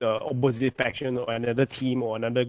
the 0.01 0.19
opposite 0.19 0.75
faction 0.75 1.17
or 1.17 1.31
another 1.31 1.65
team 1.65 2.03
or 2.03 2.17
another 2.17 2.45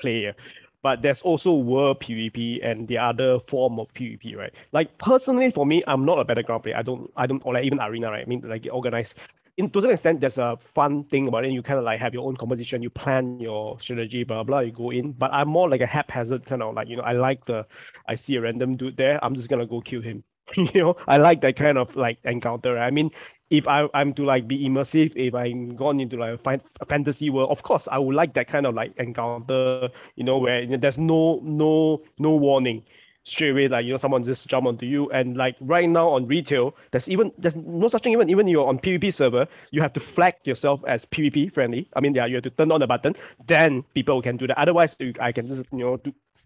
player. 0.00 0.34
But 0.82 1.00
there's 1.00 1.22
also 1.22 1.54
world 1.54 2.00
PvP 2.00 2.58
and 2.66 2.88
the 2.88 2.98
other 2.98 3.38
form 3.46 3.78
of 3.78 3.86
PvP, 3.94 4.36
right? 4.36 4.52
Like 4.72 4.98
personally 4.98 5.52
for 5.52 5.64
me, 5.64 5.82
I'm 5.86 6.04
not 6.04 6.18
a 6.18 6.24
battleground 6.24 6.64
player. 6.64 6.76
I 6.76 6.82
don't 6.82 7.10
I 7.16 7.26
don't 7.26 7.40
or 7.46 7.54
like 7.54 7.64
even 7.64 7.80
arena, 7.80 8.10
right? 8.10 8.26
I 8.26 8.28
mean 8.28 8.42
like 8.44 8.66
organized 8.70 9.14
in 9.58 9.70
to 9.70 9.82
some 9.82 9.90
extent, 9.90 10.20
there's 10.20 10.38
a 10.38 10.58
fun 10.74 11.04
thing 11.04 11.28
about 11.28 11.44
it. 11.44 11.52
You 11.52 11.62
kind 11.62 11.78
of 11.78 11.84
like 11.84 12.00
have 12.00 12.14
your 12.14 12.26
own 12.26 12.36
composition, 12.36 12.82
you 12.82 12.90
plan 12.90 13.38
your 13.38 13.78
strategy, 13.80 14.24
blah 14.24 14.42
blah. 14.42 14.60
You 14.60 14.72
go 14.72 14.90
in, 14.90 15.12
but 15.12 15.32
I'm 15.32 15.48
more 15.48 15.68
like 15.68 15.82
a 15.82 15.86
haphazard 15.86 16.46
kind 16.46 16.62
of 16.62 16.74
like 16.74 16.88
you 16.88 16.96
know. 16.96 17.02
I 17.02 17.12
like 17.12 17.44
the, 17.44 17.66
I 18.08 18.16
see 18.16 18.36
a 18.36 18.40
random 18.40 18.76
dude 18.76 18.96
there, 18.96 19.22
I'm 19.24 19.34
just 19.34 19.48
gonna 19.48 19.66
go 19.66 19.80
kill 19.80 20.02
him. 20.02 20.24
you 20.56 20.80
know, 20.80 20.96
I 21.06 21.16
like 21.18 21.40
that 21.42 21.56
kind 21.56 21.78
of 21.78 21.94
like 21.96 22.18
encounter. 22.24 22.78
I 22.78 22.90
mean, 22.90 23.10
if 23.50 23.68
I 23.68 23.88
I'm 23.94 24.14
to 24.14 24.24
like 24.24 24.48
be 24.48 24.66
immersive, 24.66 25.12
if 25.14 25.34
I'm 25.34 25.76
gone 25.76 26.00
into 26.00 26.16
like 26.16 26.40
a, 26.44 26.60
a 26.80 26.86
fantasy 26.86 27.30
world, 27.30 27.50
of 27.50 27.62
course 27.62 27.88
I 27.90 27.98
would 27.98 28.14
like 28.14 28.34
that 28.34 28.48
kind 28.48 28.66
of 28.66 28.74
like 28.74 28.92
encounter. 28.96 29.88
You 30.16 30.24
know, 30.24 30.38
where 30.38 30.60
you 30.60 30.68
know, 30.68 30.78
there's 30.78 30.98
no 30.98 31.40
no 31.42 32.02
no 32.18 32.36
warning 32.36 32.82
straight 33.24 33.50
away 33.50 33.68
like 33.68 33.84
you 33.84 33.92
know 33.92 33.96
someone 33.96 34.24
just 34.24 34.48
jump 34.48 34.66
onto 34.66 34.84
you 34.84 35.08
and 35.10 35.36
like 35.36 35.54
right 35.60 35.88
now 35.88 36.08
on 36.08 36.26
retail 36.26 36.74
there's 36.90 37.08
even 37.08 37.30
there's 37.38 37.54
no 37.54 37.86
such 37.86 38.02
thing 38.02 38.12
even 38.12 38.28
even 38.28 38.48
you're 38.48 38.66
on 38.66 38.78
pvp 38.78 39.14
server 39.14 39.46
you 39.70 39.80
have 39.80 39.92
to 39.92 40.00
flag 40.00 40.34
yourself 40.42 40.80
as 40.88 41.06
pvp 41.06 41.52
friendly 41.54 41.88
i 41.94 42.00
mean 42.00 42.12
yeah 42.14 42.26
you 42.26 42.34
have 42.34 42.42
to 42.42 42.50
turn 42.50 42.72
on 42.72 42.80
the 42.80 42.86
button 42.86 43.14
then 43.46 43.84
people 43.94 44.20
can 44.20 44.36
do 44.36 44.46
that 44.48 44.58
otherwise 44.58 44.96
i 45.20 45.30
can 45.30 45.46
just 45.46 45.62
you 45.70 45.78
know 45.78 46.00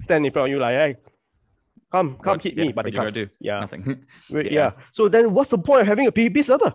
stand 0.04 0.26
in 0.26 0.32
front 0.32 0.48
of 0.48 0.50
you 0.50 0.58
like 0.58 0.74
hey 0.74 0.96
come 1.92 2.16
come 2.22 2.32
What- 2.34 2.42
hit 2.42 2.56
yeah, 2.56 2.64
me 2.64 2.72
but 2.72 2.84
they 2.84 2.90
what 2.90 2.92
you 2.92 2.98
gotta 2.98 3.12
can't 3.12 3.30
do? 3.30 3.34
yeah 3.40 3.60
Nothing. 3.60 4.04
Wait, 4.30 4.52
yeah. 4.58 4.72
so 4.92 5.08
then 5.08 5.32
what's 5.34 5.50
the 5.50 5.58
point 5.58 5.82
of 5.82 5.86
having 5.86 6.06
a 6.06 6.12
pvp 6.12 6.44
server 6.44 6.74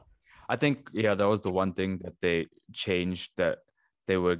I 0.49 0.57
think 0.57 0.89
yeah, 0.91 1.16
that 1.16 1.28
was 1.28 1.39
the 1.39 1.49
one 1.51 1.72
thing 1.72 1.99
that 2.03 2.14
they 2.22 2.47
changed 2.74 3.32
that 3.38 3.59
they 4.07 4.18
were 4.18 4.38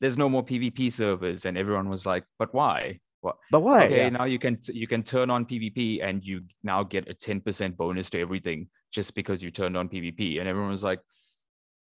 there's 0.00 0.16
no 0.16 0.28
more 0.30 0.42
PvP 0.44 0.90
servers 0.92 1.44
and 1.46 1.56
everyone 1.58 1.88
was 1.88 2.04
like, 2.06 2.24
but 2.38 2.52
why? 2.54 3.00
What? 3.22 3.36
But 3.50 3.60
why? 3.60 3.84
Okay, 3.84 3.96
Yeah. 4.04 4.08
now 4.10 4.24
you 4.24 4.38
can 4.38 4.56
you 4.68 4.86
can 4.86 5.02
turn 5.02 5.28
on 5.30 5.44
PvP 5.44 6.02
and 6.02 6.22
you 6.24 6.42
now 6.62 6.82
get 6.84 7.08
a 7.10 7.14
10% 7.14 7.76
bonus 7.76 8.08
to 8.10 8.20
everything 8.20 8.68
just 8.92 9.14
because 9.14 9.42
you 9.42 9.50
turned 9.50 9.76
on 9.76 9.88
PvP 9.90 10.38
and 10.38 10.48
everyone 10.48 10.70
was 10.70 10.82
like, 10.84 11.00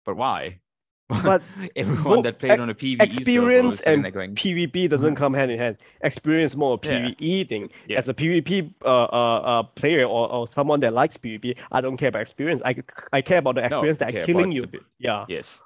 but 0.06 0.16
why? 0.16 0.60
But 1.08 1.42
everyone 1.76 2.22
that 2.22 2.38
played 2.38 2.58
on 2.58 2.70
a 2.70 2.74
PvE 2.74 2.98
server 2.98 3.04
experience 3.04 3.78
sitting 3.78 4.04
and 4.04 4.14
going, 4.14 4.34
PvP 4.34 4.90
doesn't 4.90 5.14
come 5.14 5.34
hand 5.34 5.50
in 5.50 5.58
hand. 5.58 5.76
Experience 6.00 6.56
more 6.56 6.78
a 6.82 6.86
Yeah. 6.86 7.08
PvE 7.10 7.48
thing. 7.48 7.70
As 7.96 8.08
a 8.08 8.14
PvP 8.14 8.72
uh, 8.84 8.88
uh, 8.88 9.38
uh, 9.38 9.62
player 9.62 10.04
or, 10.04 10.30
or 10.30 10.48
someone 10.48 10.80
that 10.80 10.92
likes 10.92 11.16
PvP, 11.16 11.56
I 11.70 11.80
don't 11.80 11.96
care 11.96 12.08
about 12.08 12.22
experience. 12.22 12.60
I, 12.64 12.76
I 13.12 13.22
care 13.22 13.38
about 13.38 13.54
the 13.54 13.64
experience 13.64 14.00
I 14.00 14.10
that 14.10 14.16
are 14.16 14.26
killing 14.26 14.52
you. 14.52 14.64
Yeah. 14.98 15.24
Yes. 15.28 15.62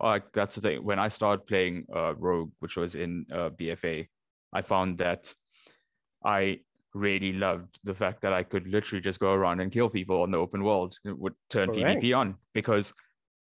Like 0.00 0.32
that's 0.32 0.54
the 0.54 0.60
thing. 0.60 0.84
When 0.84 0.98
I 0.98 1.08
started 1.08 1.46
playing 1.46 1.86
uh, 1.94 2.14
Rogue, 2.14 2.52
which 2.60 2.76
was 2.76 2.94
in 2.94 3.26
uh, 3.32 3.50
BFA, 3.50 4.06
I 4.52 4.62
found 4.62 4.98
that 4.98 5.34
I 6.24 6.60
really 6.94 7.32
loved 7.32 7.78
the 7.84 7.94
fact 7.94 8.22
that 8.22 8.32
I 8.32 8.42
could 8.42 8.66
literally 8.66 9.00
just 9.00 9.20
go 9.20 9.32
around 9.32 9.60
and 9.60 9.72
kill 9.72 9.88
people 9.88 10.22
on 10.22 10.30
the 10.30 10.38
open 10.38 10.62
world. 10.62 10.96
It 11.04 11.18
would 11.18 11.34
turn 11.50 11.72
Correct. 11.72 12.02
PvP 12.02 12.16
on 12.16 12.36
because 12.54 12.92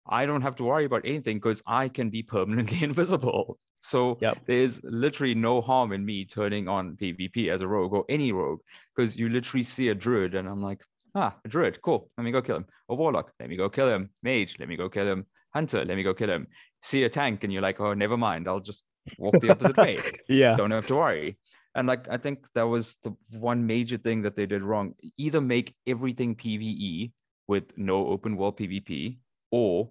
I 0.08 0.26
don't 0.26 0.42
have 0.42 0.56
to 0.56 0.64
worry 0.64 0.84
about 0.84 1.02
anything 1.04 1.38
because 1.38 1.62
I 1.66 1.88
can 1.88 2.10
be 2.10 2.22
permanently 2.34 2.82
invisible. 2.82 3.58
So 3.80 4.18
there's 4.46 4.82
literally 4.82 5.34
no 5.34 5.60
harm 5.60 5.92
in 5.92 6.04
me 6.04 6.24
turning 6.24 6.66
on 6.66 6.96
PvP 6.96 7.48
as 7.52 7.60
a 7.60 7.68
rogue 7.68 7.92
or 7.92 8.04
any 8.08 8.32
rogue 8.32 8.60
because 8.94 9.16
you 9.16 9.28
literally 9.28 9.62
see 9.62 9.88
a 9.90 9.94
druid 9.94 10.34
and 10.34 10.48
I'm 10.48 10.62
like, 10.62 10.80
ah, 11.14 11.36
a 11.44 11.48
druid, 11.48 11.80
cool. 11.82 12.10
Let 12.16 12.24
me 12.24 12.32
go 12.32 12.42
kill 12.42 12.56
him. 12.56 12.66
A 12.88 12.94
warlock, 12.94 13.32
let 13.38 13.48
me 13.48 13.56
go 13.56 13.68
kill 13.68 13.88
him. 13.88 14.10
Mage, 14.22 14.56
let 14.58 14.68
me 14.68 14.76
go 14.76 14.88
kill 14.88 15.06
him. 15.06 15.26
Hunter, 15.54 15.84
let 15.84 15.96
me 15.96 16.02
go 16.02 16.14
kill 16.14 16.30
him. 16.30 16.48
See 16.82 17.04
a 17.04 17.08
tank 17.08 17.44
and 17.44 17.52
you're 17.52 17.62
like, 17.62 17.80
oh, 17.80 17.94
never 17.94 18.16
mind. 18.16 18.48
I'll 18.48 18.60
just 18.60 18.82
walk 19.18 19.38
the 19.40 19.50
opposite 19.50 19.76
way. 19.76 19.98
Yeah. 20.28 20.56
Don't 20.56 20.72
have 20.72 20.86
to 20.86 20.96
worry. 20.96 21.38
And 21.76 21.86
like 21.86 22.08
I 22.08 22.16
think 22.16 22.46
that 22.54 22.62
was 22.62 22.96
the 23.02 23.14
one 23.30 23.66
major 23.66 23.98
thing 23.98 24.22
that 24.22 24.34
they 24.34 24.46
did 24.46 24.62
wrong. 24.62 24.94
Either 25.18 25.40
make 25.42 25.74
everything 25.86 26.34
PvE 26.34 27.12
with 27.46 27.76
no 27.76 28.06
open 28.08 28.36
world 28.36 28.58
PvP, 28.58 29.18
or 29.50 29.90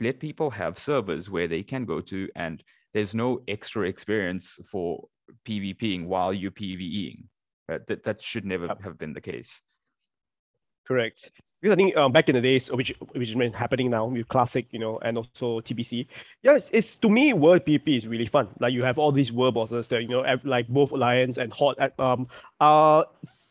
Let 0.00 0.20
people 0.20 0.50
have 0.50 0.78
servers 0.78 1.30
where 1.30 1.48
they 1.48 1.62
can 1.62 1.84
go 1.84 2.00
to 2.00 2.28
and 2.36 2.62
there's 2.94 3.14
no 3.14 3.42
extra 3.48 3.88
experience 3.88 4.58
for 4.70 5.08
PvPing 5.46 6.06
while 6.06 6.32
you're 6.32 6.50
PvEing. 6.50 7.24
Uh, 7.70 7.78
that 7.86 8.02
that 8.04 8.22
should 8.22 8.46
never 8.46 8.68
have 8.80 8.98
been 8.98 9.12
the 9.12 9.20
case. 9.20 9.60
Correct. 10.86 11.30
Because 11.60 11.74
I 11.74 11.76
think 11.76 11.96
um, 11.96 12.12
back 12.12 12.28
in 12.28 12.36
the 12.36 12.40
days, 12.40 12.70
which 12.70 12.94
which 13.12 13.30
is 13.30 13.54
happening 13.54 13.90
now 13.90 14.06
with 14.06 14.28
classic, 14.28 14.66
you 14.70 14.78
know, 14.78 14.98
and 15.00 15.18
also 15.18 15.60
TBC. 15.60 16.06
Yes, 16.42 16.70
it's 16.72 16.96
to 16.98 17.10
me 17.10 17.32
world 17.34 17.66
PvP 17.66 17.96
is 17.96 18.06
really 18.06 18.26
fun. 18.26 18.48
Like 18.58 18.72
you 18.72 18.84
have 18.84 18.96
all 18.96 19.12
these 19.12 19.32
world 19.32 19.54
bosses 19.54 19.88
that 19.88 20.02
you 20.02 20.08
know, 20.08 20.24
like 20.44 20.68
both 20.68 20.92
Alliance 20.92 21.36
and 21.36 21.52
Horde. 21.52 21.76
Um, 21.98 22.28
uh, 22.60 23.02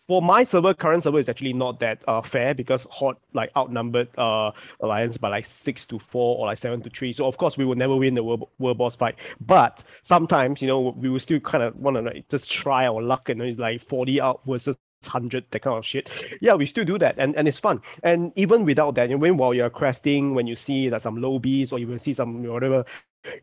for 0.07 0.21
my 0.21 0.43
server, 0.45 0.73
current 0.73 1.03
server 1.03 1.19
is 1.19 1.27
actually 1.27 1.53
not 1.53 1.79
that 1.81 2.01
uh 2.07 2.21
fair 2.21 2.53
because 2.53 2.87
Horde 2.89 3.17
like 3.33 3.51
outnumbered 3.57 4.07
uh 4.17 4.51
Alliance 4.79 5.17
by 5.17 5.29
like 5.29 5.45
six 5.45 5.85
to 5.87 5.99
four 5.99 6.37
or 6.37 6.47
like 6.47 6.57
seven 6.57 6.81
to 6.83 6.89
three. 6.89 7.11
So 7.13 7.25
of 7.27 7.37
course 7.37 7.57
we 7.57 7.65
will 7.65 7.75
never 7.75 7.95
win 7.95 8.15
the 8.15 8.23
world, 8.23 8.49
world 8.57 8.77
boss 8.77 8.95
fight. 8.95 9.15
But 9.41 9.83
sometimes 10.03 10.61
you 10.61 10.67
know 10.67 10.95
we 10.97 11.09
will 11.09 11.19
still 11.19 11.39
kind 11.39 11.63
of 11.63 11.75
want 11.75 11.97
to 11.97 12.01
like, 12.01 12.29
just 12.29 12.49
try 12.49 12.87
our 12.87 13.01
luck 13.01 13.29
and 13.29 13.41
it's 13.41 13.59
like 13.59 13.87
forty 13.87 14.21
out 14.21 14.41
versus 14.47 14.77
100 15.03 15.45
that 15.51 15.61
kind 15.61 15.77
of 15.77 15.85
shit. 15.85 16.09
Yeah 16.41 16.53
we 16.53 16.65
still 16.65 16.85
do 16.85 16.97
that 16.99 17.15
and, 17.17 17.35
and 17.35 17.47
it's 17.47 17.59
fun. 17.59 17.81
And 18.01 18.31
even 18.35 18.63
without 18.63 18.95
that 18.95 19.09
you 19.09 19.17
know, 19.17 19.33
while 19.33 19.53
you're 19.53 19.69
cresting 19.69 20.33
when 20.33 20.47
you 20.47 20.55
see 20.55 20.89
that 20.89 21.01
some 21.01 21.21
lobbies 21.21 21.71
or 21.71 21.79
you 21.79 21.87
will 21.87 21.99
see 21.99 22.13
some 22.13 22.43
whatever 22.43 22.85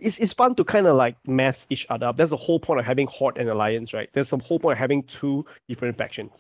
it's, 0.01 0.17
it's 0.19 0.33
fun 0.33 0.55
to 0.55 0.65
kind 0.65 0.87
of 0.87 0.97
like 0.97 1.17
mess 1.27 1.67
each 1.69 1.87
other 1.91 2.07
up. 2.07 2.17
That's 2.17 2.31
the 2.31 2.39
whole 2.39 2.59
point 2.59 2.81
of 2.81 2.87
having 2.87 3.07
horde 3.07 3.37
and 3.37 3.51
alliance 3.51 3.93
right? 3.93 4.09
There's 4.15 4.31
the 4.31 4.39
whole 4.39 4.59
point 4.59 4.73
of 4.73 4.79
having 4.79 5.03
two 5.05 5.45
different 5.69 5.99
factions 5.99 6.33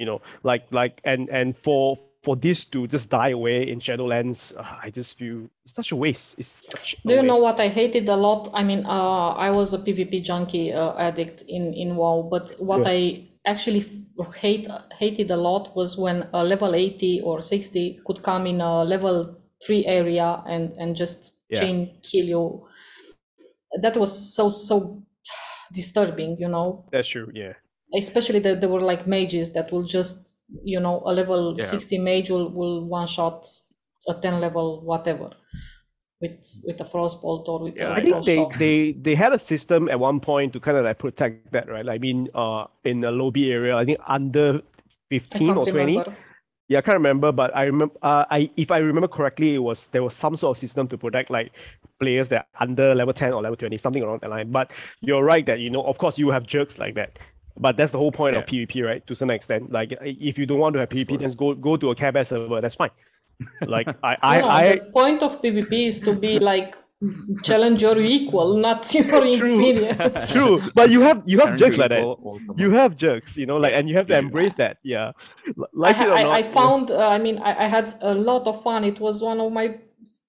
you 0.00 0.06
know 0.06 0.20
like 0.42 0.64
like 0.72 1.00
and 1.04 1.28
and 1.30 1.56
for 1.58 1.96
for 2.24 2.36
this 2.36 2.64
to 2.66 2.86
just 2.88 3.08
die 3.10 3.30
away 3.30 3.58
in 3.72 3.80
shadowlands 3.80 4.52
uh, 4.56 4.78
i 4.82 4.90
just 4.90 5.18
feel 5.18 5.48
it's 5.64 5.74
such 5.74 5.92
a 5.92 5.96
waste 5.96 6.34
it's 6.38 6.64
such 6.72 6.94
a 6.94 6.96
Do 7.06 7.14
you 7.14 7.22
know 7.22 7.36
what 7.36 7.58
I 7.60 7.68
hated 7.68 8.08
a 8.08 8.16
lot? 8.16 8.50
I 8.54 8.62
mean, 8.62 8.84
uh, 8.86 9.28
I 9.46 9.50
was 9.50 9.72
a 9.74 9.78
PvP 9.78 10.22
junkie 10.22 10.72
uh, 10.72 10.92
addict 10.98 11.42
in 11.48 11.72
in 11.74 11.96
WoW, 11.96 12.28
but 12.30 12.52
what 12.58 12.82
Yeah. 12.82 12.92
I 12.96 13.28
actually 13.46 13.84
hate 14.36 14.66
hated 14.98 15.30
a 15.30 15.36
lot 15.36 15.74
was 15.74 15.96
when 15.96 16.28
a 16.34 16.44
level 16.44 16.74
80 16.74 17.22
or 17.22 17.40
60 17.40 18.00
could 18.06 18.22
come 18.22 18.46
in 18.46 18.60
a 18.60 18.84
level 18.84 19.36
3 19.66 19.86
area 19.86 20.42
and 20.46 20.72
and 20.78 20.94
just 20.96 21.32
Yeah. 21.48 21.58
chain 21.60 21.98
kill 22.02 22.26
you. 22.26 22.66
That 23.82 23.96
was 23.96 24.34
so 24.34 24.48
so 24.48 25.02
disturbing, 25.72 26.36
you 26.38 26.48
know. 26.48 26.84
that's 26.92 27.08
true 27.08 27.30
yeah 27.34 27.54
Especially 27.96 28.38
that 28.40 28.60
there 28.60 28.68
were 28.68 28.80
like 28.80 29.06
mages 29.06 29.52
that 29.54 29.72
will 29.72 29.82
just, 29.82 30.38
you 30.62 30.78
know, 30.78 31.02
a 31.06 31.12
level 31.12 31.56
Yeah. 31.58 31.64
60 31.64 31.98
mage 31.98 32.30
will, 32.30 32.50
will 32.50 32.86
one 32.86 33.06
shot 33.06 33.46
a 34.08 34.14
10 34.14 34.40
level 34.40 34.82
whatever 34.84 35.30
with 36.20 36.38
with 36.66 36.80
a 36.80 36.84
frostbolt 36.84 37.48
or 37.48 37.64
with 37.64 37.74
yeah, 37.76 37.88
a 37.88 37.92
I 37.92 38.00
think 38.00 38.24
they, 38.24 38.36
shock. 38.36 38.54
they 38.58 38.92
they 38.92 39.14
had 39.14 39.32
a 39.32 39.38
system 39.38 39.88
at 39.88 39.98
one 39.98 40.20
point 40.20 40.52
to 40.52 40.60
kind 40.60 40.76
of 40.76 40.84
like 40.84 40.98
protect 40.98 41.50
that, 41.52 41.68
right? 41.68 41.88
I 41.88 41.98
mean, 41.98 42.28
uh, 42.34 42.66
in 42.84 43.00
the 43.00 43.10
lobby 43.10 43.50
area, 43.50 43.76
I 43.76 43.84
think 43.84 43.98
under 44.06 44.60
fifteen 45.08 45.50
or 45.50 45.64
twenty. 45.64 45.98
remember. 45.98 46.16
Yeah, 46.68 46.78
I 46.78 46.82
can't 46.82 46.96
remember, 46.98 47.32
but 47.32 47.56
I 47.56 47.64
remember. 47.64 47.94
Uh, 48.02 48.24
I 48.30 48.50
if 48.56 48.70
I 48.70 48.78
remember 48.78 49.08
correctly, 49.08 49.54
it 49.54 49.58
was 49.58 49.88
there 49.88 50.02
was 50.02 50.14
some 50.14 50.36
sort 50.36 50.56
of 50.56 50.60
system 50.60 50.86
to 50.88 50.98
protect 50.98 51.30
like 51.30 51.52
players 51.98 52.28
that 52.28 52.46
are 52.54 52.62
under 52.62 52.94
level 52.94 53.14
ten 53.14 53.32
or 53.32 53.42
level 53.42 53.56
twenty, 53.56 53.76
something 53.78 54.02
along 54.02 54.18
that 54.20 54.30
line. 54.30 54.52
But 54.52 54.70
you're 55.00 55.24
right 55.24 55.44
that 55.46 55.58
you 55.58 55.70
know, 55.70 55.82
of 55.84 55.98
course, 55.98 56.18
you 56.18 56.28
have 56.30 56.46
jerks 56.46 56.78
like 56.78 56.94
that. 56.94 57.18
But 57.56 57.76
that's 57.76 57.92
the 57.92 57.98
whole 57.98 58.12
point 58.12 58.36
of 58.36 58.46
PvP, 58.46 58.84
right? 58.84 59.06
To 59.06 59.14
some 59.14 59.30
extent, 59.30 59.70
like 59.70 59.92
if 60.00 60.38
you 60.38 60.46
don't 60.46 60.58
want 60.58 60.74
to 60.74 60.80
have 60.80 60.88
PvP, 60.88 61.18
then 61.20 61.32
go 61.32 61.54
go 61.54 61.76
to 61.76 61.90
a 61.90 61.94
care 61.94 62.12
bear 62.12 62.24
server. 62.24 62.60
That's 62.60 62.74
fine. 62.76 62.90
Like 63.66 63.88
I 64.04 64.16
I, 64.22 64.40
No, 64.40 64.48
I 64.48 64.74
the 64.76 64.90
point 64.92 65.22
of 65.22 65.40
PvP 65.42 65.86
is 65.86 66.00
to 66.00 66.14
be 66.14 66.38
like 66.38 66.76
challenge 67.42 67.82
your 67.82 67.98
equal, 67.98 68.56
not 68.56 68.92
your 68.94 69.24
inferior. 69.26 69.94
True, 70.28 70.60
but 70.74 70.90
you 70.90 71.00
have 71.00 71.22
you 71.26 71.38
have 71.40 71.56
jerks 71.58 71.76
like 71.78 71.90
that. 71.90 72.00
equal, 72.00 72.40
You 72.56 72.72
have 72.72 72.96
jerks, 72.96 73.36
you 73.36 73.46
know, 73.46 73.56
like, 73.56 73.72
and 73.74 73.88
you 73.88 73.96
have 73.96 74.06
to 74.08 74.16
embrace 74.18 74.54
that. 74.54 74.78
Yeah, 74.82 75.12
like 75.72 75.96
I, 75.96 76.04
it 76.04 76.08
or 76.08 76.14
I, 76.14 76.22
not. 76.22 76.32
I 76.32 76.38
yeah. 76.40 76.50
found, 76.50 76.90
uh, 76.90 77.08
I 77.08 77.18
mean, 77.18 77.38
I, 77.38 77.64
I 77.64 77.68
had 77.68 77.94
a 78.02 78.14
lot 78.14 78.46
of 78.46 78.62
fun. 78.62 78.84
It 78.84 79.00
was 79.00 79.22
one 79.22 79.40
of 79.40 79.50
my 79.52 79.78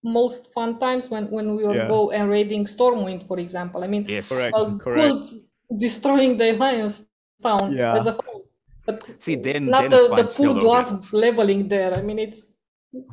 most 0.03 0.51
fun 0.53 0.79
times 0.79 1.09
when, 1.09 1.29
when 1.29 1.55
we 1.55 1.63
were 1.63 1.75
Yeah. 1.75 1.87
go 1.87 2.11
and 2.11 2.29
raiding 2.29 2.65
Stormwind, 2.65 3.27
for 3.27 3.37
example. 3.39 3.83
I 3.83 3.87
mean, 3.87 4.05
Yes. 4.07 4.29
Correct, 4.29 4.55
uh, 4.55 4.75
correct. 4.77 5.01
good 5.01 5.79
destroying 5.79 6.37
the 6.37 6.51
Alliance 6.51 7.05
town 7.41 7.77
Yeah. 7.77 7.93
as 7.95 8.07
a 8.07 8.11
whole. 8.11 8.45
But 8.85 9.05
See, 9.19 9.35
then 9.35 9.69
not 9.69 9.83
then 9.83 9.91
the, 9.91 10.07
the 10.15 10.23
poor 10.35 10.55
dwarf 10.55 10.91
Ogres. 10.91 11.13
leveling 11.13 11.67
there. 11.67 11.93
I 11.93 12.01
mean, 12.01 12.19
it's 12.19 12.47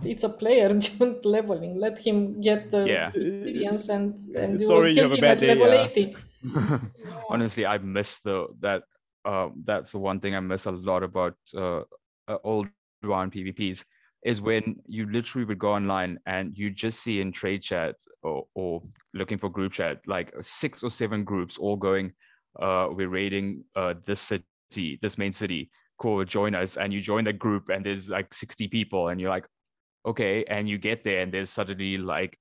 it's 0.03 0.25
a 0.25 0.29
player 0.29 0.75
just 0.79 1.25
leveling. 1.25 1.79
Let 1.79 1.99
him 1.99 2.41
get 2.41 2.71
the 2.71 2.87
Yeah. 2.89 3.09
experience 3.09 3.89
and, 3.89 4.19
and 4.37 4.61
you 4.61 4.67
Sorry, 4.67 4.89
will 4.89 4.89
you 4.89 4.95
kill 4.95 5.05
have 5.05 5.13
a 5.13 5.17
him 5.17 5.21
bad 5.21 5.31
at 5.33 5.41
day, 5.41 5.55
level 5.55 5.75
yeah. 5.75 5.87
80. 5.87 6.17
Honestly, 7.31 7.67
I 7.67 7.79
miss 7.79 8.21
the 8.21 8.49
that. 8.61 8.83
Uh, 9.25 9.51
that's 9.65 9.93
the 9.93 9.99
one 9.99 10.21
thing 10.21 10.35
I 10.35 10.41
miss 10.41 10.65
a 10.67 10.71
lot 10.71 11.03
about 11.03 11.37
uh, 11.55 11.81
uh, 12.29 12.39
old 12.45 12.69
one 13.03 13.31
PvPs 13.31 13.85
is 14.25 14.41
when 14.41 14.77
you 14.87 15.11
literally 15.11 15.45
would 15.45 15.59
go 15.59 15.75
online 15.75 16.19
and 16.27 16.57
you 16.57 16.71
just 16.71 17.01
see 17.03 17.21
in 17.21 17.33
trade 17.33 17.63
chat 17.63 17.97
or, 18.23 18.47
or 18.55 18.83
looking 19.13 19.39
for 19.39 19.51
group 19.51 19.73
chat 19.73 20.01
like 20.07 20.33
six 20.41 20.83
or 20.83 20.91
seven 20.91 21.25
groups 21.25 21.59
all 21.59 21.77
going, 21.77 22.13
uh, 22.59 22.89
we're 22.91 23.09
raiding 23.09 23.65
uh, 23.77 23.95
this 24.05 24.21
city, 24.21 24.99
this 25.03 25.19
main 25.19 25.33
city. 25.33 25.71
Cool, 25.99 26.25
join 26.25 26.55
us, 26.55 26.77
and 26.77 26.93
you 26.93 27.01
join 27.01 27.25
the 27.25 27.33
group, 27.33 27.71
and 27.71 27.85
there's 27.85 28.09
like 28.09 28.33
60 28.33 28.69
people, 28.69 29.09
and 29.09 29.21
you're 29.21 29.31
like, 29.31 29.47
okay, 30.07 30.45
and 30.45 30.69
you 30.69 30.79
get 30.79 31.03
there, 31.03 31.21
and 31.21 31.33
there's 31.33 31.51
suddenly 31.51 31.99
like 31.99 32.39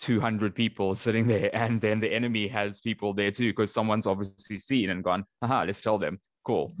200 0.00 0.54
people 0.54 0.94
sitting 1.06 1.26
there. 1.26 1.54
And 1.54 1.80
then 1.80 2.00
the 2.00 2.12
enemy 2.12 2.48
has 2.48 2.80
people 2.80 3.12
there 3.12 3.30
too 3.30 3.50
because 3.50 3.72
someone's 3.72 4.06
obviously 4.06 4.58
seen 4.58 4.90
and 4.90 5.04
gone 5.04 5.24
haha 5.42 5.64
let's 5.64 5.80
tell 5.80 5.98
them. 5.98 6.18
Cool. 6.44 6.72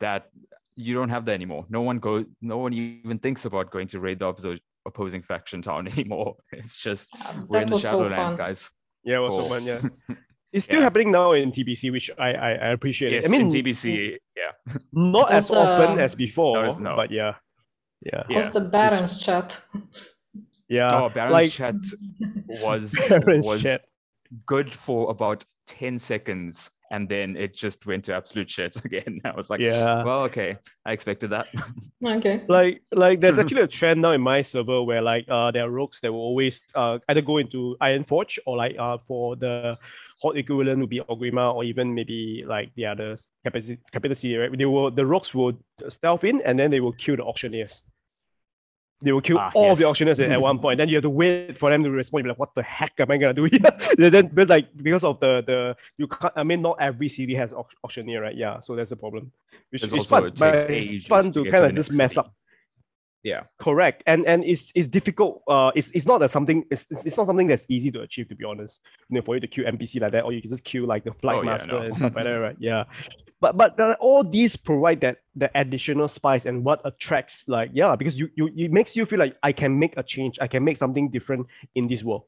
That 0.00 0.28
you 0.76 0.94
don't 0.94 1.08
have 1.08 1.24
that 1.26 1.32
anymore. 1.32 1.64
No 1.68 1.82
one 1.82 1.98
go 1.98 2.24
no 2.40 2.58
one 2.58 2.72
even 2.72 3.18
thinks 3.18 3.44
about 3.44 3.70
going 3.70 3.88
to 3.88 4.00
raid 4.00 4.20
the 4.20 4.26
opposite 4.26 4.60
opposing 4.86 5.22
faction 5.22 5.62
town 5.62 5.88
anymore. 5.92 6.36
It's 6.52 6.76
just 6.76 7.14
we're 7.46 7.62
in 7.62 7.68
the 7.68 7.74
was 7.74 7.82
so 7.82 8.02
shadowlands 8.02 8.36
guys. 8.36 8.70
Yeah, 9.04 9.18
it 9.18 9.20
was 9.20 9.44
so 9.44 9.48
fun. 9.48 9.64
Yeah, 9.64 9.80
it's 10.52 10.64
still 10.64 10.78
Yeah. 10.78 10.84
happening 10.84 11.10
now 11.12 11.32
in 11.32 11.52
TBC, 11.52 11.90
which 11.92 12.10
I 12.18 12.32
I, 12.32 12.50
I 12.52 12.68
appreciate. 12.72 13.12
yes 13.12 13.24
it. 13.24 13.28
I 13.28 13.30
mean, 13.32 13.40
in 13.42 13.48
tbc 13.50 14.16
yeah 14.36 14.52
not 14.92 15.30
How's 15.32 15.50
as 15.50 15.56
often 15.56 15.98
as 16.00 16.14
before, 16.14 16.62
No, 16.62 16.70
it's 16.70 16.78
not. 16.78 16.96
but 16.96 17.10
yeah, 17.10 17.34
yeah, 18.02 18.24
Yeah. 18.28 18.48
The 18.48 18.60
Barrens 18.60 19.22
chat? 19.22 19.60
yeah. 20.68 20.90
oh 20.94 21.08
barrens 21.08 21.32
like 21.32 21.50
chat 21.50 21.74
was 22.46 22.92
Barrens 23.08 23.44
was 23.46 23.62
chat. 23.62 23.84
good 24.46 24.70
for 24.70 25.10
about 25.10 25.44
10 25.66 25.98
seconds 25.98 26.70
and 26.90 27.08
then 27.08 27.36
it 27.36 27.54
just 27.54 27.84
went 27.86 28.04
to 28.04 28.14
absolute 28.14 28.48
shit 28.48 28.74
again 28.84 29.20
i 29.24 29.32
was 29.36 29.50
like 29.50 29.60
Yeah. 29.60 30.02
well 30.04 30.22
okay 30.24 30.56
i 30.86 30.92
expected 30.92 31.30
that 31.30 31.46
Okay. 32.04 32.44
like 32.48 32.80
like 32.92 33.20
there's 33.20 33.38
actually 33.38 33.62
a 33.62 33.66
trend 33.66 34.00
now 34.00 34.12
in 34.12 34.20
my 34.20 34.40
server 34.42 34.82
where 34.82 35.02
like 35.02 35.26
uh 35.28 35.50
there 35.50 35.64
are 35.64 35.70
rogues 35.70 36.00
that 36.00 36.12
will 36.12 36.20
always 36.20 36.60
uh 36.74 36.98
either 37.08 37.20
go 37.22 37.36
into 37.38 37.76
Ironforge 37.82 38.38
or 38.46 38.56
like 38.56 38.76
uh 38.78 38.98
for 39.06 39.36
the 39.36 39.76
hot 40.22 40.36
equivalent 40.36 40.80
would 40.80 40.90
be 40.90 41.00
Orgrimmar 41.00 41.54
or 41.54 41.62
even 41.64 41.94
maybe 41.94 42.44
like 42.46 42.70
the 42.74 42.86
others 42.86 43.28
capacity 43.44 43.78
capacity 43.92 44.36
right? 44.36 44.50
They 44.58 44.64
will 44.66 44.90
the 44.90 45.06
rogues 45.06 45.34
will 45.34 45.52
stealth 45.88 46.24
in 46.24 46.40
and 46.42 46.58
then 46.58 46.70
they 46.70 46.80
will 46.80 46.92
kill 46.92 47.16
the 47.16 47.24
auctioneers. 47.24 47.84
They 49.00 49.12
will 49.12 49.20
kill 49.20 49.38
Ah, 49.38 49.52
all 49.54 49.70
of 49.70 49.78
the 49.78 49.84
auctioneers 49.84 50.18
at, 50.18 50.28
at 50.32 50.40
one 50.40 50.58
point. 50.64 50.78
Then 50.78 50.88
you 50.88 50.96
have 50.96 51.04
to 51.04 51.10
wait 51.10 51.56
for 51.56 51.70
them 51.70 51.84
to 51.84 51.90
respond. 51.90 52.24
You're 52.24 52.32
like 52.32 52.38
what 52.40 52.52
the 52.56 52.64
heck 52.64 52.94
am 52.98 53.12
I 53.12 53.16
gonna 53.16 53.32
do 53.32 53.44
here? 53.44 53.60
Then 53.96 54.10
then- 54.12 54.30
but 54.34 54.48
like 54.48 54.66
because 54.76 55.04
of 55.04 55.20
the 55.20 55.42
the 55.46 55.76
you 55.98 56.08
can't 56.08 56.32
I 56.34 56.42
mean 56.42 56.62
not 56.62 56.78
every 56.80 57.08
city 57.08 57.34
has 57.36 57.50
auctioneer 57.84 58.20
right? 58.20 58.36
Yeah 58.36 58.58
so 58.58 58.74
that's 58.74 58.90
a 58.90 58.96
problem. 58.96 59.30
Which 59.70 59.82
There's 59.82 59.92
is 59.94 60.06
fun 60.06 60.32
but 60.36 60.68
it's 60.70 61.06
fun 61.06 61.32
to 61.32 61.44
to 61.44 61.50
kind 61.50 61.64
of 61.66 61.74
just 61.76 61.92
mess 61.92 62.14
city. 62.14 62.20
up 62.26 62.34
yeah 63.22 63.42
Correct, 63.58 64.02
and 64.06 64.26
and 64.26 64.44
it's 64.44 64.70
it's 64.74 64.88
difficult. 64.88 65.42
Uh, 65.48 65.70
it's 65.74 65.90
it's 65.92 66.06
not 66.06 66.18
that 66.18 66.30
something. 66.30 66.64
It's, 66.70 66.86
it's 66.90 67.16
not 67.16 67.26
something 67.26 67.46
that's 67.48 67.66
easy 67.68 67.90
to 67.92 68.00
achieve. 68.02 68.28
To 68.28 68.34
be 68.36 68.44
honest, 68.44 68.80
you 69.08 69.16
know, 69.16 69.22
for 69.22 69.34
you 69.34 69.40
to 69.40 69.46
queue 69.46 69.64
NPC 69.64 70.00
like 70.00 70.12
that, 70.12 70.24
or 70.24 70.32
you 70.32 70.40
can 70.40 70.50
just 70.50 70.64
queue 70.64 70.86
like 70.86 71.04
the 71.04 71.12
flight 71.14 71.36
Oh, 71.38 71.42
yeah, 71.42 71.50
master 71.50 71.72
no. 71.72 71.78
and 71.82 71.96
stuff 71.98 72.14
like 72.14 72.24
that, 72.24 72.30
right? 72.30 72.56
Yeah, 72.60 72.84
but 73.40 73.56
but 73.56 73.78
uh, 73.80 73.96
all 74.00 74.22
these 74.24 74.56
provide 74.56 75.00
that 75.02 75.18
the 75.34 75.50
additional 75.58 76.08
spice 76.08 76.46
and 76.46 76.64
what 76.64 76.80
attracts 76.84 77.44
like 77.48 77.70
yeah, 77.74 77.96
because 77.96 78.18
you 78.18 78.30
you 78.36 78.50
it 78.56 78.72
makes 78.72 78.94
you 78.96 79.04
feel 79.06 79.18
like 79.18 79.36
I 79.42 79.52
can 79.52 79.78
make 79.78 79.94
a 79.96 80.02
change. 80.02 80.38
I 80.40 80.46
can 80.46 80.64
make 80.64 80.76
something 80.76 81.10
different 81.10 81.46
in 81.74 81.88
this 81.88 82.02
world. 82.04 82.24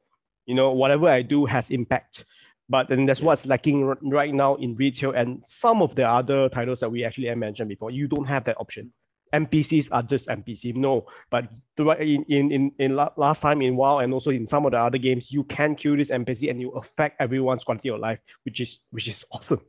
You 0.47 0.55
know, 0.57 0.73
whatever 0.73 1.09
I 1.09 1.23
do 1.23 1.47
has 1.47 1.71
impact. 1.71 2.25
But 2.69 2.89
then 2.89 3.05
that's 3.05 3.21
what's 3.21 3.45
lacking 3.47 3.83
r- 3.83 3.99
right 4.01 4.33
now 4.33 4.55
in 4.55 4.77
retail 4.77 5.11
and 5.11 5.43
some 5.45 5.83
of 5.83 5.97
the 5.97 6.09
other 6.09 6.49
titles 6.49 6.79
that 6.81 6.91
we 6.91 7.05
actually 7.05 7.35
mentioned 7.35 7.69
before. 7.69 7.91
You 7.91 8.07
don't 8.07 8.27
have 8.27 8.45
that 8.45 8.57
option. 8.61 8.93
NPCs 9.33 9.89
are 9.93 10.03
just 10.03 10.27
NPC. 10.29 10.75
No, 10.75 11.07
but 11.31 11.49
in 11.79 12.25
in 12.29 12.51
in, 12.53 12.73
in 12.79 12.97
last 12.97 13.41
time 13.41 13.63
in 13.63 13.77
WoW 13.77 13.99
and 13.99 14.13
also 14.13 14.31
in 14.31 14.47
some 14.47 14.67
of 14.67 14.73
the 14.73 14.79
other 14.79 14.99
games, 14.99 15.31
you 15.31 15.45
can 15.45 15.75
kill 15.75 15.97
this 15.97 16.11
NPC 16.11 16.51
and 16.51 16.61
you 16.61 16.71
affect 16.73 17.21
everyone's 17.21 17.65
quality 17.65 17.91
of 17.91 18.01
life, 18.01 18.19
which 18.45 18.61
is 18.61 18.81
which 18.91 19.09
is 19.09 19.25
awesome, 19.31 19.61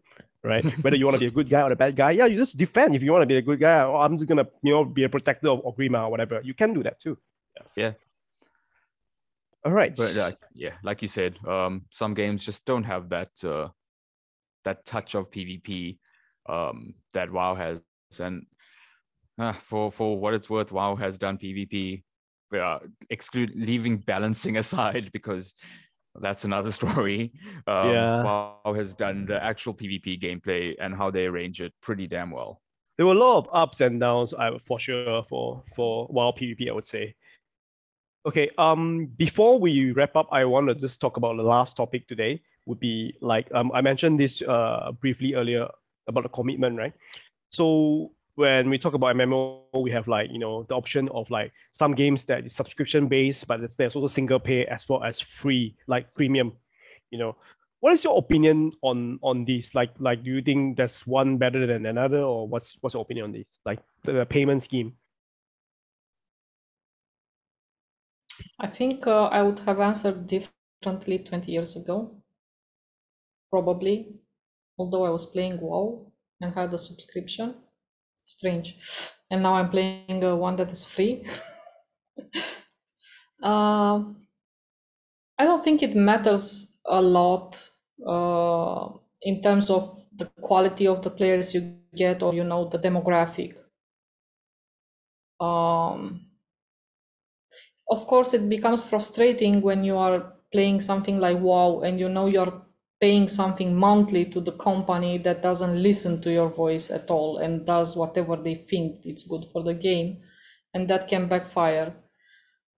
right? 0.43 0.63
Whether 0.83 0.97
you 0.97 1.05
want 1.05 1.15
to 1.15 1.19
be 1.19 1.27
a 1.27 1.31
good 1.31 1.49
guy 1.49 1.61
or 1.61 1.71
a 1.71 1.75
bad 1.75 1.95
guy, 1.95 2.11
yeah, 2.11 2.25
you 2.25 2.37
just 2.37 2.57
defend. 2.57 2.95
If 2.95 3.03
you 3.03 3.11
want 3.11 3.21
to 3.23 3.27
be 3.27 3.37
a 3.37 3.41
good 3.41 3.59
guy, 3.59 3.83
or 3.83 4.01
I'm 4.03 4.17
just 4.17 4.27
gonna 4.27 4.47
you 4.63 4.73
know 4.73 4.85
be 4.85 5.03
a 5.03 5.09
protector 5.09 5.49
of 5.49 5.61
Orgrimmar 5.63 6.03
or 6.05 6.09
whatever, 6.11 6.41
you 6.43 6.53
can 6.53 6.73
do 6.73 6.83
that 6.83 6.99
too. 6.99 7.17
yeah 7.75 7.93
All 9.63 9.71
right. 9.71 9.95
but 9.95 10.17
uh, 10.17 10.31
yeah 10.55 10.73
like 10.83 11.01
you 11.01 11.07
said 11.07 11.37
um 11.45 11.85
some 11.91 12.13
games 12.13 12.43
just 12.43 12.65
don't 12.65 12.83
have 12.83 13.09
that 13.09 13.29
uh 13.43 13.67
that 14.63 14.83
touch 14.85 15.15
of 15.15 15.29
pvp 15.29 15.97
um 16.49 16.95
that 17.13 17.31
wow 17.31 17.53
has 17.55 17.81
and 18.19 18.45
uh, 19.39 19.53
for 19.53 19.91
for 19.91 20.17
what 20.17 20.33
it's 20.33 20.49
worth 20.49 20.71
wow 20.71 20.95
has 20.95 21.17
done 21.17 21.37
pvp 21.37 22.03
uh, 22.59 22.79
exclude 23.09 23.51
leaving 23.55 23.97
balancing 23.97 24.57
aside 24.63 25.09
because 25.13 25.53
that's 26.21 26.43
another 26.45 26.71
story 26.79 27.31
um, 27.67 27.91
Yeah. 27.91 28.23
wow 28.23 28.73
has 28.75 28.93
done 28.93 29.25
the 29.25 29.41
actual 29.43 29.73
pvp 29.73 30.19
gameplay 30.21 30.75
and 30.79 30.95
how 30.95 31.09
they 31.09 31.25
arrange 31.25 31.61
it 31.61 31.73
pretty 31.81 32.07
damn 32.07 32.31
well 32.31 32.61
there 32.97 33.05
were 33.05 33.13
a 33.13 33.17
lot 33.17 33.37
of 33.39 33.47
ups 33.53 33.81
and 33.81 33.99
downs 33.99 34.33
I, 34.33 34.51
for 34.67 34.77
sure 34.79 35.23
for 35.23 35.63
for 35.75 36.07
WoW 36.11 36.31
PvP, 36.31 36.69
I 36.69 36.73
would 36.73 36.85
say. 36.85 37.15
Okay, 38.27 38.51
um, 38.59 39.07
before 39.17 39.57
we 39.59 39.91
wrap 39.91 40.15
up, 40.15 40.27
I 40.31 40.45
want 40.45 40.67
to 40.67 40.75
just 40.75 40.99
talk 41.01 41.17
about 41.17 41.37
the 41.37 41.43
last 41.43 41.75
topic 41.77 42.07
today. 42.07 42.41
Would 42.67 42.79
be 42.79 43.15
like 43.21 43.47
um, 43.55 43.71
I 43.73 43.81
mentioned 43.81 44.19
this 44.19 44.41
uh 44.43 44.91
briefly 45.01 45.33
earlier 45.33 45.67
about 46.07 46.23
the 46.23 46.29
commitment, 46.29 46.77
right? 46.77 46.93
So 47.51 48.11
when 48.35 48.69
we 48.69 48.77
talk 48.77 48.93
about 48.93 49.15
MMO, 49.15 49.61
we 49.73 49.91
have 49.91 50.07
like 50.07 50.29
you 50.31 50.39
know 50.39 50.63
the 50.63 50.75
option 50.75 51.09
of 51.09 51.29
like 51.29 51.51
some 51.71 51.93
games 51.95 52.23
that 52.25 52.45
is 52.45 52.55
subscription 52.55 53.07
based, 53.07 53.47
but 53.47 53.59
there's 53.77 53.95
also 53.95 54.07
single 54.07 54.39
pay 54.39 54.65
as 54.65 54.87
well 54.87 55.03
as 55.03 55.19
free, 55.19 55.75
like 55.87 56.13
premium. 56.13 56.53
You 57.09 57.19
know, 57.19 57.35
what 57.81 57.93
is 57.93 58.03
your 58.03 58.17
opinion 58.17 58.71
on 58.81 59.19
on 59.21 59.45
this? 59.45 59.75
Like 59.75 59.91
like 59.99 60.23
do 60.23 60.31
you 60.31 60.41
think 60.41 60.77
there's 60.77 61.01
one 61.05 61.37
better 61.37 61.67
than 61.67 61.85
another, 61.85 62.19
or 62.19 62.47
what's 62.47 62.77
what's 62.81 62.93
your 62.93 63.01
opinion 63.01 63.25
on 63.25 63.31
this? 63.33 63.47
Like 63.65 63.79
the, 64.03 64.13
the 64.13 64.25
payment 64.25 64.63
scheme. 64.63 64.93
I 68.59 68.67
think 68.67 69.07
uh, 69.07 69.25
I 69.25 69.41
would 69.41 69.59
have 69.61 69.79
answered 69.79 70.27
differently 70.27 71.19
20 71.19 71.51
years 71.51 71.75
ago. 71.75 72.15
Probably, 73.49 74.15
although 74.77 75.03
I 75.05 75.09
was 75.09 75.25
playing 75.25 75.59
WoW 75.59 76.11
and 76.39 76.53
had 76.53 76.73
a 76.73 76.77
subscription. 76.77 77.55
Strange. 78.31 78.77
And 79.29 79.43
now 79.43 79.55
I'm 79.55 79.69
playing 79.69 80.23
uh, 80.23 80.35
one 80.35 80.55
that 80.57 80.71
is 80.71 80.85
free. 80.85 81.23
Um 83.43 84.17
I 85.39 85.43
don't 85.45 85.63
think 85.63 85.83
it 85.83 85.95
matters 85.95 86.77
a 86.85 87.01
lot 87.01 87.69
uh, 88.07 88.89
in 89.23 89.41
terms 89.41 89.69
of 89.69 90.05
the 90.15 90.25
quality 90.41 90.87
of 90.87 91.01
the 91.01 91.09
players 91.09 91.53
you 91.53 91.79
get 91.95 92.23
or, 92.23 92.33
you 92.33 92.43
know, 92.43 92.65
the 92.69 92.79
demographic. 92.79 93.55
Um, 95.41 96.31
of 97.89 98.05
course, 98.07 98.33
it 98.33 98.47
becomes 98.49 98.87
frustrating 98.87 99.61
when 99.61 99.83
you 99.83 99.97
are 99.97 100.33
playing 100.51 100.79
something 100.81 101.19
like 101.19 101.39
WoW 101.39 101.81
and 101.81 101.99
you 101.99 102.09
know 102.09 102.25
you're 102.25 102.61
paying 103.01 103.27
something 103.27 103.75
monthly 103.75 104.25
to 104.25 104.39
the 104.39 104.53
company 104.53 105.17
that 105.19 105.41
doesn't 105.41 105.81
listen 105.83 106.21
to 106.21 106.31
your 106.31 106.49
voice 106.49 106.91
at 106.91 107.11
all 107.11 107.37
and 107.39 107.65
does 107.65 107.97
whatever 107.97 108.37
they 108.37 108.55
think 108.55 109.01
it's 109.05 109.27
good 109.27 109.45
for 109.51 109.63
the 109.63 109.73
game, 109.73 110.21
and 110.73 110.89
that 110.89 111.07
can 111.09 111.27
backfire. 111.27 111.95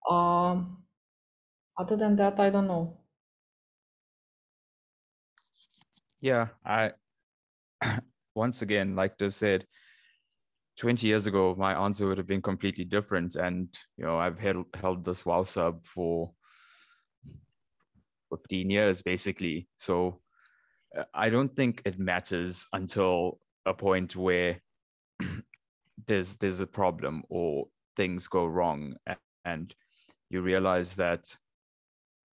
Um, 0.10 0.86
other 1.78 1.98
than 1.98 2.16
that, 2.18 2.40
I 2.40 2.50
don't 2.50 2.68
know. 2.68 3.00
yeah 6.22 6.50
i 6.66 6.92
once 8.36 8.62
again 8.62 8.96
like 8.96 9.18
Dev 9.18 9.36
said 9.36 9.68
20 10.78 11.08
years 11.08 11.28
ago 11.28 11.56
my 11.58 11.74
answer 11.86 12.08
would 12.08 12.18
have 12.18 12.28
been 12.28 12.42
completely 12.42 12.86
different 12.86 13.36
and 13.36 13.78
you 13.98 14.06
know 14.06 14.18
i've 14.18 14.40
held 14.40 14.66
held 14.76 15.06
this 15.06 15.26
wow 15.26 15.44
sub 15.44 15.86
for 15.86 16.34
15 18.38 18.70
years 18.70 19.02
basically. 19.02 19.68
So 19.78 20.20
uh, 20.98 21.04
I 21.14 21.30
don't 21.30 21.56
think 21.56 21.82
it 21.86 22.00
matters 22.00 22.68
until 22.74 23.40
a 23.66 23.74
point 23.74 24.16
where 24.16 24.62
there's 26.08 26.36
there's 26.38 26.60
a 26.60 26.68
problem 26.68 27.24
or 27.30 27.68
things 27.96 28.28
go 28.28 28.46
wrong 28.46 28.96
and 29.46 29.74
you 30.30 30.42
realize 30.42 30.96
that 30.96 31.26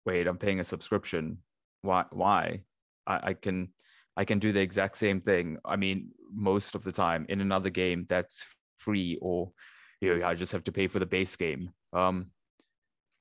wait 0.07 0.27
i'm 0.27 0.39
paying 0.39 0.61
a 0.61 0.65
subscription. 0.65 1.39
Why 1.83 2.05
why? 2.11 2.63
I, 3.07 3.31
I 3.31 3.35
can 3.35 3.69
i 4.17 4.25
can 4.25 4.39
do 4.39 4.53
the 4.53 4.61
exact 4.61 4.97
same 4.99 5.21
thing. 5.21 5.59
I 5.65 5.77
mean 5.77 6.11
most 6.33 6.75
of 6.75 6.85
the 6.85 6.93
time 6.93 7.27
in 7.29 7.41
another 7.41 7.71
game 7.71 8.07
that's 8.09 8.45
free 8.79 9.19
or 9.21 9.53
you 10.01 10.17
know 10.17 10.27
i 10.27 10.35
just 10.35 10.53
have 10.53 10.65
to 10.65 10.73
pay 10.73 10.87
for 10.87 10.99
the 10.99 11.07
base 11.07 11.37
game. 11.37 11.71
Um 11.93 12.31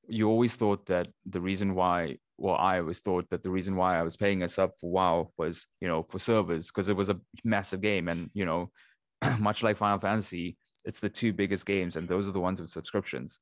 you 0.07 0.27
always 0.27 0.55
thought 0.55 0.85
that 0.87 1.07
the 1.25 1.41
reason 1.41 1.75
why 1.75 2.17
well 2.39 2.55
i 2.55 2.79
always 2.79 2.99
thought 2.99 3.29
that 3.29 3.43
the 3.43 3.49
reason 3.49 3.75
why 3.75 3.97
i 3.97 4.03
was 4.03 4.17
paying 4.17 4.43
a 4.43 4.49
sub 4.49 4.71
for 4.79 4.89
wow 4.89 5.31
was 5.37 5.67
you 5.81 5.87
know 5.87 6.03
for 6.03 6.19
servers 6.19 6.67
because 6.67 6.89
it 6.89 6.95
was 6.95 7.09
a 7.09 7.19
massive 7.43 7.81
game. 7.81 8.07
And 8.07 8.29
you 8.33 8.45
know 8.45 8.71
much 9.39 9.63
like 9.63 9.77
final 9.77 9.99
fantasy 9.99 10.57
it's 10.85 10.99
the 10.99 11.09
two 11.09 11.33
biggest 11.33 11.65
games 11.65 11.95
and 11.95 12.07
those 12.07 12.27
are 12.27 12.31
the 12.31 12.39
ones 12.39 12.61
with 12.61 12.69
subscriptions. 12.69 13.39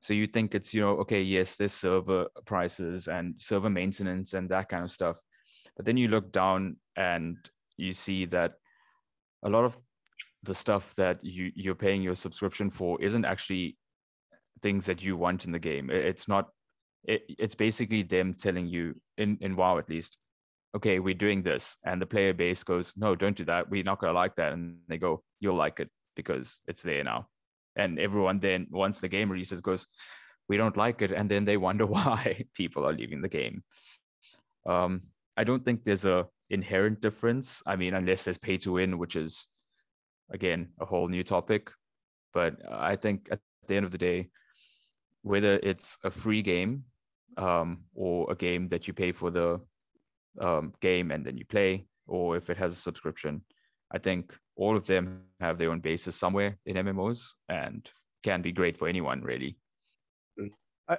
So 0.00 0.14
you 0.14 0.26
think 0.28 0.54
it's 0.54 0.72
you 0.72 0.80
know 0.80 0.96
okay 0.98 1.22
yes 1.22 1.56
there's 1.56 1.72
server 1.72 2.26
prices 2.46 3.08
and 3.08 3.34
server 3.38 3.70
maintenance 3.70 4.34
and 4.34 4.48
that 4.50 4.68
kind 4.68 4.84
of 4.84 4.90
stuff. 4.90 5.18
But 5.76 5.86
then 5.86 5.96
you 5.96 6.08
look 6.08 6.32
down 6.32 6.76
and 6.96 7.36
you 7.76 7.92
see 7.92 8.26
that 8.26 8.54
a 9.42 9.50
lot 9.50 9.64
of 9.64 9.78
the 10.44 10.54
stuff 10.54 10.94
that 10.96 11.18
you 11.22 11.50
you're 11.54 11.74
paying 11.74 12.02
your 12.02 12.14
subscription 12.14 12.70
for 12.70 13.00
isn't 13.02 13.24
actually 13.24 13.76
things 14.62 14.86
that 14.86 15.02
you 15.02 15.16
want 15.16 15.44
in 15.44 15.52
the 15.52 15.58
game. 15.58 15.90
It's 15.90 16.28
not 16.28 16.48
it, 17.04 17.22
it's 17.38 17.54
basically 17.54 18.02
them 18.02 18.34
telling 18.34 18.66
you 18.66 18.94
in 19.16 19.38
in 19.40 19.56
wow 19.56 19.78
at 19.78 19.88
least 19.88 20.16
okay 20.76 20.98
we're 20.98 21.14
doing 21.14 21.42
this 21.42 21.76
and 21.84 22.00
the 22.00 22.06
player 22.06 22.32
base 22.32 22.62
goes 22.62 22.94
no 22.96 23.14
don't 23.14 23.36
do 23.36 23.44
that. 23.44 23.68
We're 23.70 23.82
not 23.84 24.00
to 24.00 24.12
like 24.12 24.36
that 24.36 24.52
and 24.52 24.78
they 24.88 24.98
go 24.98 25.22
you'll 25.40 25.56
like 25.56 25.80
it 25.80 25.90
because 26.16 26.60
it's 26.66 26.82
there 26.82 27.04
now. 27.04 27.28
And 27.76 27.98
everyone 27.98 28.40
then 28.40 28.66
once 28.70 29.00
the 29.00 29.08
game 29.08 29.30
releases 29.30 29.60
goes 29.60 29.86
we 30.48 30.56
don't 30.56 30.76
like 30.76 31.02
it 31.02 31.12
and 31.12 31.30
then 31.30 31.44
they 31.44 31.56
wonder 31.56 31.86
why 31.96 32.44
people 32.54 32.86
are 32.86 32.92
leaving 32.92 33.22
the 33.22 33.28
game. 33.28 33.62
Um, 34.66 35.02
i 35.36 35.44
don't 35.44 35.64
think 35.64 35.84
there's 35.84 36.04
a 36.04 36.26
inherent 36.50 37.00
difference. 37.00 37.62
I 37.66 37.76
mean 37.76 37.94
unless 37.94 38.24
there's 38.24 38.38
pay 38.38 38.58
to 38.58 38.72
win 38.72 38.98
which 38.98 39.16
is 39.16 39.46
again 40.30 40.68
a 40.80 40.84
whole 40.84 41.08
new 41.08 41.24
topic. 41.24 41.70
But 42.34 42.56
i 42.70 42.96
think 42.96 43.28
at 43.30 43.40
the 43.66 43.76
end 43.76 43.86
of 43.86 43.92
the 43.92 43.98
day 43.98 44.28
whether 45.28 45.60
it's 45.62 45.98
a 46.04 46.10
free 46.10 46.42
game 46.42 46.84
um, 47.36 47.84
or 47.94 48.30
a 48.30 48.34
game 48.34 48.68
that 48.68 48.88
you 48.88 48.94
pay 48.94 49.12
for 49.12 49.30
the 49.30 49.60
um, 50.40 50.72
game 50.80 51.10
and 51.10 51.24
then 51.24 51.36
you 51.36 51.44
play 51.44 51.86
or 52.06 52.36
if 52.36 52.50
it 52.50 52.56
has 52.56 52.72
a 52.72 52.76
subscription 52.76 53.42
i 53.92 53.98
think 53.98 54.34
all 54.58 54.76
of 54.76 54.86
them 54.86 55.22
have 55.40 55.56
their 55.56 55.70
own 55.70 55.80
basis 55.80 56.16
somewhere 56.16 56.58
in 56.66 56.76
MMOs 56.76 57.34
and 57.48 57.88
can 58.22 58.42
be 58.42 58.52
great 58.52 58.76
for 58.76 58.88
anyone 58.88 59.22
really. 59.22 59.56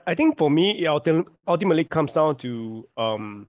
I, 0.06 0.14
think 0.14 0.38
for 0.38 0.52
me, 0.52 0.84
it 0.84 0.88
ultimately 1.48 1.84
comes 1.84 2.14
down 2.14 2.36
to 2.38 2.88
um, 2.96 3.48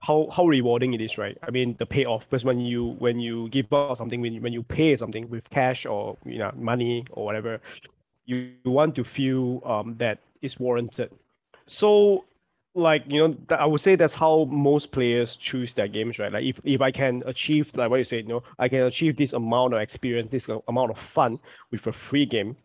how 0.00 0.28
how 0.30 0.44
rewarding 0.44 0.92
it 0.92 1.00
is, 1.00 1.16
right? 1.16 1.36
I 1.42 1.50
mean, 1.50 1.76
the 1.78 1.86
payoff. 1.86 2.28
Because 2.28 2.44
when 2.44 2.60
you 2.60 2.96
when 2.98 3.18
you 3.18 3.48
give 3.48 3.72
out 3.72 3.96
something, 3.96 4.20
when 4.20 4.34
you, 4.34 4.40
when 4.42 4.52
you 4.52 4.62
pay 4.62 4.94
something 4.96 5.30
with 5.30 5.48
cash 5.48 5.86
or 5.86 6.18
you 6.26 6.38
know 6.38 6.52
money 6.54 7.06
or 7.12 7.24
whatever, 7.24 7.58
you, 8.36 8.52
want 8.64 8.94
to 8.96 9.04
feel 9.04 9.62
um, 9.64 9.96
that 9.98 10.18
it's 10.42 10.58
warranted. 10.58 11.10
So 11.66 12.24
like 12.76 13.02
you 13.08 13.18
know 13.18 13.36
i 13.58 13.66
would 13.66 13.80
say 13.80 13.96
that's 13.96 14.14
how 14.14 14.44
most 14.44 14.92
players 14.92 15.34
choose 15.34 15.74
their 15.74 15.88
games 15.88 16.20
right? 16.20 16.32
Like 16.32 16.44
if, 16.44 16.60
if 16.62 16.80
i 16.80 16.92
can 16.92 17.20
achieve 17.26 17.68
like 17.74 17.90
what 17.90 17.96
you 17.96 18.04
said 18.04 18.22
you 18.22 18.28
know 18.28 18.44
i 18.60 18.68
can 18.68 18.82
achieve 18.82 19.16
this 19.16 19.32
amount 19.32 19.74
of 19.74 19.80
experience 19.80 20.30
this 20.30 20.48
amount 20.68 20.92
of 20.92 20.98
fun 20.98 21.40
with 21.72 21.84
a 21.88 21.92
free 21.92 22.24
game 22.24 22.56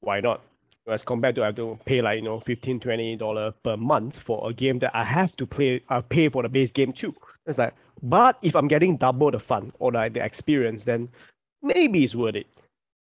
why 0.00 0.20
not? 0.20 0.42
As 0.86 1.04
compared 1.04 1.34
to 1.36 1.42
I 1.42 1.46
have 1.46 1.56
to 1.56 1.78
pay 1.84 2.00
like 2.00 2.16
you 2.16 2.22
know 2.22 2.40
15 2.40 2.80
20 2.80 3.16
dollar 3.16 3.52
per 3.52 3.76
month 3.76 4.16
for 4.24 4.48
a 4.48 4.52
game 4.52 4.78
that 4.80 4.90
i 4.96 5.04
have 5.04 5.36
to 5.36 5.46
play 5.46 5.82
i 5.88 6.00
pay 6.00 6.28
for 6.28 6.42
the 6.42 6.48
base 6.48 6.70
game 6.70 6.92
too. 6.92 7.14
It's 7.46 7.58
like 7.58 7.74
but 8.02 8.38
if 8.42 8.56
i'm 8.56 8.66
getting 8.66 8.96
double 8.96 9.30
the 9.30 9.38
fun 9.38 9.72
or 9.78 9.92
like 9.92 10.14
the 10.14 10.24
experience 10.24 10.84
then 10.84 11.08
maybe 11.62 12.02
it's 12.02 12.14
worth 12.14 12.34
it 12.34 12.46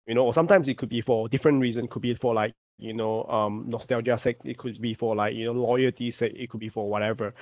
you 0.07 0.15
know 0.15 0.25
or 0.25 0.33
sometimes 0.33 0.67
it 0.67 0.77
could 0.77 0.89
be 0.89 1.01
for 1.01 1.29
different 1.29 1.61
reason. 1.61 1.87
Could 1.87 2.01
be 2.01 2.13
for 2.15 2.33
like 2.33 2.53
you 2.77 2.93
know 2.93 3.23
um 3.25 3.65
nostalgia 3.67 4.17
sake. 4.17 4.37
It 4.43 4.57
could 4.57 4.81
be 4.81 4.93
for 4.93 5.15
like 5.15 5.35
you 5.35 5.45
know 5.45 5.53
loyalty 5.53 6.11
sake. 6.11 6.33
It 6.35 6.49
could 6.49 6.59
be 6.59 6.69
for 6.69 6.89
whatever. 6.89 7.33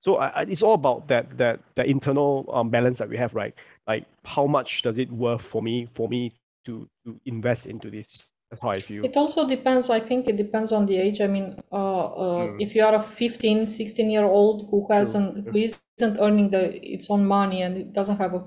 So 0.00 0.16
I, 0.16 0.42
it's 0.42 0.62
all 0.62 0.74
about 0.74 1.08
that 1.08 1.38
that 1.38 1.60
that 1.76 1.86
internal 1.86 2.48
um, 2.52 2.70
balance 2.70 2.98
that 2.98 3.08
we 3.08 3.16
have 3.16 3.34
right? 3.34 3.54
Like 3.86 4.06
how 4.24 4.46
much 4.46 4.82
does 4.82 4.98
it 4.98 5.10
worth 5.10 5.42
for 5.42 5.62
me 5.62 5.88
for 5.94 6.08
me 6.08 6.34
to 6.66 6.88
to 7.04 7.20
invest 7.24 7.66
into 7.66 7.90
this? 7.90 8.28
That's 8.50 8.62
how 8.62 8.70
i 8.70 8.80
feel. 8.80 9.04
It 9.04 9.16
also 9.16 9.46
depends. 9.46 9.90
I 9.90 10.00
think 10.00 10.26
it 10.26 10.36
depends 10.36 10.72
on 10.72 10.86
the 10.86 10.96
age. 10.96 11.20
I 11.20 11.26
mean 11.26 11.56
uh, 11.70 11.76
uh 11.76 12.46
mm. 12.46 12.56
if 12.60 12.74
you 12.74 12.82
are 12.84 12.94
a 12.94 13.00
15 13.00 13.66
16 13.66 14.10
year 14.10 14.24
old 14.24 14.68
who 14.70 14.86
hasn't 14.90 15.48
who 15.48 15.58
isn't 15.58 16.18
earning 16.18 16.50
the 16.50 16.62
its 16.94 17.10
own 17.10 17.26
money 17.26 17.62
and 17.62 17.76
it 17.76 17.92
doesn't 17.92 18.18
have 18.18 18.34
a 18.34 18.44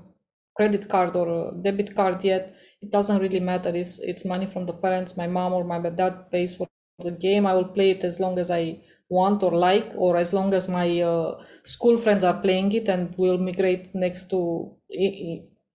credit 0.56 0.88
card 0.88 1.16
or 1.16 1.28
a 1.28 1.54
debit 1.62 1.94
card 1.94 2.22
yet 2.24 2.54
it 2.82 2.90
doesn't 2.90 3.20
really 3.20 3.40
matter. 3.40 3.70
It's 3.74 3.98
it's 4.00 4.24
money 4.24 4.46
from 4.46 4.66
the 4.66 4.72
parents 4.74 5.16
my 5.16 5.26
mom 5.26 5.52
or 5.52 5.64
my 5.64 5.78
dad 5.80 6.30
pays 6.30 6.54
for 6.54 6.68
the 6.98 7.10
game. 7.12 7.46
I 7.46 7.54
will 7.54 7.68
play 7.78 7.90
it 7.90 8.04
as 8.04 8.20
long 8.20 8.38
as 8.38 8.50
i 8.50 8.80
want 9.08 9.42
or 9.42 9.52
like 9.52 9.92
or 9.96 10.16
as 10.16 10.32
long 10.32 10.54
as 10.54 10.68
my 10.68 11.00
uh, 11.02 11.42
school 11.64 11.96
friends 11.98 12.24
are 12.24 12.40
playing 12.40 12.72
it 12.72 12.88
and 12.88 13.14
we'll 13.18 13.36
migrate 13.38 13.94
next 13.94 14.30
to 14.30 14.40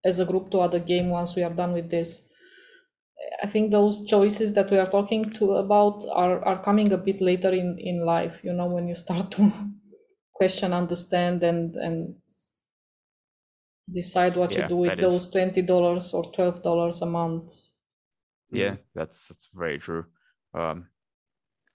as 0.03 0.19
a 0.19 0.25
group 0.25 0.49
to 0.51 0.59
other 0.59 0.79
game 0.79 1.09
once 1.09 1.35
we 1.35 1.43
are 1.43 1.53
done 1.53 1.71
with 1.73 1.89
this. 1.91 2.27
I 3.43 3.47
think 3.47 3.71
those 3.71 4.05
choices 4.05 4.53
that 4.53 4.69
we 4.71 4.77
are 4.77 4.85
talking 4.85 5.29
to 5.31 5.53
about 5.55 6.05
are, 6.11 6.43
are 6.45 6.61
coming 6.63 6.91
a 6.91 6.97
bit 6.97 7.21
later 7.21 7.49
in 7.53 7.77
in 7.79 8.05
life 8.05 8.43
you 8.43 8.53
know 8.53 8.67
when 8.67 8.87
you 8.87 8.95
start 8.95 9.31
to 9.31 9.51
question 10.33 10.73
understand 10.73 11.43
and 11.43 11.75
and 11.75 12.15
decide 13.89 14.35
what 14.35 14.53
yeah, 14.53 14.63
you 14.63 14.67
do 14.67 14.75
with 14.77 14.99
those 14.99 15.29
twenty 15.29 15.61
dollars 15.61 16.13
or 16.13 16.23
twelve 16.31 16.61
dollars 16.63 17.01
a 17.01 17.05
month. 17.05 17.53
Yeah, 18.51 18.75
that's 18.95 19.27
that's 19.27 19.49
very 19.53 19.79
true. 19.79 20.05
Um, 20.53 20.87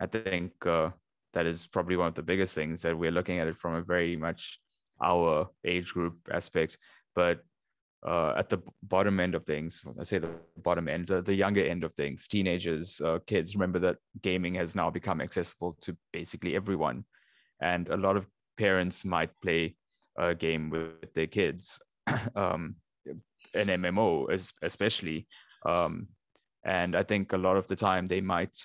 I 0.01 0.07
think 0.07 0.53
uh, 0.67 0.91
that 1.33 1.47
is 1.47 1.67
probably 1.67 1.97
one 1.97 2.09
of 2.09 2.15
the 2.15 2.23
biggest 2.23 2.55
things 2.55 2.83
that 2.83 2.97
we're 2.97 3.11
looking 3.11 3.39
at 3.39 3.49
it 3.49 3.57
from 3.57 3.75
a 3.75 3.83
very 3.83 4.17
much 4.17 4.59
our 5.03 5.49
age 5.65 5.93
group 5.93 6.17
aspect, 6.31 6.79
but 7.15 7.43
uh, 8.07 8.35
at 8.37 8.49
the 8.49 8.59
bottom 8.83 9.21
end 9.21 9.35
of 9.35 9.45
things, 9.45 9.81
I 9.99 10.03
say 10.03 10.19
the 10.19 10.31
bottom 10.59 10.89
end, 10.89 11.07
the, 11.07 11.23
the 11.23 11.35
younger 11.35 11.65
end 11.65 11.85
of 11.85 11.95
things, 11.95 12.27
teenagers, 12.27 13.01
uh, 13.01 13.21
kids. 13.27 13.55
Remember 13.55 13.79
that 13.79 13.99
gaming 14.23 14.55
has 14.55 14.75
now 14.75 14.91
become 14.91 15.21
accessible 15.21 15.77
to 15.83 15.97
basically 16.13 16.57
everyone, 16.57 17.05
and 17.61 17.89
a 17.89 17.97
lot 17.97 18.17
of 18.17 18.27
parents 18.57 19.05
might 19.05 19.31
play 19.41 19.77
a 20.19 20.35
game 20.35 20.69
with 20.69 21.15
their 21.15 21.27
kids 21.27 21.81
um, 22.37 22.77
an 23.55 23.67
MMO, 23.69 24.51
especially. 24.63 25.27
Um, 25.67 26.09
and 26.65 26.95
I 26.97 27.03
think 27.03 27.33
a 27.33 27.39
lot 27.39 27.57
of 27.57 27.67
the 27.67 27.77
time 27.77 28.07
they 28.07 28.21
might 28.21 28.57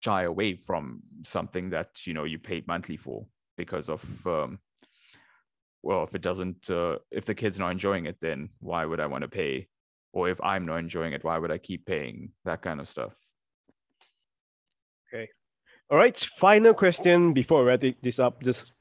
shy 0.00 0.24
away 0.24 0.54
from 0.54 1.00
something 1.24 1.70
that 1.70 2.06
you 2.06 2.14
know 2.14 2.24
you 2.24 2.38
paid 2.38 2.66
monthly 2.66 2.96
for 2.96 3.26
because 3.56 3.88
of 3.88 4.04
um, 4.26 4.58
well, 5.82 6.04
if 6.04 6.14
it 6.14 6.22
doesn't, 6.22 6.70
uh, 6.70 6.98
if 7.10 7.24
the 7.24 7.34
kid's 7.34 7.58
are 7.58 7.62
not 7.62 7.70
enjoying 7.70 8.06
it, 8.06 8.16
then 8.20 8.48
why 8.60 8.84
would 8.84 9.00
I 9.00 9.06
want 9.06 9.22
to 9.22 9.28
pay? 9.28 9.68
Or 10.12 10.28
if 10.28 10.40
I'm 10.42 10.66
not 10.66 10.78
enjoying 10.78 11.12
it, 11.12 11.24
why 11.24 11.38
would 11.38 11.50
I 11.50 11.58
keep 11.58 11.86
paying? 11.86 12.32
That 12.44 12.62
kind 12.62 12.80
of 12.80 12.88
stuff. 12.88 13.12
Okay. 15.12 15.28
All 15.90 15.98
right. 15.98 16.18
Final 16.38 16.74
question 16.74 17.32
before 17.32 17.62
we 17.62 17.68
wrap 17.68 17.82
this 18.02 18.18
up. 18.18 18.42
Just 18.42 18.72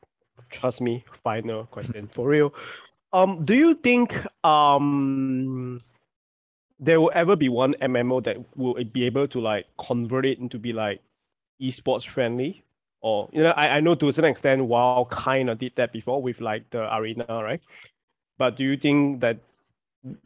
trust 0.50 0.82
me. 0.82 1.06
Final 1.24 1.66
question 1.66 2.10
for 2.12 2.28
real 2.28 2.54
um, 3.14 3.46
do 3.46 3.54
you 3.54 3.76
think 3.76 4.14
um 4.44 5.82
there 6.80 7.02
will 7.02 7.12
ever 7.14 7.36
be 7.36 7.50
one 7.50 7.74
MMO 7.82 8.24
that 8.24 8.38
will 8.56 8.76
be 8.84 9.06
able 9.06 9.28
to 9.30 9.40
like 9.40 9.66
convert 9.80 10.26
it 10.26 10.40
into 10.40 10.60
be 10.60 10.74
like 10.74 11.02
esports 11.62 12.08
friendly? 12.08 12.64
Or 13.02 13.30
you 13.32 13.44
know, 13.44 13.52
I, 13.52 13.78
I 13.78 13.80
know 13.80 13.96
to 13.96 14.08
a 14.08 14.14
certain 14.14 14.32
extent 14.32 14.66
WoW 14.66 15.08
kind 15.10 15.50
of 15.50 15.60
did 15.60 15.74
that 15.76 15.94
before 15.94 16.22
with 16.22 16.42
like 16.42 16.70
the 16.72 16.94
arena, 16.96 17.26
right? 17.30 17.62
But 18.38 18.58
do 18.58 18.64
you 18.64 18.78
think 18.78 19.22
that 19.22 19.38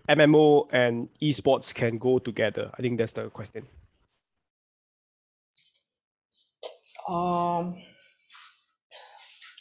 MMO 0.09 0.67
and 0.71 1.07
esports 1.21 1.73
can 1.73 1.97
go 1.97 2.19
together? 2.19 2.71
I 2.77 2.81
think 2.81 2.97
that's 2.97 3.13
the 3.13 3.29
question. 3.29 3.67
Um, 7.07 7.77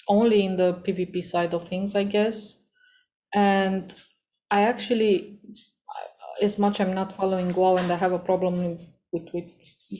only 0.09 0.45
in 0.45 0.57
the 0.57 0.75
PvP 0.75 1.23
side 1.23 1.55
of 1.55 1.67
things, 1.69 1.95
I 1.95 2.05
guess 2.05 2.60
and 3.35 3.95
I 4.51 4.63
actually, 4.63 5.39
as 6.43 6.59
much 6.59 6.81
I'm 6.81 6.95
not 6.95 7.17
following 7.17 7.53
WoW 7.55 7.77
and 7.77 7.91
I 7.93 7.97
have 7.97 8.13
a 8.13 8.19
problem 8.19 8.55
with 8.63 8.81
with 9.35 9.51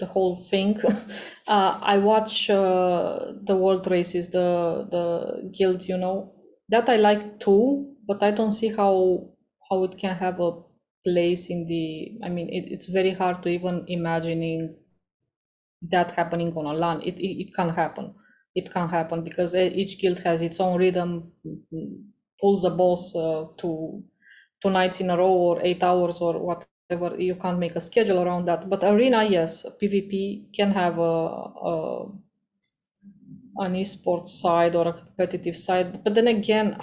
the 0.01 0.07
whole 0.07 0.37
thing. 0.37 0.81
uh, 1.49 1.79
I 1.83 1.99
watch 1.99 2.49
uh, 2.49 3.33
the 3.43 3.57
world 3.57 3.91
races, 3.91 4.31
the 4.31 4.87
the 4.95 5.51
guild, 5.57 5.83
you 5.89 5.99
know, 5.99 6.33
that 6.69 6.89
I 6.89 6.97
like 6.97 7.41
too, 7.41 7.95
but 8.07 8.23
I 8.23 8.31
don't 8.31 8.53
see 8.53 8.69
how 8.69 8.95
how 9.69 9.85
it 9.85 9.99
can 9.99 10.17
have 10.17 10.41
a 10.41 10.53
place 11.05 11.51
in 11.51 11.67
the. 11.67 12.19
I 12.25 12.29
mean, 12.29 12.49
it, 12.49 12.71
it's 12.73 12.89
very 12.89 13.11
hard 13.13 13.43
to 13.43 13.49
even 13.49 13.85
imagining 13.89 14.77
that 15.83 16.13
happening 16.13 16.53
on 16.57 16.67
a 16.67 16.73
LAN. 16.73 17.01
It, 17.03 17.17
it 17.19 17.33
it 17.43 17.55
can 17.55 17.69
happen. 17.71 18.15
It 18.55 18.73
can 18.73 18.89
happen 18.89 19.23
because 19.25 19.55
each 19.55 20.01
guild 20.01 20.21
has 20.21 20.43
its 20.43 20.59
own 20.61 20.79
rhythm, 20.79 21.33
pulls 22.41 22.63
the 22.63 22.71
boss 22.71 23.15
uh, 23.17 23.45
to 23.59 24.03
two 24.63 24.71
nights 24.71 25.01
in 25.01 25.11
a 25.11 25.17
row 25.17 25.33
or 25.49 25.61
eight 25.63 25.83
hours 25.83 26.21
or 26.21 26.35
whatever. 26.39 27.21
you 27.21 27.37
can't 27.37 27.59
make 27.65 27.77
a 27.77 27.81
schedule 27.81 28.21
around 28.23 28.47
that 28.47 28.69
but 28.69 28.83
arena 28.85 29.21
yes 29.25 29.65
pvp 29.81 30.13
can 30.57 30.71
have 30.73 30.99
a, 30.99 31.15
a 31.71 31.75
an 33.59 33.75
esports 33.75 34.29
side 34.43 34.75
or 34.75 34.89
a 34.89 34.93
competitive 34.93 35.57
side 35.57 36.03
but 36.03 36.15
then 36.17 36.27
again 36.27 36.77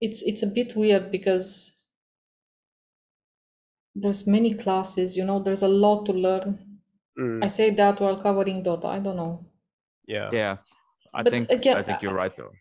it's 0.00 0.22
it's 0.22 0.42
a 0.42 0.46
bit 0.46 0.74
weird 0.76 1.10
because 1.12 1.80
there's 3.94 4.26
many 4.26 4.54
classes 4.54 5.16
you 5.16 5.24
know 5.24 5.38
there's 5.40 5.62
a 5.62 5.68
lot 5.68 6.04
to 6.06 6.12
learn 6.12 6.66
Mm. 7.18 7.44
i 7.44 7.48
say 7.48 7.70
that 7.70 8.00
while 8.00 8.16
covering 8.22 8.62
dota 8.64 8.86
i 8.86 8.98
don't 9.00 9.16
know 9.16 9.44
Yeah. 10.06 10.30
Yeah. 10.32 10.56
I 11.14 11.22
But 11.22 11.30
think 11.32 11.50
again, 11.50 11.76
I 11.76 11.82
think 11.82 12.02
you're 12.02 12.14
right 12.14 12.34
though. 12.36 12.52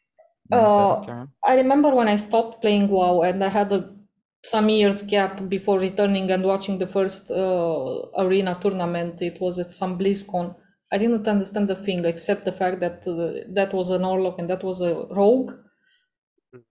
Uh, 0.51 1.05
I 1.45 1.55
remember 1.55 1.93
when 1.93 2.07
I 2.07 2.15
stopped 2.15 2.61
playing 2.61 2.87
WoW 2.89 3.21
and 3.21 3.43
I 3.43 3.49
had 3.49 3.71
a 3.71 3.95
some 4.43 4.69
years 4.69 5.01
gap 5.03 5.49
before 5.49 5.79
returning 5.79 6.31
and 6.31 6.43
watching 6.43 6.77
the 6.77 6.87
first 6.87 7.29
uh, 7.29 8.01
arena 8.17 8.57
tournament. 8.61 9.21
It 9.21 9.39
was 9.41 9.59
at 9.59 9.73
some 9.75 9.97
BlizzCon. 9.99 10.55
I 10.91 10.97
didn't 10.97 11.27
understand 11.27 11.67
the 11.69 11.75
thing 11.75 12.05
except 12.05 12.45
the 12.45 12.51
fact 12.51 12.79
that 12.79 13.05
uh, 13.07 13.45
that 13.53 13.73
was 13.73 13.91
an 13.91 14.03
warlock 14.03 14.39
and 14.39 14.49
that 14.49 14.63
was 14.63 14.81
a 14.81 14.93
rogue. 15.11 15.51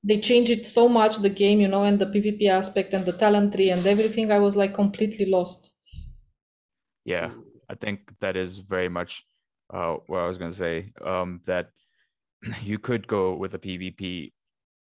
They 0.03 0.19
changed 0.19 0.51
it 0.51 0.67
so 0.67 0.89
much 0.89 1.19
the 1.19 1.31
game, 1.31 1.61
you 1.61 1.69
know, 1.69 1.85
and 1.85 2.01
the 2.01 2.07
PvP 2.07 2.49
aspect 2.49 2.93
and 2.95 3.07
the 3.07 3.13
talent 3.13 3.55
tree 3.55 3.71
and 3.71 3.87
everything. 3.87 4.33
I 4.33 4.41
was 4.41 4.57
like 4.57 4.75
completely 4.75 5.27
lost. 5.27 5.71
Yeah, 7.05 7.33
I 7.69 7.75
think 7.75 8.19
that 8.21 8.37
is 8.37 8.59
very 8.59 8.89
much 8.89 9.25
uh, 9.71 9.97
what 10.07 10.21
I 10.21 10.27
was 10.27 10.39
going 10.39 10.51
to 10.51 10.57
say. 10.57 10.93
Um, 11.01 11.41
that 11.47 11.71
you 12.63 12.79
could 12.79 13.07
go 13.07 13.35
with 13.35 13.55
a 13.55 13.59
PvP 13.59 14.33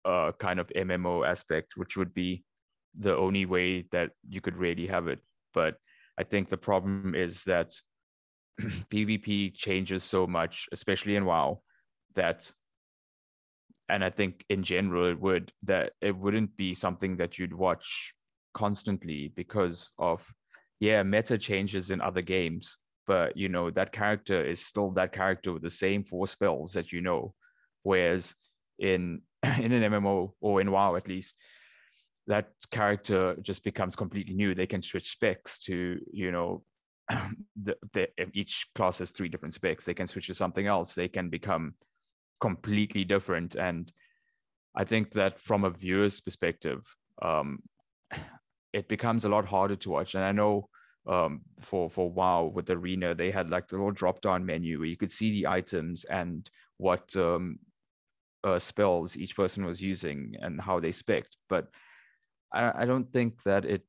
uh, 0.05 0.32
kind 0.38 0.61
of 0.61 0.68
MMO 0.74 1.26
aspect, 1.26 1.76
which 1.76 1.96
would 1.96 2.14
be 2.14 2.44
the 2.99 3.16
only 3.16 3.46
way 3.46 3.82
that 3.92 4.12
you 4.28 4.40
could 4.40 4.57
really 4.57 4.86
have 4.86 5.09
it. 5.09 5.20
But 5.55 5.76
I 6.18 6.24
think 6.24 6.49
the 6.49 6.57
problem 6.57 7.14
is 7.14 7.44
that 7.44 7.72
PvP 8.61 9.55
changes 9.55 10.03
so 10.03 10.26
much, 10.26 10.68
especially 10.72 11.16
in 11.16 11.24
WoW, 11.24 11.61
that 12.14 12.51
and 13.88 14.05
I 14.05 14.11
think 14.11 14.44
in 14.49 14.62
general 14.62 15.07
it 15.07 15.20
would 15.20 15.53
that 15.62 15.92
it 16.01 16.16
wouldn't 16.16 16.57
be 16.57 16.74
something 16.74 17.16
that 17.16 17.38
you'd 17.38 17.55
watch 17.55 18.14
constantly 18.55 19.32
because 19.34 19.92
of 19.99 20.26
yeah 20.80 21.03
meta 21.03 21.38
changes 21.38 21.90
in 21.90 22.01
other 22.01 22.22
games 22.22 22.78
but 23.07 23.36
you 23.36 23.49
know 23.49 23.70
that 23.70 23.92
character 23.92 24.42
is 24.42 24.64
still 24.64 24.90
that 24.92 25.12
character 25.12 25.53
with 25.53 25.62
the 25.62 25.70
same 25.70 26.05
four 26.05 26.26
spells 26.26 26.72
that 26.72 26.92
you 26.92 27.01
know 27.01 27.34
whereas 27.83 28.35
in 28.79 29.22
in 29.43 29.72
an 29.72 29.93
mmo 29.93 30.33
or 30.41 30.61
in 30.61 30.70
wow 30.70 30.97
at 30.97 31.09
least 31.09 31.35
that 32.29 32.51
character 32.70 33.37
just 33.41 33.64
becomes 33.64 33.97
completely 33.97 34.35
new. 34.35 34.55
They 34.55 34.66
can 34.66 34.83
switch 34.83 35.11
specs 35.11 35.59
to 35.61 35.99
you 36.12 36.31
know 36.31 36.62
the, 37.62 37.76
the 37.95 38.09
each 38.35 38.66
class 38.74 38.99
has 38.99 39.11
three 39.11 39.29
different 39.29 39.55
specs. 39.55 39.85
They 39.85 39.95
can 39.95 40.07
switch 40.07 40.26
to 40.26 40.35
something 40.35 40.66
else. 40.66 40.95
They 40.95 41.09
can 41.09 41.31
become 41.31 41.74
completely 42.41 43.05
different. 43.05 43.57
And 43.57 43.91
i 44.76 44.85
think 44.85 45.11
that 45.12 45.41
from 45.41 45.64
a 45.64 45.70
viewer's 45.70 46.20
perspective 46.20 46.85
um 47.22 47.59
it 48.74 48.87
becomes 48.87 49.24
a 49.24 49.29
lot 49.29 49.47
harder 49.47 49.76
to 49.76 49.91
watch. 49.91 50.14
And 50.14 50.22
i 50.22 50.33
know 50.33 50.68
um, 51.07 51.41
for 51.61 51.89
for 51.89 52.11
WoW 52.11 52.53
with 52.55 52.68
Arena, 52.68 53.14
they 53.14 53.31
had 53.31 53.49
like 53.49 53.66
the 53.66 53.76
little 53.76 53.93
drop 53.93 54.20
down 54.20 54.45
menu 54.45 54.79
where 54.79 54.89
you 54.89 54.97
could 54.99 55.11
see 55.11 55.33
the 55.33 55.47
items 55.47 56.05
and 56.05 56.51
what 56.76 57.16
um, 57.16 57.59
uh, 58.45 58.59
spells 58.59 59.16
each 59.16 59.36
person 59.36 59.64
was 59.64 59.82
using 59.82 60.34
and 60.41 60.61
how 60.61 60.80
they 60.80 60.93
spec'd. 60.93 61.36
But 61.49 61.68
I, 62.53 62.82
I 62.82 62.86
don't 62.86 63.12
think 63.12 63.43
that 63.45 63.64
it 63.64 63.82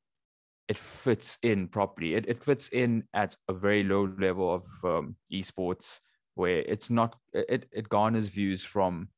it 0.68 0.78
fits 0.78 1.38
in 1.42 1.68
properly. 1.68 2.14
It 2.14 2.28
it 2.28 2.44
fits 2.44 2.68
in 2.68 3.04
at 3.14 3.36
a 3.48 3.52
very 3.52 3.82
low 3.82 4.08
level 4.18 4.54
of 4.54 4.66
um, 4.84 5.16
esports 5.32 6.00
where 6.34 6.58
it's 6.58 6.90
not 6.90 7.16
it 7.32 7.66
it 7.72 7.88
garners 7.88 8.28
views 8.28 8.62
from 8.62 9.08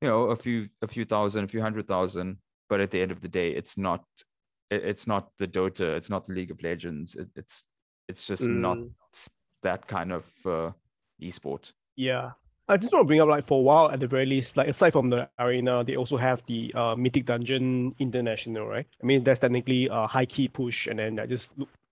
you 0.00 0.08
know 0.08 0.24
a 0.30 0.36
few 0.36 0.68
a 0.82 0.88
few 0.88 1.04
thousand, 1.04 1.44
a 1.44 1.48
few 1.48 1.62
hundred 1.62 1.86
thousand, 1.86 2.38
but 2.68 2.80
at 2.80 2.90
the 2.90 3.00
end 3.00 3.12
of 3.12 3.20
the 3.20 3.28
day, 3.28 3.50
it's 3.50 3.78
not 3.78 4.04
it's 4.70 5.06
not 5.06 5.30
the 5.38 5.46
Dota, 5.46 5.96
it's 5.96 6.10
not 6.10 6.24
the 6.24 6.32
League 6.32 6.50
of 6.50 6.62
Legends. 6.62 7.14
It, 7.14 7.28
it's 7.36 7.64
it's 8.08 8.24
just 8.24 8.42
mm. 8.42 8.58
not 8.58 8.78
that 9.62 9.86
kind 9.86 10.12
of 10.12 10.26
uh, 10.44 10.72
esport. 11.22 11.72
Yeah, 11.96 12.32
I 12.66 12.78
just 12.78 12.92
want 12.92 13.04
to 13.04 13.06
bring 13.06 13.20
up 13.20 13.28
like 13.28 13.46
for 13.46 13.58
a 13.58 13.62
while 13.62 13.90
at 13.90 14.00
the 14.00 14.06
very 14.06 14.24
least, 14.24 14.56
like 14.56 14.68
aside 14.68 14.92
from 14.92 15.10
the 15.10 15.28
arena, 15.38 15.84
they 15.84 15.96
also 15.96 16.16
have 16.16 16.42
the 16.46 16.72
uh, 16.74 16.94
Mythic 16.96 17.26
Dungeon 17.26 17.94
International, 17.98 18.66
right? 18.66 18.86
I 19.02 19.06
mean 19.06 19.22
that's 19.22 19.40
technically 19.40 19.88
a 19.90 20.06
high 20.06 20.24
key 20.24 20.48
push, 20.48 20.86
and 20.86 20.98
then 20.98 21.18
I 21.18 21.26
just 21.26 21.50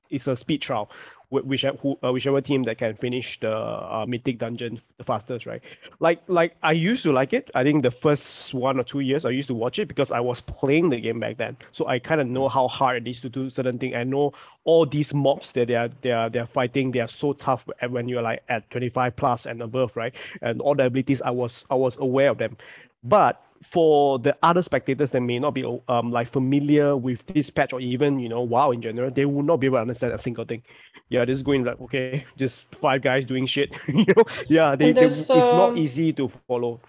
it's 0.09 0.27
a 0.27 0.37
speed 0.37 0.63
trial, 0.63 0.91
whichever 1.33 1.77
who, 1.79 1.99
uh, 2.05 2.13
whichever 2.13 2.41
team 2.41 2.63
that 2.65 2.79
can 2.79 2.95
finish 2.95 3.41
the 3.41 3.51
uh, 3.51 4.05
mythic 4.07 4.39
dungeon 4.39 4.81
the 4.99 5.05
fastest, 5.05 5.47
right? 5.47 5.63
Like 5.99 6.23
like 6.29 6.57
I 6.63 6.73
used 6.73 7.03
to 7.05 7.13
like 7.13 7.33
it. 7.33 7.51
I 7.55 7.65
think 7.65 7.83
the 7.83 7.91
first 7.91 8.55
one 8.55 8.79
or 8.79 8.85
two 8.85 9.01
years 9.01 9.25
I 9.25 9.31
used 9.31 9.49
to 9.49 9.55
watch 9.55 9.79
it 9.79 9.89
because 9.89 10.11
I 10.11 10.21
was 10.21 10.41
playing 10.41 10.91
the 10.91 11.01
game 11.01 11.21
back 11.21 11.39
then, 11.39 11.57
so 11.73 11.87
I 11.89 11.99
kind 11.99 12.21
of 12.21 12.27
know 12.27 12.49
how 12.49 12.69
hard 12.69 13.07
it 13.07 13.11
is 13.11 13.21
to 13.23 13.29
do 13.29 13.51
certain 13.51 13.79
thing. 13.79 13.95
I 13.95 14.05
know 14.05 14.33
all 14.65 14.87
these 14.87 15.13
mobs 15.15 15.53
that 15.53 15.69
they 15.69 15.75
are 15.75 15.89
they 16.03 16.13
are 16.13 16.29
they're 16.29 16.47
fighting. 16.47 16.93
They 16.93 17.01
are 17.01 17.09
so 17.09 17.33
tough 17.33 17.65
when 17.89 18.09
you're 18.09 18.23
like 18.23 18.43
at 18.49 18.71
25 18.71 19.17
plus 19.17 19.47
and 19.47 19.63
above, 19.63 19.97
right? 19.97 20.15
And 20.41 20.61
all 20.61 20.75
the 20.75 20.87
abilities 20.87 21.23
I 21.23 21.31
was 21.31 21.65
I 21.71 21.75
was 21.75 21.97
aware 21.97 22.31
of 22.31 22.39
them, 22.39 22.57
but 23.03 23.43
for 23.71 24.19
the 24.19 24.37
other 24.43 24.63
spectators 24.63 25.11
that 25.11 25.21
may 25.21 25.39
not 25.39 25.55
be 25.55 25.65
um 25.89 26.11
like 26.11 26.33
familiar 26.33 26.97
with 26.97 27.25
this 27.27 27.51
patch 27.51 27.73
or 27.73 27.81
even 27.81 28.19
you 28.19 28.29
know 28.29 28.43
WoW 28.43 28.71
in 28.73 28.83
general, 28.83 29.11
they 29.11 29.25
will 29.25 29.43
not 29.43 29.59
be 29.59 29.67
able 29.67 29.79
to 29.79 29.83
understand 29.83 30.13
a 30.13 30.19
single 30.19 30.45
thing. 30.45 30.63
Yeah, 31.09 31.25
this 31.25 31.37
is 31.37 31.43
going 31.43 31.65
like 31.65 31.81
okay, 31.81 32.27
just 32.37 32.67
five 32.81 33.03
guys 33.03 33.25
doing 33.25 33.47
shit. 33.47 33.71
you 33.89 34.07
know, 34.17 34.25
yeah, 34.49 34.77
they, 34.77 34.93
they 34.93 35.05
it's 35.05 35.29
not 35.29 35.71
um, 35.71 35.77
easy 35.77 36.13
to 36.15 36.31
follow. 36.49 36.81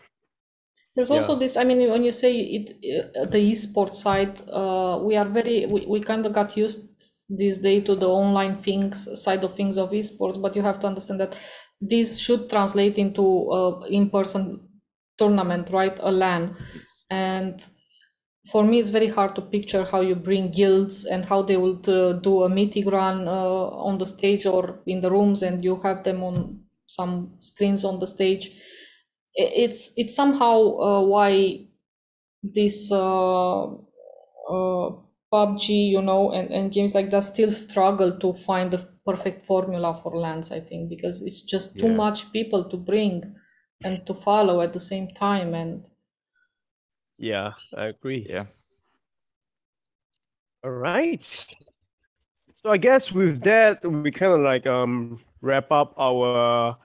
There's 0.96 1.10
also 1.10 1.36
this. 1.36 1.58
I 1.58 1.64
mean, 1.64 1.90
when 1.90 2.04
you 2.04 2.12
say 2.12 2.40
it, 2.40 3.16
uh, 3.20 3.26
the 3.26 3.40
esports 3.40 3.96
side, 3.96 4.40
uh, 4.52 5.00
we 5.02 5.16
are 5.18 5.26
very 5.26 5.66
we, 5.66 5.86
we 5.88 6.00
kind 6.02 6.24
of 6.26 6.34
got 6.34 6.56
used 6.56 6.88
this 7.28 7.58
day 7.58 7.82
to 7.82 7.96
the 7.96 8.08
online 8.08 8.58
things 8.58 9.10
side 9.22 9.44
of 9.44 9.56
things 9.56 9.78
of 9.78 9.90
esports, 9.90 10.40
but 10.40 10.56
you 10.56 10.62
have 10.62 10.80
to 10.82 10.88
understand 10.88 11.20
that 11.20 11.36
this 11.82 12.20
should 12.20 12.48
translate 12.48 13.00
into 13.00 13.50
uh, 13.52 13.80
in-person 13.90 14.62
tournament, 15.18 15.70
right? 15.72 15.98
A 16.00 16.12
LAN. 16.12 16.56
And 17.10 17.62
for 18.52 18.64
me, 18.64 18.80
it's 18.80 18.90
very 18.90 19.08
hard 19.08 19.36
to 19.36 19.42
picture 19.42 19.86
how 19.86 20.02
you 20.02 20.16
bring 20.16 20.52
guilds 20.52 21.06
and 21.06 21.26
how 21.26 21.42
they 21.44 21.58
would 21.58 21.88
uh, 21.88 22.14
do 22.14 22.44
a 22.44 22.50
meeting 22.50 22.88
run 22.90 23.28
uh, 23.28 23.32
on 23.32 23.98
the 24.00 24.06
stage 24.06 24.46
or 24.46 24.82
in 24.86 25.02
the 25.02 25.10
rooms, 25.12 25.44
and 25.44 25.64
you 25.64 25.78
have 25.82 26.04
them 26.04 26.24
on 26.24 26.64
some 26.88 27.36
screens 27.40 27.86
on 27.86 28.00
the 28.00 28.08
stage. 28.08 28.52
It's 29.36 29.94
it's 29.98 30.16
somehow 30.16 30.78
uh, 30.80 31.02
why 31.02 31.68
this 32.44 32.92
uh, 32.92 33.64
uh, 33.66 34.90
PUBG, 35.34 35.70
you 35.90 36.02
know, 36.02 36.32
and, 36.32 36.52
and 36.52 36.72
games 36.72 36.94
like 36.96 37.10
that 37.12 37.24
still 37.24 37.50
struggle 37.50 38.18
to 38.20 38.34
find 38.34 38.72
the 38.72 38.80
perfect 39.06 39.46
formula 39.46 39.94
for 39.94 40.16
LANs. 40.16 40.52
I 40.52 40.60
think 40.60 40.90
because 40.90 41.22
it's 41.22 41.42
just 41.42 41.80
too 41.80 41.90
Yeah. 41.90 41.98
much 42.04 42.32
people 42.32 42.64
to 42.70 42.78
bring 42.78 43.36
and 43.84 44.06
to 44.08 44.14
follow 44.14 44.62
at 44.62 44.74
the 44.74 44.80
same 44.80 45.08
time 45.10 45.54
and 45.54 45.90
Yeah, 47.18 47.54
I 47.78 47.86
agree. 47.86 48.26
Yeah. 48.30 48.46
All 50.64 50.72
right. 50.72 51.24
So 52.64 52.70
I 52.72 52.78
guess 52.78 53.12
with 53.12 53.44
that, 53.44 53.84
we 53.84 54.12
kind 54.12 54.34
of 54.34 54.40
like 54.40 54.66
um 54.66 55.20
wrap 55.42 55.72
up 55.72 55.94
our 55.98 56.78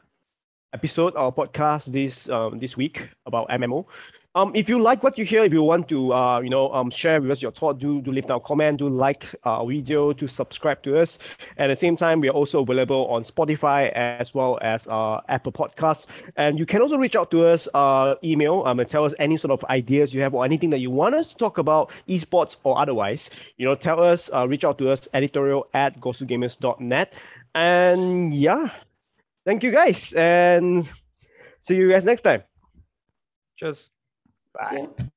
episode, 0.74 1.14
our 1.16 1.32
podcast 1.32 1.86
this 1.86 2.28
um 2.28 2.58
this 2.58 2.76
week 2.76 3.08
about 3.26 3.48
MMO. 3.50 3.86
Um, 4.34 4.52
if 4.54 4.68
you 4.68 4.80
like 4.80 5.02
what 5.02 5.16
you 5.16 5.24
hear, 5.24 5.42
if 5.42 5.52
you 5.52 5.62
want 5.62 5.88
to, 5.88 6.12
uh, 6.12 6.40
you 6.40 6.50
know, 6.50 6.72
um, 6.72 6.90
share 6.90 7.20
with 7.20 7.30
us 7.30 7.42
your 7.42 7.50
thought, 7.50 7.78
do 7.78 8.02
do 8.02 8.12
leave 8.12 8.26
down 8.26 8.40
comment, 8.44 8.78
do 8.78 8.88
like 8.88 9.24
our 9.44 9.66
video, 9.66 10.12
to 10.12 10.28
subscribe 10.28 10.82
to 10.82 11.00
us. 11.00 11.18
At 11.56 11.68
the 11.68 11.76
same 11.76 11.96
time, 11.96 12.20
we 12.20 12.28
are 12.28 12.32
also 12.32 12.60
available 12.60 13.06
on 13.08 13.24
Spotify 13.24 13.90
as 13.92 14.34
well 14.34 14.58
as 14.60 14.86
uh, 14.86 15.20
Apple 15.28 15.50
Podcasts. 15.50 16.06
And 16.36 16.58
you 16.58 16.66
can 16.66 16.82
also 16.82 16.98
reach 16.98 17.16
out 17.16 17.30
to 17.30 17.46
us, 17.46 17.68
uh, 17.72 18.14
email, 18.22 18.62
um, 18.66 18.78
and 18.80 18.88
tell 18.88 19.04
us 19.04 19.14
any 19.18 19.38
sort 19.38 19.50
of 19.50 19.64
ideas 19.70 20.12
you 20.12 20.20
have 20.20 20.34
or 20.34 20.44
anything 20.44 20.70
that 20.70 20.78
you 20.78 20.90
want 20.90 21.14
us 21.14 21.28
to 21.28 21.34
talk 21.34 21.56
about, 21.56 21.90
esports 22.06 22.56
or 22.64 22.78
otherwise. 22.78 23.30
You 23.56 23.64
know, 23.64 23.74
tell 23.74 24.02
us, 24.02 24.30
uh, 24.32 24.46
reach 24.46 24.62
out 24.62 24.78
to 24.78 24.90
us, 24.90 25.08
editorial 25.14 25.66
at 25.72 26.00
gosugamers.net. 26.00 27.12
And 27.54 28.34
yeah, 28.34 28.70
thank 29.46 29.62
you 29.62 29.72
guys, 29.72 30.12
and 30.12 30.88
see 31.62 31.76
you 31.76 31.90
guys 31.90 32.04
next 32.04 32.22
time. 32.22 32.42
Just 33.58 33.90
Bye. 34.58 35.08